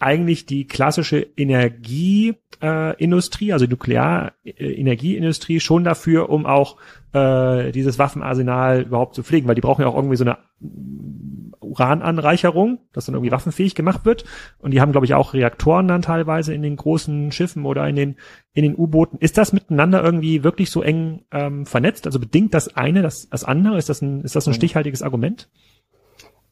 eigentlich 0.00 0.46
die 0.46 0.66
klassische 0.66 1.26
Energieindustrie, 1.36 3.48
äh, 3.48 3.52
also 3.52 3.66
Nuklearenergieindustrie 3.66 5.60
schon 5.60 5.84
dafür, 5.84 6.30
um 6.30 6.46
auch 6.46 6.76
äh, 7.12 7.72
dieses 7.72 7.98
Waffenarsenal 7.98 8.82
überhaupt 8.82 9.14
zu 9.14 9.22
pflegen, 9.22 9.46
weil 9.46 9.54
die 9.54 9.60
brauchen 9.60 9.82
ja 9.82 9.88
auch 9.88 9.96
irgendwie 9.96 10.16
so 10.16 10.24
eine 10.24 10.38
Urananreicherung, 11.60 12.78
dass 12.92 13.06
dann 13.06 13.14
irgendwie 13.14 13.32
waffenfähig 13.32 13.74
gemacht 13.74 14.04
wird. 14.04 14.24
Und 14.58 14.72
die 14.72 14.80
haben, 14.80 14.92
glaube 14.92 15.06
ich, 15.06 15.14
auch 15.14 15.34
Reaktoren 15.34 15.88
dann 15.88 16.02
teilweise 16.02 16.54
in 16.54 16.62
den 16.62 16.76
großen 16.76 17.32
Schiffen 17.32 17.64
oder 17.64 17.88
in 17.88 17.96
den 17.96 18.16
in 18.52 18.62
den 18.62 18.76
U-Booten. 18.76 19.18
Ist 19.18 19.38
das 19.38 19.52
miteinander 19.52 20.02
irgendwie 20.02 20.44
wirklich 20.44 20.70
so 20.70 20.82
eng 20.82 21.22
ähm, 21.32 21.66
vernetzt? 21.66 22.06
Also 22.06 22.20
bedingt 22.20 22.54
das 22.54 22.76
eine 22.76 23.02
das, 23.02 23.28
das 23.28 23.44
andere? 23.44 23.78
Ist 23.78 23.88
das 23.88 24.02
ein 24.02 24.22
ist 24.22 24.36
das 24.36 24.46
ein 24.46 24.54
stichhaltiges 24.54 25.02
Argument? 25.02 25.48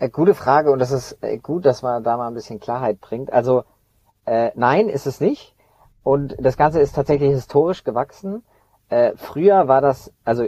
Äh, 0.03 0.09
gute 0.09 0.35
Frage 0.35 0.73
und 0.73 0.81
das 0.81 0.91
ist 0.91 1.19
äh, 1.21 1.39
gut, 1.39 1.65
dass 1.65 1.83
man 1.83 2.03
da 2.03 2.17
mal 2.17 2.27
ein 2.27 2.35
bisschen 2.35 2.59
Klarheit 2.59 3.01
bringt. 3.01 3.33
Also 3.33 3.63
äh, 4.27 4.51
nein, 4.57 4.89
ist 4.89 5.07
es 5.07 5.21
nicht. 5.21 5.55
Und 6.03 6.35
das 6.41 6.57
Ganze 6.57 6.81
ist 6.81 6.97
tatsächlich 6.97 7.31
historisch 7.31 7.85
gewachsen. 7.85 8.43
Äh, 8.89 9.13
früher 9.15 9.69
war 9.69 9.81
das, 9.81 10.13
also 10.25 10.45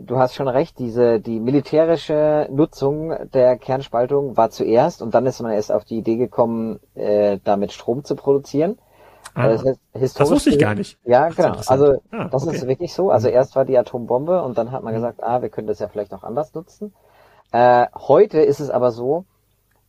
du 0.00 0.18
hast 0.18 0.34
schon 0.34 0.48
recht, 0.48 0.80
diese 0.80 1.20
die 1.20 1.38
militärische 1.38 2.48
Nutzung 2.50 3.14
der 3.32 3.56
Kernspaltung 3.58 4.36
war 4.36 4.50
zuerst 4.50 5.02
und 5.02 5.14
dann 5.14 5.24
ist 5.26 5.40
man 5.40 5.52
erst 5.52 5.70
auf 5.70 5.84
die 5.84 5.98
Idee 5.98 6.16
gekommen, 6.16 6.80
äh, 6.96 7.38
damit 7.44 7.70
Strom 7.70 8.02
zu 8.02 8.16
produzieren. 8.16 8.76
Ah, 9.34 9.48
das, 9.48 9.64
heißt, 9.64 10.18
das 10.18 10.30
wusste 10.30 10.50
ich 10.50 10.58
gar 10.58 10.74
nicht. 10.74 10.98
Ja, 11.04 11.28
genau. 11.28 11.54
Also 11.66 12.02
ah, 12.10 12.28
das 12.28 12.44
okay. 12.44 12.56
ist 12.56 12.66
wirklich 12.66 12.92
so. 12.92 13.10
Also 13.10 13.28
erst 13.28 13.54
war 13.54 13.64
die 13.64 13.78
Atombombe 13.78 14.42
und 14.42 14.58
dann 14.58 14.72
hat 14.72 14.82
man 14.82 14.92
mhm. 14.92 14.96
gesagt, 14.96 15.22
ah, 15.22 15.42
wir 15.42 15.48
können 15.48 15.68
das 15.68 15.78
ja 15.78 15.86
vielleicht 15.86 16.12
auch 16.12 16.24
anders 16.24 16.54
nutzen. 16.54 16.92
Äh, 17.54 17.86
heute 17.94 18.40
ist 18.40 18.58
es 18.58 18.68
aber 18.68 18.90
so, 18.90 19.26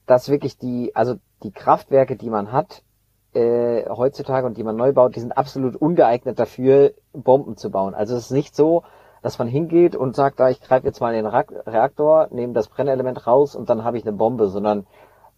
dass 0.06 0.30
wirklich 0.30 0.60
die, 0.60 0.96
also 0.96 1.16
die 1.42 1.50
Kraftwerke, 1.50 2.16
die 2.16 2.30
man 2.30 2.52
hat, 2.52 2.84
äh, 3.34 3.90
heutzutage 3.90 4.46
und 4.46 4.56
die 4.58 4.64
man 4.64 4.76
neu 4.76 4.94
baut, 4.94 5.16
die 5.16 5.20
sind 5.20 5.36
absolut 5.36 5.76
ungeeignet 5.76 6.38
dafür, 6.38 6.92
Bomben 7.12 7.58
zu 7.58 7.72
bauen. 7.72 7.96
Also 7.96 8.16
es 8.16 8.26
ist 8.26 8.32
nicht 8.32 8.56
so, 8.56 8.84
dass 9.24 9.40
man 9.40 9.48
hingeht 9.48 9.96
und 9.96 10.16
sagt, 10.16 10.40
da 10.40 10.52
ich 10.52 10.62
greife 10.62 10.86
jetzt 10.86 11.00
mal 11.00 11.16
in 11.16 11.26
den 11.26 11.34
Reaktor, 11.34 12.28
nehme 12.30 12.54
das 12.54 12.68
Brennelement 12.68 13.26
raus 13.26 13.56
und 13.56 13.68
dann 13.68 13.84
habe 13.84 13.98
ich 13.98 14.06
eine 14.06 14.16
Bombe, 14.16 14.48
sondern 14.50 14.86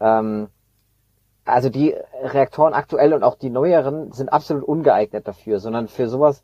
ähm, 0.01 0.49
also 1.45 1.69
die 1.69 1.95
Reaktoren 2.23 2.73
aktuell 2.73 3.13
und 3.13 3.23
auch 3.23 3.35
die 3.35 3.49
neueren 3.49 4.11
sind 4.11 4.33
absolut 4.33 4.65
ungeeignet 4.65 5.25
dafür, 5.29 5.61
sondern 5.61 5.87
für 5.87 6.09
sowas 6.09 6.43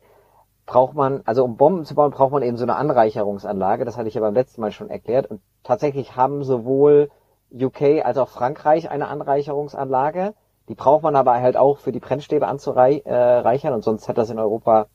braucht 0.66 0.94
man, 0.94 1.22
also 1.24 1.44
um 1.44 1.56
Bomben 1.56 1.84
zu 1.84 1.94
bauen, 1.94 2.10
braucht 2.10 2.32
man 2.32 2.42
eben 2.42 2.56
so 2.56 2.64
eine 2.64 2.76
Anreicherungsanlage. 2.76 3.84
Das 3.84 3.96
hatte 3.96 4.08
ich 4.08 4.14
ja 4.14 4.20
beim 4.20 4.34
letzten 4.34 4.60
Mal 4.60 4.72
schon 4.72 4.90
erklärt. 4.90 5.26
Und 5.26 5.40
tatsächlich 5.62 6.16
haben 6.16 6.42
sowohl 6.42 7.10
UK 7.52 8.04
als 8.04 8.18
auch 8.18 8.28
Frankreich 8.28 8.90
eine 8.90 9.08
Anreicherungsanlage. 9.08 10.34
Die 10.68 10.74
braucht 10.74 11.02
man 11.02 11.14
aber 11.16 11.34
halt 11.34 11.56
auch 11.56 11.78
für 11.78 11.92
die 11.92 12.00
Brennstäbe 12.00 12.46
anzureichern 12.46 13.72
äh, 13.72 13.74
und 13.74 13.84
sonst 13.84 14.08
hat 14.08 14.16
das 14.16 14.30
in 14.30 14.38
Europa, 14.38 14.86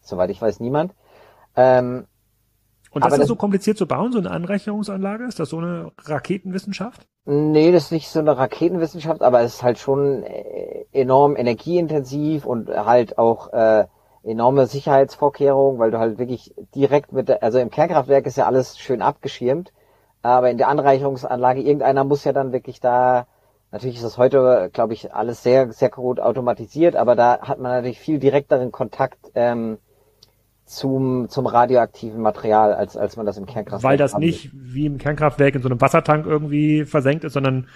soweit 0.00 0.30
ich 0.30 0.40
weiß, 0.40 0.60
niemand. 0.60 0.94
Ähm, 1.56 2.06
und 2.92 3.04
das 3.04 3.12
ist 3.12 3.20
das 3.20 3.28
so 3.28 3.36
kompliziert 3.36 3.78
zu 3.78 3.86
bauen, 3.86 4.12
so 4.12 4.18
eine 4.18 4.30
Anreicherungsanlage? 4.30 5.24
Ist 5.24 5.38
das 5.38 5.50
so 5.50 5.58
eine 5.58 5.92
Raketenwissenschaft? 5.98 7.06
Nee, 7.24 7.70
das 7.70 7.84
ist 7.84 7.92
nicht 7.92 8.08
so 8.08 8.18
eine 8.18 8.36
Raketenwissenschaft, 8.36 9.22
aber 9.22 9.42
es 9.42 9.54
ist 9.54 9.62
halt 9.62 9.78
schon 9.78 10.24
äh, 10.24 10.86
enorm 10.92 11.36
energieintensiv 11.36 12.46
und 12.46 12.68
halt 12.68 13.18
auch 13.18 13.52
äh, 13.52 13.86
enorme 14.22 14.66
Sicherheitsvorkehrungen, 14.66 15.78
weil 15.78 15.90
du 15.90 15.98
halt 15.98 16.18
wirklich 16.18 16.54
direkt 16.74 17.12
mit 17.12 17.28
der, 17.28 17.42
also 17.42 17.58
im 17.58 17.70
Kernkraftwerk 17.70 18.26
ist 18.26 18.36
ja 18.36 18.46
alles 18.46 18.78
schön 18.78 19.02
abgeschirmt, 19.02 19.72
aber 20.22 20.50
in 20.50 20.58
der 20.58 20.68
Anreicherungsanlage, 20.68 21.62
irgendeiner 21.62 22.04
muss 22.04 22.24
ja 22.24 22.32
dann 22.32 22.52
wirklich 22.52 22.80
da, 22.80 23.26
natürlich 23.70 23.96
ist 23.96 24.04
das 24.04 24.18
heute, 24.18 24.70
glaube 24.72 24.92
ich, 24.92 25.14
alles 25.14 25.42
sehr, 25.42 25.72
sehr 25.72 25.88
gut 25.88 26.20
automatisiert, 26.20 26.96
aber 26.96 27.16
da 27.16 27.40
hat 27.40 27.58
man 27.58 27.72
natürlich 27.72 28.00
viel 28.00 28.18
direkteren 28.18 28.72
Kontakt 28.72 29.18
ähm, 29.34 29.78
zum, 30.66 31.28
zum 31.28 31.46
radioaktiven 31.46 32.20
Material, 32.20 32.72
als, 32.74 32.96
als 32.96 33.16
man 33.16 33.26
das 33.26 33.36
im 33.36 33.46
Kernkraftwerk 33.46 33.90
Weil 33.90 33.98
das 33.98 34.16
nicht 34.16 34.50
wie 34.52 34.86
im 34.86 34.98
Kernkraftwerk 34.98 35.56
in 35.56 35.62
so 35.62 35.68
einem 35.68 35.80
Wassertank 35.80 36.26
irgendwie 36.26 36.84
versenkt 36.84 37.24
ist, 37.24 37.32
sondern 37.32 37.66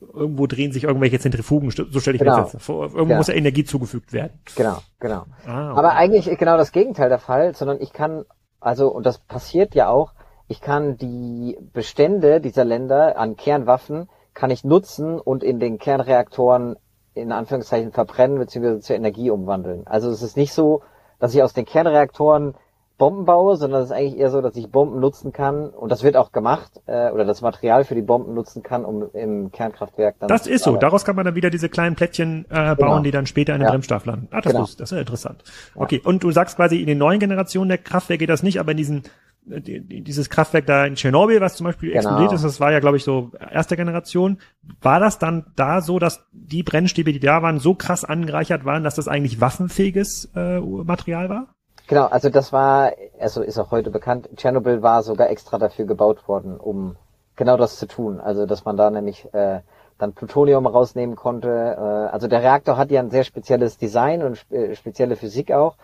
irgendwo 0.00 0.46
drehen 0.46 0.72
sich 0.72 0.84
irgendwelche 0.84 1.18
Zentrifugen, 1.18 1.70
so 1.70 2.00
stelle 2.00 2.16
ich 2.16 2.20
genau. 2.20 2.36
mir 2.36 2.42
das 2.42 2.52
jetzt 2.54 2.64
vor. 2.64 2.84
Irgendwo 2.84 3.04
genau. 3.04 3.16
muss 3.16 3.28
ja 3.28 3.34
Energie 3.34 3.64
zugefügt 3.64 4.12
werden. 4.12 4.40
Genau, 4.56 4.78
genau. 4.98 5.26
Ah, 5.46 5.70
okay. 5.70 5.78
Aber 5.78 5.92
eigentlich 5.92 6.26
genau 6.38 6.56
das 6.56 6.72
Gegenteil 6.72 7.08
der 7.08 7.18
Fall, 7.18 7.54
sondern 7.54 7.80
ich 7.80 7.92
kann, 7.92 8.24
also, 8.60 8.88
und 8.88 9.06
das 9.06 9.18
passiert 9.18 9.74
ja 9.74 9.88
auch, 9.88 10.12
ich 10.48 10.60
kann 10.60 10.96
die 10.96 11.56
Bestände 11.72 12.40
dieser 12.40 12.64
Länder 12.64 13.16
an 13.18 13.36
Kernwaffen 13.36 14.08
kann 14.34 14.50
ich 14.50 14.64
nutzen 14.64 15.20
und 15.20 15.42
in 15.42 15.60
den 15.60 15.78
Kernreaktoren 15.78 16.76
in 17.14 17.32
Anführungszeichen 17.32 17.92
verbrennen 17.92 18.38
bzw. 18.38 18.80
zur 18.80 18.96
Energie 18.96 19.30
umwandeln. 19.30 19.86
Also 19.86 20.10
es 20.10 20.22
ist 20.22 20.36
nicht 20.36 20.52
so, 20.52 20.82
dass 21.18 21.34
ich 21.34 21.42
aus 21.42 21.52
den 21.52 21.66
Kernreaktoren 21.66 22.54
Bomben 23.00 23.24
baue, 23.24 23.56
sondern 23.56 23.80
es 23.80 23.86
ist 23.86 23.96
eigentlich 23.96 24.20
eher 24.20 24.30
so, 24.30 24.42
dass 24.42 24.54
ich 24.56 24.70
Bomben 24.70 25.00
nutzen 25.00 25.32
kann 25.32 25.70
und 25.70 25.90
das 25.90 26.02
wird 26.02 26.18
auch 26.18 26.32
gemacht 26.32 26.82
äh, 26.84 27.10
oder 27.10 27.24
das 27.24 27.40
Material 27.40 27.84
für 27.84 27.94
die 27.94 28.02
Bomben 28.02 28.34
nutzen 28.34 28.62
kann, 28.62 28.84
um 28.84 29.08
im 29.14 29.50
Kernkraftwerk 29.50 30.16
dann. 30.20 30.28
Das 30.28 30.46
ist 30.46 30.64
so. 30.64 30.76
Daraus 30.76 31.06
kann 31.06 31.16
man 31.16 31.24
dann 31.24 31.34
wieder 31.34 31.48
diese 31.48 31.70
kleinen 31.70 31.96
Plättchen 31.96 32.44
äh, 32.50 32.76
bauen, 32.76 32.76
genau. 32.76 33.00
die 33.00 33.10
dann 33.10 33.24
später 33.24 33.54
in 33.54 33.60
den 33.60 33.64
ja. 33.64 33.70
Bremsstaff 33.70 34.04
landen. 34.04 34.28
Ah, 34.30 34.42
das, 34.42 34.52
genau. 34.52 34.64
ist, 34.64 34.80
das 34.80 34.92
ist 34.92 34.96
ja 34.96 35.00
interessant. 35.00 35.42
Ja. 35.74 35.80
Okay. 35.80 36.02
Und 36.04 36.22
du 36.22 36.30
sagst 36.30 36.56
quasi 36.56 36.78
in 36.78 36.86
den 36.86 36.98
neuen 36.98 37.20
Generationen 37.20 37.70
der 37.70 37.78
Kraftwerke 37.78 38.18
geht 38.18 38.28
das 38.28 38.42
nicht, 38.42 38.60
aber 38.60 38.72
in 38.72 38.76
diesen 38.76 39.04
äh, 39.50 39.60
dieses 39.80 40.28
Kraftwerk 40.28 40.66
da 40.66 40.84
in 40.84 40.94
Tschernobyl, 40.94 41.40
was 41.40 41.56
zum 41.56 41.64
Beispiel 41.64 41.92
genau. 41.92 42.00
explodiert 42.00 42.32
ist, 42.34 42.44
das 42.44 42.60
war 42.60 42.70
ja, 42.70 42.80
glaube 42.80 42.98
ich, 42.98 43.04
so 43.04 43.32
erste 43.50 43.76
Generation. 43.76 44.36
War 44.82 45.00
das 45.00 45.18
dann 45.18 45.46
da 45.56 45.80
so, 45.80 45.98
dass 45.98 46.26
die 46.32 46.62
Brennstäbe, 46.62 47.14
die 47.14 47.20
da 47.20 47.40
waren, 47.40 47.60
so 47.60 47.74
krass 47.74 48.04
angereichert 48.04 48.66
waren, 48.66 48.84
dass 48.84 48.96
das 48.96 49.08
eigentlich 49.08 49.40
waffenfähiges 49.40 50.30
äh, 50.36 50.60
Material 50.60 51.30
war? 51.30 51.54
Genau, 51.90 52.06
also 52.06 52.28
das 52.30 52.52
war, 52.52 52.92
also 53.18 53.42
ist 53.42 53.58
auch 53.58 53.72
heute 53.72 53.90
bekannt, 53.90 54.28
Tschernobyl 54.36 54.80
war 54.80 55.02
sogar 55.02 55.28
extra 55.28 55.58
dafür 55.58 55.86
gebaut 55.86 56.28
worden, 56.28 56.56
um 56.56 56.94
genau 57.34 57.56
das 57.56 57.78
zu 57.80 57.88
tun. 57.88 58.20
Also 58.20 58.46
dass 58.46 58.64
man 58.64 58.76
da 58.76 58.90
nämlich 58.90 59.26
äh, 59.34 59.62
dann 59.98 60.12
Plutonium 60.12 60.68
rausnehmen 60.68 61.16
konnte. 61.16 61.48
Äh, 61.48 62.12
also 62.14 62.28
der 62.28 62.42
Reaktor 62.42 62.76
hat 62.76 62.92
ja 62.92 63.00
ein 63.00 63.10
sehr 63.10 63.24
spezielles 63.24 63.76
Design 63.76 64.22
und 64.22 64.38
spe 64.38 64.76
spezielle 64.76 65.16
Physik 65.16 65.50
auch 65.50 65.74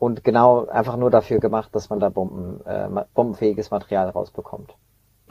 und 0.00 0.24
genau 0.24 0.66
einfach 0.66 0.96
nur 0.96 1.12
dafür 1.12 1.38
gemacht, 1.38 1.72
dass 1.76 1.90
man 1.90 2.00
da 2.00 2.08
Bomben, 2.08 2.60
äh, 2.66 2.88
bombenfähiges 3.14 3.70
Material 3.70 4.08
rausbekommt. 4.08 4.74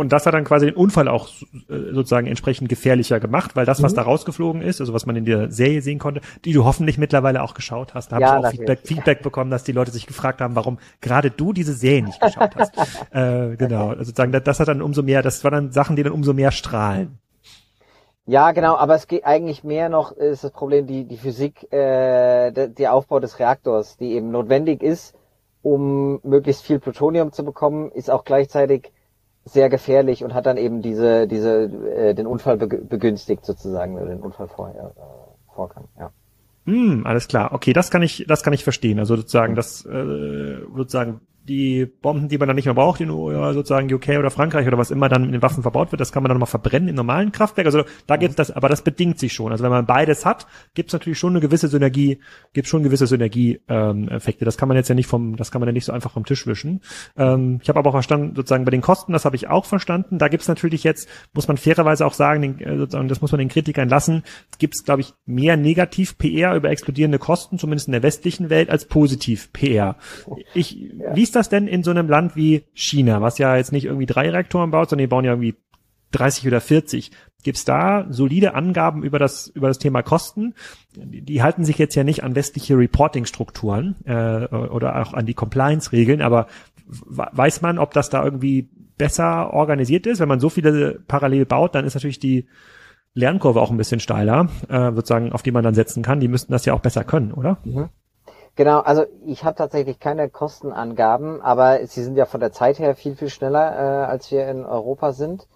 Und 0.02 0.12
das 0.12 0.26
hat 0.26 0.34
dann 0.34 0.46
quasi 0.46 0.66
den 0.66 0.76
Unfall 0.76 1.08
auch 1.08 1.30
äh, 1.70 1.94
sozusagen 1.94 2.26
entsprechend 2.26 2.70
gefährlicher 2.70 3.20
gemacht, 3.20 3.56
weil 3.56 3.68
das, 3.68 3.84
was 3.84 3.92
mhm. 3.92 3.98
da 3.98 4.02
rausgeflogen 4.02 4.64
ist, 4.64 4.82
also 4.82 4.96
was 4.96 5.06
man 5.06 5.16
in 5.16 5.26
der 5.26 5.52
Serie 5.52 5.84
sehen 5.84 6.00
konnte, 6.00 6.22
die 6.44 6.54
du 6.54 6.66
hoffentlich 6.66 6.98
mittlerweile 6.98 7.44
auch 7.44 7.54
geschaut 7.54 7.94
hast, 7.94 8.12
da 8.12 8.16
habe 8.16 8.26
ja, 8.26 8.40
ich 8.40 8.46
auch 8.46 8.50
Feedback, 8.50 8.80
Feedback 8.84 9.22
bekommen, 9.22 9.52
dass 9.52 9.64
die 9.64 9.74
Leute 9.74 9.92
sich 9.92 10.08
gefragt 10.08 10.42
haben, 10.42 10.56
warum 10.56 10.80
gerade 11.02 11.30
du 11.30 11.54
diese 11.54 11.74
Serie 11.74 12.04
nicht 12.04 12.20
geschaut 12.20 12.56
hast. 12.56 12.74
äh, 13.12 13.56
genau, 13.58 13.90
also 13.90 14.06
sozusagen, 14.06 14.32
das, 14.32 14.44
das 14.44 14.60
hat 14.60 14.70
dann 14.70 14.82
umso 14.82 15.04
mehr, 15.04 15.22
das 15.22 15.44
waren 15.44 15.54
dann 15.54 15.72
Sachen, 15.72 15.96
die 15.96 16.02
dann 16.02 16.14
umso 16.14 16.34
mehr 16.34 16.50
strahlen. 16.50 17.20
Ja, 18.26 18.54
genau, 18.54 18.76
aber 18.78 18.96
es 18.96 19.08
geht 19.08 19.24
eigentlich 19.24 19.64
mehr 19.64 19.90
noch, 19.90 20.14
ist 20.14 20.44
das 20.44 20.52
Problem 20.52 20.88
die, 20.88 21.06
die 21.06 21.18
Physik, 21.18 21.72
äh, 21.72 22.52
der, 22.52 22.70
der 22.70 22.94
Aufbau 22.94 23.20
des 23.20 23.38
Reaktors, 23.38 23.98
die 23.98 24.14
eben 24.14 24.32
notwendig 24.32 24.82
ist, 24.82 25.14
um 25.62 26.20
möglichst 26.24 26.64
viel 26.64 26.80
Plutonium 26.80 27.32
zu 27.34 27.46
bekommen, 27.46 27.92
ist 27.92 28.10
auch 28.10 28.24
gleichzeitig 28.24 28.92
sehr 29.46 29.70
gefährlich 29.70 30.24
und 30.24 30.34
hat 30.34 30.46
dann 30.46 30.58
eben 30.58 30.82
diese, 30.82 31.28
diese, 31.28 31.64
äh, 31.64 32.14
den 32.14 32.28
Unfall 32.28 32.58
begünstigt 32.58 33.46
sozusagen, 33.46 33.96
oder 33.96 34.08
den 34.08 34.22
Unfall 34.22 34.48
vorher, 34.48 34.94
äh, 34.96 35.54
Vorgang, 35.54 35.86
ja. 36.00 36.12
Hm, 36.66 37.06
alles 37.06 37.28
klar. 37.28 37.54
Okay, 37.54 37.74
das 37.74 37.90
kann 37.90 38.04
ich, 38.04 38.26
das 38.28 38.44
kann 38.44 38.54
ich 38.54 38.64
verstehen. 38.64 39.00
Also 39.00 39.16
sozusagen, 39.16 39.56
das 39.56 39.86
äh, 39.86 40.58
sozusagen 40.76 41.22
die 41.52 41.86
Bomben, 41.86 42.30
die 42.30 42.38
man 42.38 42.48
dann 42.48 42.56
nicht 42.56 42.66
mehr 42.66 42.74
braucht, 42.74 43.02
in 43.02 43.10
sozusagen 43.10 43.94
UK 43.94 44.10
oder 44.20 44.32
Frankreich 44.32 44.66
oder 44.68 44.78
was 44.78 44.90
immer 44.90 45.10
dann 45.10 45.26
in 45.26 45.34
den 45.34 45.42
Waffen 45.42 45.64
verbaut 45.64 45.92
wird, 45.92 46.00
das 46.00 46.14
kann 46.14 46.24
man 46.24 46.30
dann 46.30 46.38
nochmal 46.38 46.50
verbrennen 46.50 46.88
im 46.88 46.96
normalen 46.96 47.34
Kraftwerk. 47.34 47.66
Also 47.66 47.84
da 48.08 48.16
gibt 48.16 48.32
es 48.32 48.36
das, 48.38 48.52
aber 48.52 48.70
das 48.70 48.84
bedingt 48.84 49.20
sich 49.20 49.34
schon. 49.34 49.52
Also 49.52 49.64
wenn 49.64 49.72
man 49.72 49.86
beides 49.86 50.26
hat, 50.26 50.48
gibt 50.76 50.90
es 50.90 50.94
natürlich 50.94 51.20
schon 51.20 51.32
eine 51.32 51.42
gewisse 51.42 51.68
Synergie, 51.68 52.20
gibt 52.54 52.68
schon 52.68 52.84
gewisse 52.84 53.06
Synergie-Effekte. 53.06 54.44
Ähm, 54.44 54.46
das 54.46 54.58
kann 54.58 54.70
man 54.70 54.78
jetzt 54.78 54.88
ja 54.88 54.96
nicht 54.96 55.08
vom, 55.08 55.36
das 55.36 55.52
kann 55.52 55.60
man 55.60 55.68
ja 55.68 55.74
nicht 55.74 55.86
so 55.86 55.92
einfach 55.92 56.12
vom 56.12 56.26
Tisch 56.26 56.48
wischen. 56.48 56.82
Ähm, 57.18 57.60
ich 57.62 57.68
habe 57.68 57.80
aber 57.80 57.90
auch 57.90 57.94
verstanden, 57.94 58.34
sozusagen 58.36 58.64
bei 58.64 58.72
den 58.72 58.82
Kosten, 58.82 59.12
das 59.12 59.26
habe 59.26 59.36
ich 59.36 59.50
auch 59.50 59.66
verstanden. 59.66 60.20
Da 60.20 60.30
gibt 60.30 60.44
es 60.44 60.48
natürlich 60.48 60.86
jetzt, 60.86 61.10
muss 61.34 61.50
man 61.50 61.58
fairerweise 61.58 62.06
auch 62.06 62.14
sagen, 62.14 62.42
den, 62.42 62.60
äh, 62.62 62.78
sozusagen, 62.78 63.10
das 63.10 63.20
muss 63.20 63.34
man 63.34 63.40
den 63.40 63.50
Kritikern 63.50 63.90
lassen, 63.90 64.24
gibt 64.58 64.76
es, 64.76 64.86
glaube 64.86 65.02
ich, 65.02 65.14
mehr 65.26 65.58
Negativ-PR 65.58 66.56
über 66.56 66.70
explodierende 66.70 67.20
Kosten, 67.20 67.60
zumindest 67.60 67.90
in 67.90 67.92
der 67.92 68.04
westlichen 68.04 68.50
Welt, 68.50 68.70
als 68.70 68.86
Positiv-PR. 68.86 69.98
Ich, 70.54 70.72
ja. 70.72 71.16
Wie 71.16 71.24
ist 71.24 71.36
das 71.36 71.41
denn 71.50 71.68
in 71.68 71.84
so 71.84 71.92
einem 71.92 72.08
Land 72.08 72.36
wie 72.36 72.64
China, 72.74 73.22
was 73.22 73.38
ja 73.38 73.56
jetzt 73.56 73.72
nicht 73.72 73.86
irgendwie 73.86 74.06
drei 74.06 74.30
Reaktoren 74.30 74.72
baut, 74.72 74.90
sondern 74.90 75.06
die 75.06 75.10
bauen 75.10 75.26
ja 75.26 75.32
irgendwie 75.32 75.56
30 76.12 76.48
oder 76.48 76.62
40. 76.62 77.12
Gibt's 77.44 77.66
da 77.66 78.06
solide 78.10 78.54
Angaben 78.54 79.04
über 79.04 79.18
das 79.18 79.48
über 79.48 79.68
das 79.68 79.80
Thema 79.80 80.04
Kosten? 80.04 80.54
Die, 80.96 81.22
die 81.22 81.42
halten 81.42 81.66
sich 81.66 81.78
jetzt 81.78 81.96
ja 81.96 82.04
nicht 82.04 82.24
an 82.24 82.36
westliche 82.36 82.78
Reporting-Strukturen 82.78 83.96
äh, 84.06 84.46
oder 84.46 85.02
auch 85.02 85.14
an 85.14 85.26
die 85.26 85.34
Compliance-Regeln, 85.34 86.22
aber 86.22 86.48
weiß 86.86 87.62
man, 87.62 87.80
ob 87.80 87.94
das 87.94 88.10
da 88.10 88.24
irgendwie 88.24 88.70
besser 88.98 89.54
organisiert 89.54 90.06
ist? 90.06 90.20
Wenn 90.20 90.28
man 90.28 90.40
so 90.40 90.50
viele 90.50 91.00
parallel 91.08 91.46
baut, 91.46 91.74
dann 91.74 91.86
ist 91.86 91.96
natürlich 91.96 92.20
die 92.20 92.46
Lernkurve 93.14 93.60
auch 93.60 93.72
ein 93.72 93.78
bisschen 93.78 94.00
steiler, 94.00 94.50
äh, 94.70 94.92
sozusagen, 94.94 95.32
auf 95.32 95.42
die 95.42 95.52
man 95.52 95.64
dann 95.64 95.74
setzen 95.74 96.04
kann. 96.04 96.20
Die 96.20 96.28
müssten 96.28 96.52
das 96.52 96.66
ja 96.66 96.74
auch 96.74 96.80
besser 96.82 97.04
können, 97.04 97.32
oder? 97.32 97.58
Mhm. 97.64 97.90
Genau, 98.56 98.80
also 98.80 99.06
ich 99.26 99.46
habe 99.46 99.56
tatsächlich 99.56 100.00
keine 100.00 100.30
Kostenangaben, 100.30 101.42
aber 101.42 101.86
sie 101.88 102.04
sind 102.04 102.18
ja 102.18 102.26
von 102.26 102.42
der 102.42 102.52
Zeit 102.52 102.80
her 102.80 102.96
viel, 102.96 103.16
viel 103.16 103.30
schneller, 103.30 103.76
äh, 103.76 104.06
als 104.06 104.30
wir 104.30 104.48
in 104.48 104.66
Europa 104.66 105.14
sind. 105.14 105.48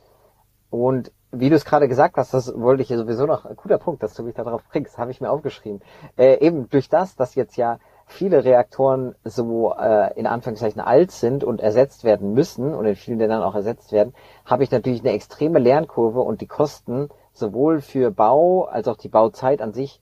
Und 0.70 1.12
wie 1.32 1.50
du 1.50 1.56
es 1.56 1.66
gerade 1.66 1.90
gesagt 1.90 2.16
hast, 2.16 2.34
das 2.34 2.54
wollte 2.58 2.82
ich 2.82 2.88
hier 2.88 2.98
sowieso 2.98 3.26
noch, 3.26 3.46
ein 3.46 3.58
guter 3.58 3.78
Punkt, 3.78 4.02
dass 4.02 4.14
du 4.14 4.24
mich 4.24 4.36
darauf 4.36 4.64
bringst, 4.72 4.98
habe 4.98 5.12
ich 5.12 5.20
mir 5.20 5.30
aufgeschrieben. 5.30 5.82
Äh, 6.18 6.40
eben 6.40 6.70
durch 6.70 6.88
das, 6.88 7.16
dass 7.16 7.36
jetzt 7.36 7.58
ja 7.58 7.80
viele 8.08 8.46
Reaktoren 8.46 9.16
so 9.24 9.74
äh, 9.74 10.18
in 10.18 10.28
Anführungszeichen 10.28 10.80
alt 10.80 11.12
sind 11.12 11.44
und 11.44 11.60
ersetzt 11.60 12.04
werden 12.04 12.34
müssen 12.34 12.74
und 12.74 12.86
in 12.86 12.96
vielen 12.96 13.20
Ländern 13.20 13.44
auch 13.44 13.56
ersetzt 13.56 13.92
werden, 13.92 14.14
habe 14.46 14.64
ich 14.64 14.72
natürlich 14.72 15.02
eine 15.02 15.12
extreme 15.12 15.60
Lernkurve 15.60 16.22
und 16.22 16.40
die 16.40 16.48
Kosten 16.48 17.10
sowohl 17.34 17.82
für 17.82 18.12
Bau 18.12 18.66
als 18.66 18.88
auch 18.88 18.98
die 18.98 19.10
Bauzeit 19.10 19.62
an 19.62 19.74
sich 19.74 20.00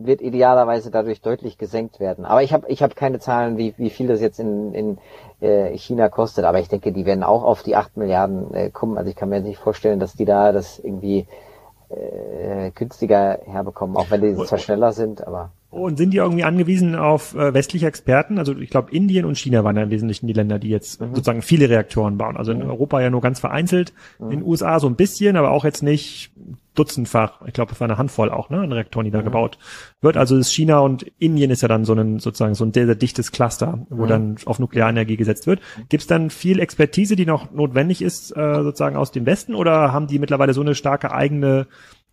wird 0.00 0.22
idealerweise 0.22 0.90
dadurch 0.90 1.20
deutlich 1.20 1.58
gesenkt 1.58 2.00
werden. 2.00 2.24
Aber 2.24 2.42
ich 2.42 2.52
habe 2.52 2.68
ich 2.68 2.82
hab 2.82 2.96
keine 2.96 3.20
Zahlen, 3.20 3.58
wie, 3.58 3.74
wie 3.76 3.90
viel 3.90 4.08
das 4.08 4.20
jetzt 4.20 4.40
in, 4.40 4.74
in 4.74 4.98
äh, 5.40 5.76
China 5.76 6.08
kostet, 6.08 6.44
aber 6.44 6.58
ich 6.58 6.68
denke, 6.68 6.92
die 6.92 7.06
werden 7.06 7.22
auch 7.22 7.44
auf 7.44 7.62
die 7.62 7.76
8 7.76 7.96
Milliarden 7.96 8.52
äh, 8.54 8.70
kommen. 8.70 8.98
Also 8.98 9.10
ich 9.10 9.16
kann 9.16 9.28
mir 9.28 9.40
nicht 9.40 9.58
vorstellen, 9.58 10.00
dass 10.00 10.14
die 10.14 10.24
da 10.24 10.52
das 10.52 10.78
irgendwie 10.78 11.26
äh, 11.90 12.70
günstiger 12.74 13.40
herbekommen, 13.44 13.96
auch 13.96 14.10
wenn 14.10 14.22
die 14.22 14.34
zwar 14.44 14.58
schneller 14.58 14.92
sind, 14.92 15.26
aber. 15.26 15.50
Und 15.70 15.98
sind 15.98 16.10
die 16.10 16.16
irgendwie 16.16 16.42
angewiesen 16.42 16.96
auf 16.96 17.34
äh, 17.34 17.54
westliche 17.54 17.86
Experten? 17.86 18.38
Also 18.38 18.56
ich 18.56 18.70
glaube, 18.70 18.90
Indien 18.90 19.24
und 19.24 19.38
China 19.38 19.62
waren 19.62 19.76
ja 19.76 19.84
im 19.84 19.90
Wesentlichen 19.90 20.26
die 20.26 20.32
Länder, 20.32 20.58
die 20.58 20.68
jetzt 20.68 21.00
mhm. 21.00 21.14
sozusagen 21.14 21.42
viele 21.42 21.70
Reaktoren 21.70 22.18
bauen. 22.18 22.36
Also 22.36 22.50
in 22.50 22.58
mhm. 22.58 22.70
Europa 22.70 23.00
ja 23.00 23.08
nur 23.08 23.20
ganz 23.20 23.38
vereinzelt, 23.38 23.92
mhm. 24.18 24.32
in 24.32 24.38
den 24.40 24.48
USA 24.48 24.80
so 24.80 24.88
ein 24.88 24.96
bisschen, 24.96 25.36
aber 25.36 25.52
auch 25.52 25.64
jetzt 25.64 25.84
nicht 25.84 26.32
dutzendfach. 26.74 27.42
Ich 27.46 27.52
glaube, 27.52 27.72
es 27.72 27.80
war 27.80 27.88
eine 27.88 27.98
Handvoll 27.98 28.30
auch, 28.30 28.50
ne, 28.50 28.60
an 28.60 28.72
Reaktoren, 28.72 29.04
die 29.04 29.12
da 29.12 29.20
mhm. 29.20 29.24
gebaut 29.24 29.58
wird. 30.00 30.16
Also 30.16 30.36
ist 30.36 30.52
China 30.52 30.80
und 30.80 31.04
Indien 31.18 31.52
ist 31.52 31.62
ja 31.62 31.68
dann 31.68 31.84
so 31.84 31.94
ein 31.94 32.18
sozusagen 32.18 32.54
so 32.54 32.64
ein 32.64 32.72
sehr, 32.72 32.86
sehr 32.86 32.96
dichtes 32.96 33.30
Cluster, 33.30 33.86
wo 33.90 34.04
mhm. 34.04 34.08
dann 34.08 34.36
auf 34.46 34.58
Nuklearenergie 34.58 35.16
gesetzt 35.16 35.46
wird. 35.46 35.60
Gibt 35.88 36.02
es 36.02 36.06
dann 36.08 36.30
viel 36.30 36.58
Expertise, 36.58 37.14
die 37.14 37.26
noch 37.26 37.52
notwendig 37.52 38.02
ist, 38.02 38.36
äh, 38.36 38.62
sozusagen 38.62 38.96
aus 38.96 39.12
dem 39.12 39.24
Westen, 39.24 39.54
oder 39.54 39.92
haben 39.92 40.08
die 40.08 40.18
mittlerweile 40.18 40.52
so 40.52 40.62
eine 40.62 40.74
starke 40.74 41.12
eigene 41.12 41.68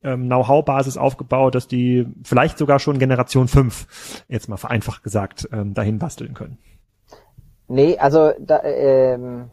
ähm, 0.07 0.25
Know-how-Basis 0.27 0.97
aufgebaut, 0.97 1.55
dass 1.55 1.67
die 1.67 2.07
vielleicht 2.23 2.57
sogar 2.57 2.79
schon 2.79 2.99
Generation 2.99 3.47
5, 3.47 4.23
jetzt 4.27 4.49
mal 4.49 4.57
vereinfacht 4.57 5.03
gesagt, 5.03 5.47
ähm, 5.51 5.73
dahin 5.73 5.99
basteln 5.99 6.33
können? 6.33 6.57
Nee, 7.67 7.97
also 7.97 8.31
da, 8.39 8.63
ähm, 8.63 9.51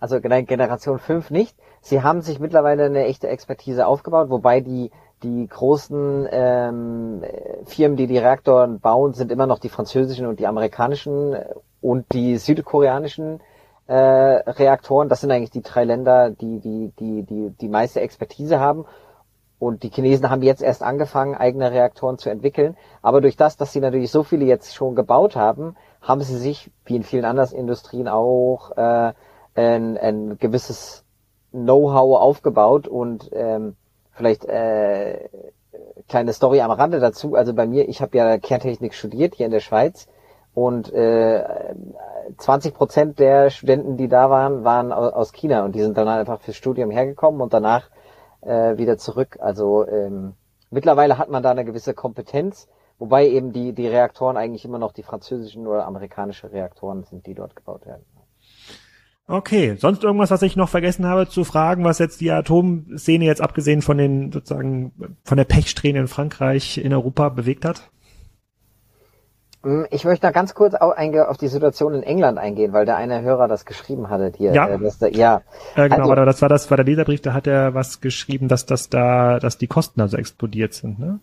also 0.00 0.20
Generation 0.20 0.98
5 0.98 1.30
nicht. 1.30 1.56
Sie 1.80 2.02
haben 2.02 2.22
sich 2.22 2.40
mittlerweile 2.40 2.86
eine 2.86 3.04
echte 3.04 3.28
Expertise 3.28 3.86
aufgebaut, 3.86 4.30
wobei 4.30 4.60
die 4.60 4.90
die 5.22 5.46
großen 5.48 6.28
ähm, 6.30 7.22
Firmen, 7.64 7.96
die 7.96 8.06
die 8.06 8.18
Reaktoren 8.18 8.80
bauen, 8.80 9.14
sind 9.14 9.32
immer 9.32 9.46
noch 9.46 9.58
die 9.58 9.70
französischen 9.70 10.26
und 10.26 10.38
die 10.38 10.46
amerikanischen 10.46 11.36
und 11.80 12.12
die 12.12 12.36
südkoreanischen 12.36 13.40
äh, 13.86 13.94
Reaktoren. 13.94 15.08
Das 15.08 15.22
sind 15.22 15.30
eigentlich 15.30 15.50
die 15.50 15.62
drei 15.62 15.84
Länder, 15.84 16.30
die 16.30 16.60
die 16.60 16.92
die 16.98 17.22
die 17.22 17.50
die 17.58 17.68
meiste 17.68 18.00
Expertise 18.00 18.60
haben. 18.60 18.84
Und 19.58 19.82
die 19.82 19.90
Chinesen 19.90 20.28
haben 20.30 20.42
jetzt 20.42 20.62
erst 20.62 20.82
angefangen, 20.82 21.34
eigene 21.34 21.70
Reaktoren 21.70 22.18
zu 22.18 22.28
entwickeln. 22.28 22.76
Aber 23.02 23.20
durch 23.20 23.36
das, 23.36 23.56
dass 23.56 23.72
sie 23.72 23.80
natürlich 23.80 24.10
so 24.10 24.22
viele 24.22 24.44
jetzt 24.44 24.74
schon 24.74 24.94
gebaut 24.94 25.36
haben, 25.36 25.76
haben 26.02 26.20
sie 26.20 26.36
sich, 26.36 26.70
wie 26.84 26.96
in 26.96 27.02
vielen 27.02 27.24
anderen 27.24 27.52
Industrien 27.52 28.08
auch, 28.08 28.76
äh, 28.76 29.12
ein, 29.54 29.96
ein 29.96 30.38
gewisses 30.38 31.04
Know-how 31.52 32.20
aufgebaut 32.20 32.88
und 32.88 33.30
ähm, 33.32 33.76
vielleicht 34.12 34.44
äh, 34.44 35.28
kleine 36.08 36.32
Story 36.32 36.60
am 36.60 36.72
Rande 36.72 37.00
dazu. 37.00 37.34
Also 37.36 37.54
bei 37.54 37.66
mir, 37.66 37.88
ich 37.88 38.02
habe 38.02 38.16
ja 38.16 38.38
Kerntechnik 38.38 38.94
studiert 38.94 39.36
hier 39.36 39.46
in 39.46 39.52
der 39.52 39.60
Schweiz 39.60 40.08
und 40.52 40.92
äh, 40.92 41.44
20 42.38 42.74
Prozent 42.74 43.18
der 43.18 43.50
Studenten, 43.50 43.96
die 43.96 44.08
da 44.08 44.30
waren, 44.30 44.64
waren 44.64 44.92
aus 44.92 45.32
China 45.32 45.64
und 45.64 45.74
die 45.74 45.82
sind 45.82 45.96
dann 45.96 46.08
einfach 46.08 46.40
fürs 46.40 46.56
Studium 46.56 46.90
hergekommen 46.90 47.40
und 47.40 47.52
danach 47.52 47.90
äh, 48.44 48.76
wieder 48.78 48.98
zurück. 48.98 49.38
Also 49.40 49.86
ähm, 49.86 50.34
mittlerweile 50.70 51.18
hat 51.18 51.30
man 51.30 51.42
da 51.42 51.50
eine 51.50 51.64
gewisse 51.64 51.94
Kompetenz, 51.94 52.68
wobei 52.98 53.28
eben 53.28 53.52
die, 53.52 53.72
die 53.72 53.88
Reaktoren 53.88 54.36
eigentlich 54.36 54.64
immer 54.64 54.78
noch 54.78 54.92
die 54.92 55.02
französischen 55.02 55.66
oder 55.66 55.86
amerikanische 55.86 56.52
Reaktoren 56.52 57.04
sind, 57.04 57.26
die 57.26 57.34
dort 57.34 57.56
gebaut 57.56 57.86
werden. 57.86 58.04
Okay, 59.26 59.76
sonst 59.78 60.04
irgendwas, 60.04 60.30
was 60.30 60.42
ich 60.42 60.54
noch 60.54 60.68
vergessen 60.68 61.06
habe 61.06 61.26
zu 61.26 61.44
fragen, 61.44 61.82
was 61.82 61.98
jetzt 61.98 62.20
die 62.20 62.30
Atomszene 62.30 63.24
jetzt 63.24 63.40
abgesehen 63.40 63.80
von 63.80 63.96
den 63.96 64.30
sozusagen 64.30 64.92
von 65.24 65.38
der 65.38 65.44
Pechsträhne 65.44 66.00
in 66.00 66.08
Frankreich 66.08 66.76
in 66.76 66.92
Europa 66.92 67.30
bewegt 67.30 67.64
hat? 67.64 67.90
Hm, 69.64 69.86
ich 69.90 70.04
möchte 70.04 70.26
noch 70.26 70.32
ganz 70.32 70.54
kurz 70.54 70.74
auf 70.74 71.38
die 71.38 71.48
Situation 71.48 71.94
in 71.94 72.02
England 72.02 72.38
eingehen, 72.38 72.72
weil 72.72 72.84
der 72.84 72.96
eine 72.96 73.22
Hörer 73.22 73.48
das 73.48 73.64
geschrieben 73.64 74.10
hatte 74.10 74.32
hier. 74.36 74.52
Ja, 74.52 74.68
äh, 74.68 74.78
da, 75.00 75.06
ja. 75.08 75.42
Äh, 75.74 75.88
genau, 75.88 76.10
also, 76.10 76.24
das 76.26 76.42
war 76.42 76.48
das 76.50 76.70
war 76.70 76.76
der 76.76 76.84
Leserbrief, 76.84 77.22
da 77.22 77.32
hat 77.32 77.46
er 77.46 77.74
was 77.74 78.00
geschrieben, 78.00 78.48
dass 78.48 78.66
das 78.66 78.90
da, 78.90 79.38
dass 79.38 79.56
die 79.56 79.66
Kosten 79.66 80.00
also 80.00 80.18
explodiert 80.18 80.74
sind, 80.74 80.98
ne? 80.98 81.20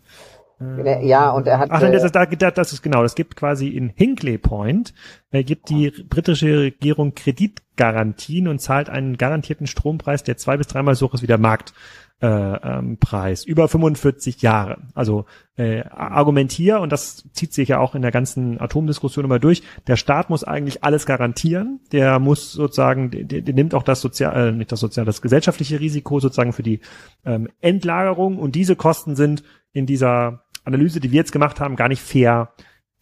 Ja, 1.01 1.31
und 1.31 1.47
er 1.47 1.59
hat. 1.59 1.71
Ach 1.71 1.81
nein, 1.81 1.91
das 1.91 2.03
ist, 2.03 2.15
das 2.15 2.73
ist 2.73 2.81
genau. 2.81 3.03
Es 3.03 3.15
gibt 3.15 3.35
quasi 3.35 3.69
in 3.69 3.89
Hinkley 3.89 4.37
Point, 4.37 4.93
äh, 5.31 5.43
gibt 5.43 5.69
die 5.69 5.91
britische 5.91 6.59
Regierung 6.59 7.15
Kreditgarantien 7.15 8.47
und 8.47 8.59
zahlt 8.59 8.89
einen 8.89 9.17
garantierten 9.17 9.65
Strompreis, 9.65 10.23
der 10.23 10.37
zwei 10.37 10.57
bis 10.57 10.67
dreimal 10.67 10.95
so 10.95 11.07
hoch 11.07 11.15
ist 11.15 11.23
wie 11.23 11.27
der 11.27 11.39
Marktpreis. 11.39 11.73
Äh, 12.21 12.27
ähm, 12.27 12.97
Preis, 12.99 13.45
über 13.45 13.67
45 13.67 14.43
Jahre. 14.43 14.77
Also 14.93 15.25
äh, 15.57 15.81
argumentier, 15.85 16.79
und 16.79 16.91
das 16.91 17.27
zieht 17.33 17.51
sich 17.51 17.69
ja 17.69 17.79
auch 17.79 17.95
in 17.95 18.03
der 18.03 18.11
ganzen 18.11 18.61
Atomdiskussion 18.61 19.25
immer 19.25 19.39
durch, 19.39 19.63
der 19.87 19.95
Staat 19.95 20.29
muss 20.29 20.43
eigentlich 20.43 20.83
alles 20.83 21.07
garantieren, 21.07 21.79
der 21.91 22.19
muss 22.19 22.51
sozusagen, 22.51 23.09
der, 23.09 23.41
der 23.41 23.55
nimmt 23.55 23.73
auch 23.73 23.81
das 23.81 24.01
sozial, 24.01 24.49
äh, 24.49 24.51
nicht 24.51 24.71
das 24.71 24.81
sozial, 24.81 25.03
das 25.07 25.23
gesellschaftliche 25.23 25.79
Risiko 25.79 26.19
sozusagen 26.19 26.53
für 26.53 26.61
die 26.61 26.81
ähm, 27.25 27.49
Endlagerung 27.59 28.37
und 28.37 28.53
diese 28.53 28.75
Kosten 28.75 29.15
sind 29.15 29.43
in 29.73 29.87
dieser 29.87 30.43
Analyse, 30.63 30.99
die 30.99 31.11
wir 31.11 31.17
jetzt 31.17 31.31
gemacht 31.31 31.59
haben, 31.59 31.75
gar 31.75 31.87
nicht 31.87 32.01
fair 32.01 32.53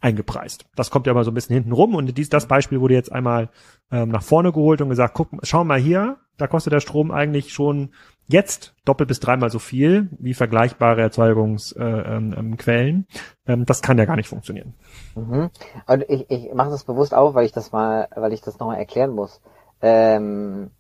eingepreist. 0.02 0.66
Das 0.76 0.92
kommt 0.92 1.08
ja 1.08 1.12
immer 1.12 1.24
so 1.24 1.32
ein 1.32 1.34
bisschen 1.34 1.56
hinten 1.56 1.74
rum 1.74 1.96
und 1.96 2.18
dies, 2.18 2.30
das 2.30 2.48
Beispiel 2.48 2.80
wurde 2.80 2.94
jetzt 2.94 3.12
einmal 3.12 3.50
ähm, 3.92 4.10
nach 4.10 4.24
vorne 4.24 4.52
geholt 4.52 4.82
und 4.82 4.90
gesagt, 4.90 5.14
guck, 5.14 5.30
schau 5.44 5.64
mal 5.64 5.80
hier, 5.80 6.18
da 6.38 6.48
kostet 6.48 6.74
der 6.74 6.80
Strom 6.80 7.12
eigentlich 7.12 7.52
schon 7.52 7.90
jetzt 8.28 8.76
doppelt 8.86 9.10
bis 9.10 9.20
dreimal 9.20 9.50
so 9.50 9.60
viel 9.60 10.10
wie 10.20 10.34
vergleichbare 10.34 11.02
Erzeugungsquellen. 11.02 11.76
Äh, 11.76 12.40
ähm, 12.40 12.56
ähm, 12.68 13.06
ähm, 13.48 13.66
das 13.66 13.82
kann 13.82 13.98
ja 13.98 14.06
gar 14.06 14.16
nicht 14.16 14.30
funktionieren. 14.30 14.76
Mhm. 15.16 15.50
Und 15.88 16.06
ich, 16.08 16.30
ich 16.30 16.54
mache 16.54 16.70
das 16.70 16.86
bewusst 16.86 17.14
auf, 17.14 17.34
weil 17.34 17.46
ich 17.46 17.52
das 17.52 17.72
mal, 17.72 18.08
weil 18.16 18.32
ich 18.32 18.42
das 18.42 18.60
nochmal 18.60 18.78
erklären 18.78 19.12
muss. 19.12 19.42
Ähm, 19.82 20.72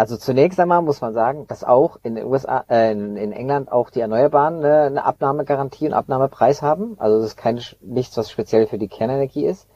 also 0.00 0.16
zunächst 0.16 0.58
einmal 0.58 0.80
muss 0.80 1.02
man 1.02 1.12
sagen, 1.12 1.46
dass 1.46 1.62
auch 1.62 1.98
in 2.02 2.14
den 2.14 2.24
USA, 2.24 2.64
äh, 2.70 2.92
in, 2.92 3.32
England 3.32 3.70
auch 3.70 3.90
die 3.90 4.00
Erneuerbaren 4.00 4.64
eine, 4.64 4.84
eine 4.84 5.04
Abnahmegarantie 5.04 5.88
und 5.88 5.92
Abnahmepreis 5.92 6.62
haben. 6.62 6.98
Also 6.98 7.18
das 7.18 7.26
ist 7.26 7.36
kein 7.36 7.60
nichts, 7.82 8.16
was 8.16 8.30
speziell 8.30 8.66
für 8.66 8.78
die 8.78 8.88
Kernenergie 8.88 9.44
ist. 9.44 9.68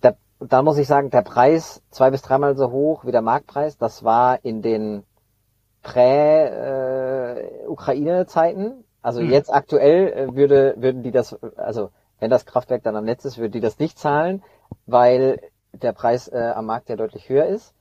Da, 0.00 0.14
da 0.38 0.62
muss 0.62 0.78
ich 0.78 0.86
sagen, 0.86 1.10
der 1.10 1.20
Preis 1.20 1.82
zwei 1.90 2.10
bis 2.10 2.22
dreimal 2.22 2.56
so 2.56 2.70
hoch 2.70 3.04
wie 3.04 3.12
der 3.12 3.20
Marktpreis. 3.20 3.76
Das 3.76 4.02
war 4.02 4.42
in 4.46 4.62
den 4.62 5.02
Prä-Ukraine-Zeiten. 5.82 8.64
Äh, 8.64 8.82
also 9.02 9.20
hm. 9.20 9.28
jetzt 9.28 9.52
aktuell 9.52 10.10
äh, 10.10 10.34
würde 10.34 10.74
würden 10.78 11.02
die 11.02 11.10
das, 11.10 11.34
also 11.58 11.90
wenn 12.18 12.30
das 12.30 12.46
Kraftwerk 12.46 12.82
dann 12.82 12.96
am 12.96 13.04
Netz 13.04 13.26
ist, 13.26 13.36
würden 13.36 13.52
die 13.52 13.60
das 13.60 13.78
nicht 13.78 13.98
zahlen, 13.98 14.42
weil 14.86 15.38
der 15.74 15.92
Preis 15.92 16.28
äh, 16.28 16.52
am 16.54 16.64
Markt 16.64 16.88
ja 16.88 16.96
deutlich 16.96 17.28
höher 17.28 17.44
ist. 17.44 17.74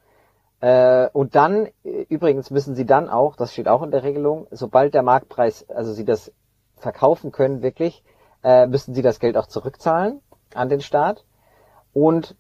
Äh, 0.62 1.08
und 1.14 1.36
dann, 1.36 1.68
äh, 1.84 2.06
übrigens 2.10 2.52
müssen 2.52 2.76
sie 2.76 2.86
dann 2.86 3.10
auch, 3.10 3.36
das 3.36 3.54
steht 3.54 3.68
auch 3.68 3.82
in 3.82 3.92
der 3.92 4.04
Regelung, 4.04 4.48
sobald 4.52 4.94
der 4.94 5.04
Marktpreis, 5.04 5.70
also 5.70 5.94
sie 5.94 6.06
das 6.06 6.32
verkaufen 6.78 7.32
können 7.32 7.62
wirklich, 7.62 8.04
äh, 8.44 8.68
müssen 8.68 8.94
sie 8.94 9.02
das 9.02 9.20
Geld 9.20 9.38
auch 9.38 9.48
zurückzahlen 9.48 10.22
an 10.54 10.70
den 10.70 10.82
Staat. 10.82 11.24
Und 11.94 12.36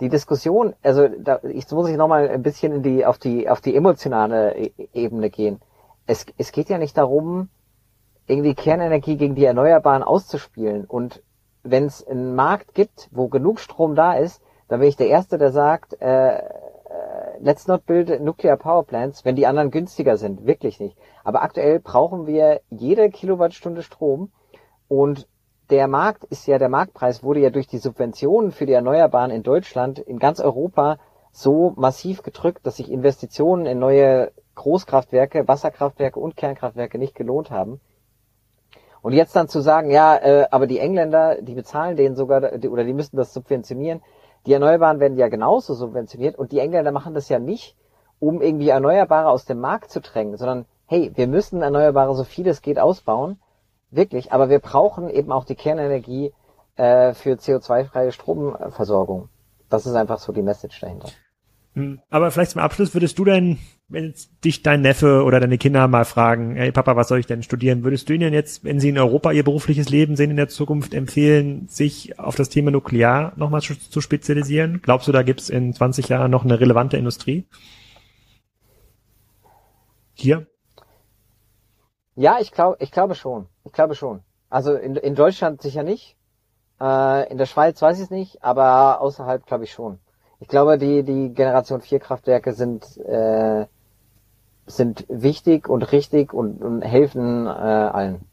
die 0.00 0.08
Diskussion, 0.08 0.74
also 0.82 1.08
da, 1.08 1.40
ich 1.44 1.70
muss 1.70 1.88
ich 1.88 1.96
nochmal 1.96 2.28
ein 2.28 2.42
bisschen 2.42 2.72
in 2.72 2.82
die, 2.82 3.06
auf 3.06 3.18
die, 3.18 3.48
auf 3.48 3.60
die 3.60 3.76
emotionale 3.76 4.56
e-, 4.56 4.72
Ebene 4.92 5.30
gehen. 5.30 5.60
Es, 6.06 6.26
es 6.36 6.50
geht 6.50 6.68
ja 6.68 6.78
nicht 6.78 6.98
darum, 6.98 7.48
irgendwie 8.26 8.54
Kernenergie 8.54 9.16
gegen 9.16 9.34
die 9.34 9.44
Erneuerbaren 9.44 10.02
auszuspielen. 10.02 10.84
Und 10.86 11.22
wenn 11.62 11.86
es 11.86 12.06
einen 12.06 12.34
Markt 12.34 12.74
gibt, 12.74 13.08
wo 13.12 13.28
genug 13.28 13.60
Strom 13.60 13.94
da 13.94 14.14
ist, 14.14 14.42
dann 14.68 14.80
bin 14.80 14.88
ich 14.88 14.96
der 14.96 15.08
Erste, 15.08 15.38
der 15.38 15.52
sagt, 15.52 16.00
äh, 16.00 16.42
let's 17.44 17.66
not 17.66 17.84
build 17.84 18.20
nuclear 18.20 18.56
power 18.56 18.84
plants, 18.84 19.24
wenn 19.24 19.36
die 19.36 19.46
anderen 19.46 19.70
günstiger 19.70 20.16
sind. 20.16 20.46
Wirklich 20.46 20.80
nicht. 20.80 20.96
Aber 21.24 21.42
aktuell 21.42 21.78
brauchen 21.78 22.26
wir 22.26 22.62
jede 22.70 23.10
Kilowattstunde 23.10 23.82
Strom 23.82 24.32
und 24.88 25.28
der 25.70 25.86
Markt 25.86 26.24
ist 26.24 26.46
ja, 26.46 26.58
der 26.58 26.68
Marktpreis 26.68 27.22
wurde 27.22 27.40
ja 27.40 27.50
durch 27.50 27.66
die 27.66 27.78
Subventionen 27.78 28.50
für 28.50 28.66
die 28.66 28.72
Erneuerbaren 28.72 29.30
in 29.30 29.42
Deutschland, 29.42 29.98
in 29.98 30.18
ganz 30.18 30.40
Europa 30.40 30.98
so 31.32 31.72
massiv 31.76 32.22
gedrückt, 32.22 32.66
dass 32.66 32.76
sich 32.76 32.90
Investitionen 32.90 33.66
in 33.66 33.78
neue 33.78 34.32
Großkraftwerke, 34.54 35.46
Wasserkraftwerke 35.46 36.20
und 36.20 36.36
Kernkraftwerke 36.36 36.98
nicht 36.98 37.14
gelohnt 37.14 37.50
haben. 37.50 37.80
Und 39.02 39.12
jetzt 39.12 39.36
dann 39.36 39.48
zu 39.48 39.60
sagen, 39.60 39.90
ja, 39.90 40.16
äh, 40.16 40.46
aber 40.50 40.66
die 40.66 40.78
Engländer, 40.78 41.42
die 41.42 41.54
bezahlen 41.54 41.96
denen 41.96 42.16
sogar, 42.16 42.56
die, 42.56 42.68
oder 42.68 42.84
die 42.84 42.94
müssen 42.94 43.16
das 43.16 43.34
subventionieren. 43.34 44.00
Die 44.46 44.52
Erneuerbaren 44.52 45.00
werden 45.00 45.16
ja 45.16 45.28
genauso 45.28 45.74
subventioniert 45.74 46.36
und 46.36 46.52
die 46.52 46.58
Engländer 46.58 46.92
machen 46.92 47.14
das 47.14 47.28
ja 47.28 47.38
nicht, 47.38 47.76
um 48.20 48.42
irgendwie 48.42 48.68
Erneuerbare 48.68 49.28
aus 49.28 49.44
dem 49.44 49.60
Markt 49.60 49.90
zu 49.90 50.00
drängen, 50.00 50.36
sondern 50.36 50.66
hey, 50.86 51.12
wir 51.14 51.26
müssen 51.26 51.62
Erneuerbare 51.62 52.14
so 52.14 52.24
viel 52.24 52.46
es 52.46 52.62
geht 52.62 52.78
ausbauen 52.78 53.38
Wirklich, 53.94 54.32
aber 54.32 54.48
wir 54.48 54.58
brauchen 54.58 55.08
eben 55.08 55.30
auch 55.30 55.44
die 55.44 55.54
Kernenergie 55.54 56.32
äh, 56.74 57.14
für 57.14 57.34
CO2-freie 57.34 58.10
Stromversorgung. 58.10 59.28
Das 59.70 59.86
ist 59.86 59.94
einfach 59.94 60.18
so 60.18 60.32
die 60.32 60.42
Message 60.42 60.80
dahinter. 60.80 61.10
Hm, 61.74 62.00
aber 62.08 62.30
vielleicht 62.30 62.52
zum 62.52 62.60
Abschluss 62.60 62.94
würdest 62.94 63.18
du 63.18 63.24
denn, 63.24 63.58
wenn 63.88 64.14
dich 64.44 64.62
dein 64.62 64.80
Neffe 64.80 65.24
oder 65.24 65.40
deine 65.40 65.58
Kinder 65.58 65.88
mal 65.88 66.04
fragen, 66.04 66.54
hey 66.54 66.70
Papa, 66.70 66.94
was 66.94 67.08
soll 67.08 67.18
ich 67.18 67.26
denn 67.26 67.42
studieren, 67.42 67.82
würdest 67.82 68.08
du 68.08 68.12
ihnen 68.12 68.32
jetzt, 68.32 68.62
wenn 68.62 68.78
sie 68.78 68.90
in 68.90 68.98
Europa 68.98 69.32
ihr 69.32 69.42
berufliches 69.42 69.88
Leben 69.88 70.14
sehen 70.14 70.30
in 70.30 70.36
der 70.36 70.48
Zukunft, 70.48 70.94
empfehlen, 70.94 71.66
sich 71.68 72.18
auf 72.18 72.36
das 72.36 72.48
Thema 72.48 72.70
Nuklear 72.70 73.32
nochmal 73.36 73.60
zu 73.60 74.00
spezialisieren? 74.00 74.82
Glaubst 74.82 75.08
du, 75.08 75.12
da 75.12 75.22
gibt's 75.22 75.50
in 75.50 75.74
20 75.74 76.08
Jahren 76.08 76.30
noch 76.30 76.44
eine 76.44 76.60
relevante 76.60 76.96
Industrie? 76.96 77.44
Hier? 80.14 80.46
Ja, 82.14 82.38
ich 82.40 82.52
glaube, 82.52 82.76
ich 82.78 82.92
glaube 82.92 83.16
schon. 83.16 83.48
Ich 83.64 83.72
glaube 83.72 83.96
schon. 83.96 84.22
Also 84.48 84.74
in, 84.74 84.94
in 84.94 85.16
Deutschland 85.16 85.60
sicher 85.60 85.82
nicht. 85.82 86.16
Äh, 86.80 87.28
in 87.30 87.38
der 87.38 87.46
Schweiz 87.46 87.82
weiß 87.82 87.96
ich 87.98 88.04
es 88.04 88.10
nicht, 88.10 88.44
aber 88.44 89.00
außerhalb 89.00 89.44
glaube 89.46 89.64
ich 89.64 89.72
schon. 89.72 89.98
Ich 90.44 90.48
glaube, 90.48 90.76
die, 90.76 91.02
die 91.04 91.32
Generation 91.32 91.80
4 91.80 92.00
Kraftwerke 92.00 92.52
sind, 92.52 92.98
äh, 92.98 93.64
sind 94.66 95.06
wichtig 95.08 95.70
und 95.70 95.90
richtig 95.90 96.34
und, 96.34 96.62
und 96.62 96.82
helfen 96.82 97.46
äh, 97.46 97.48
allen. 97.48 98.26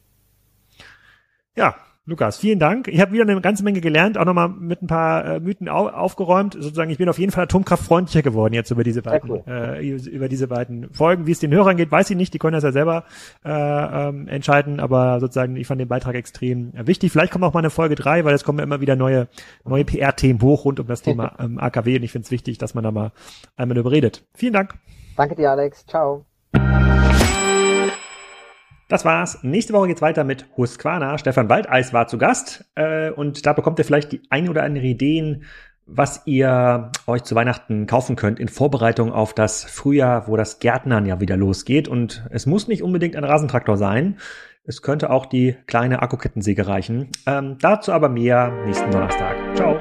Ja, 1.56 1.74
Lukas, 2.06 2.40
vielen 2.40 2.58
Dank. 2.58 2.88
Ich 2.88 3.00
habe 3.00 3.12
wieder 3.12 3.22
eine 3.22 3.40
ganze 3.42 3.64
Menge 3.64 3.80
gelernt, 3.80 4.18
auch 4.18 4.26
nochmal 4.26 4.50
mit 4.50 4.82
ein 4.82 4.88
paar 4.88 5.24
äh, 5.24 5.40
Mythen 5.40 5.70
au 5.70 5.88
aufgeräumt. 5.88 6.56
Sozusagen, 6.56 6.90
ich 6.90 6.98
bin 6.98 7.08
auf 7.08 7.20
jeden 7.20 7.32
Fall 7.32 7.44
atomkraftfreundlicher 7.44 8.24
geworden 8.24 8.56
jetzt 8.56 8.72
über 8.72 8.84
diese 8.84 9.04
beiden, 9.04 9.30
cool. 9.30 9.44
äh, 9.46 9.88
über 9.88 10.28
diese 10.28 10.48
beiden 10.48 10.92
Folgen. 10.92 11.28
Wie 11.28 11.32
es 11.32 11.40
den 11.40 11.54
Hörern 11.54 11.78
geht, 11.78 11.92
weiß 11.92 12.10
ich 12.10 12.18
nicht. 12.18 12.34
Die 12.34 12.40
können 12.40 12.54
das 12.54 12.64
ja 12.64 12.72
selber 12.72 13.04
äh, 13.46 13.52
ähm, 13.52 14.28
entscheiden. 14.28 14.80
Aber 14.80 15.20
sozusagen, 15.20 15.56
ich 15.56 15.68
fand 15.68 15.80
den 15.80 15.90
Beitrag 15.90 16.16
extrem 16.16 16.74
äh, 16.74 16.88
wichtig. 16.88 17.12
Vielleicht 17.12 17.32
kommt 17.32 17.46
auch 17.46 17.54
mal 17.54 17.60
eine 17.60 17.70
Folge 17.70 17.94
drei, 17.94 18.26
weil 18.26 18.34
es 18.34 18.44
kommen 18.44 18.58
ja 18.58 18.64
immer 18.64 18.82
wieder 18.82 18.96
neue 18.96 19.28
neue 19.64 19.86
PR-Themen 19.86 20.42
hoch 20.42 20.66
rund 20.66 20.80
um 20.80 20.88
das 20.88 21.04
Thema 21.04 21.36
ähm, 21.40 21.60
AKW. 21.60 21.98
Und 21.98 22.04
ich 22.04 22.12
finde 22.12 22.26
es 22.26 22.32
wichtig, 22.32 22.58
dass 22.58 22.74
man 22.74 22.84
da 22.84 22.90
mal 22.90 23.12
einmal 23.58 23.76
darüber 23.76 23.92
redet. 23.92 24.26
Vielen 24.34 24.54
Dank. 24.54 24.74
Danke 25.18 25.36
dir, 25.36 25.52
Alex. 25.52 25.86
Ciao. 25.86 26.26
Das 28.92 29.06
war's. 29.06 29.40
Nächste 29.42 29.72
Woche 29.72 29.88
geht's 29.88 30.02
weiter 30.02 30.26
mit 30.26 30.48
Husqvarna. 30.58 31.18
Stefan 31.18 31.48
Waldeis 31.48 31.94
war 31.94 32.08
zu 32.08 32.18
Gast 32.18 32.66
äh, 32.76 33.10
und 33.10 33.46
da 33.46 33.54
bekommt 33.54 33.80
ihr 33.80 33.86
vielleicht 33.86 34.12
die 34.12 34.22
ein 34.30 34.50
oder 34.50 34.64
andere 34.64 34.84
Ideen, 34.84 35.46
was 35.86 36.24
ihr 36.26 36.92
euch 37.08 37.24
zu 37.24 37.34
Weihnachten 37.34 37.88
kaufen 37.88 38.18
könnt 38.18 38.38
in 38.38 38.50
Vorbereitung 38.50 39.14
auf 39.14 39.34
das 39.34 39.64
Frühjahr, 39.64 40.28
wo 40.28 40.36
das 40.36 40.60
Gärtnern 40.60 41.06
ja 41.06 41.22
wieder 41.22 41.38
losgeht. 41.38 41.88
Und 41.88 42.28
es 42.32 42.46
muss 42.46 42.68
nicht 42.68 42.84
unbedingt 42.84 43.16
ein 43.16 43.24
Rasentraktor 43.24 43.78
sein. 43.78 44.18
Es 44.66 44.82
könnte 44.82 45.10
auch 45.10 45.26
die 45.26 45.56
kleine 45.68 46.02
Akkukettensäge 46.02 46.68
reichen. 46.68 47.12
Ähm, 47.26 47.60
dazu 47.62 47.94
aber 47.94 48.10
mehr 48.10 48.52
nächsten 48.66 48.92
Donnerstag. 48.92 49.38
Ciao. 49.56 49.80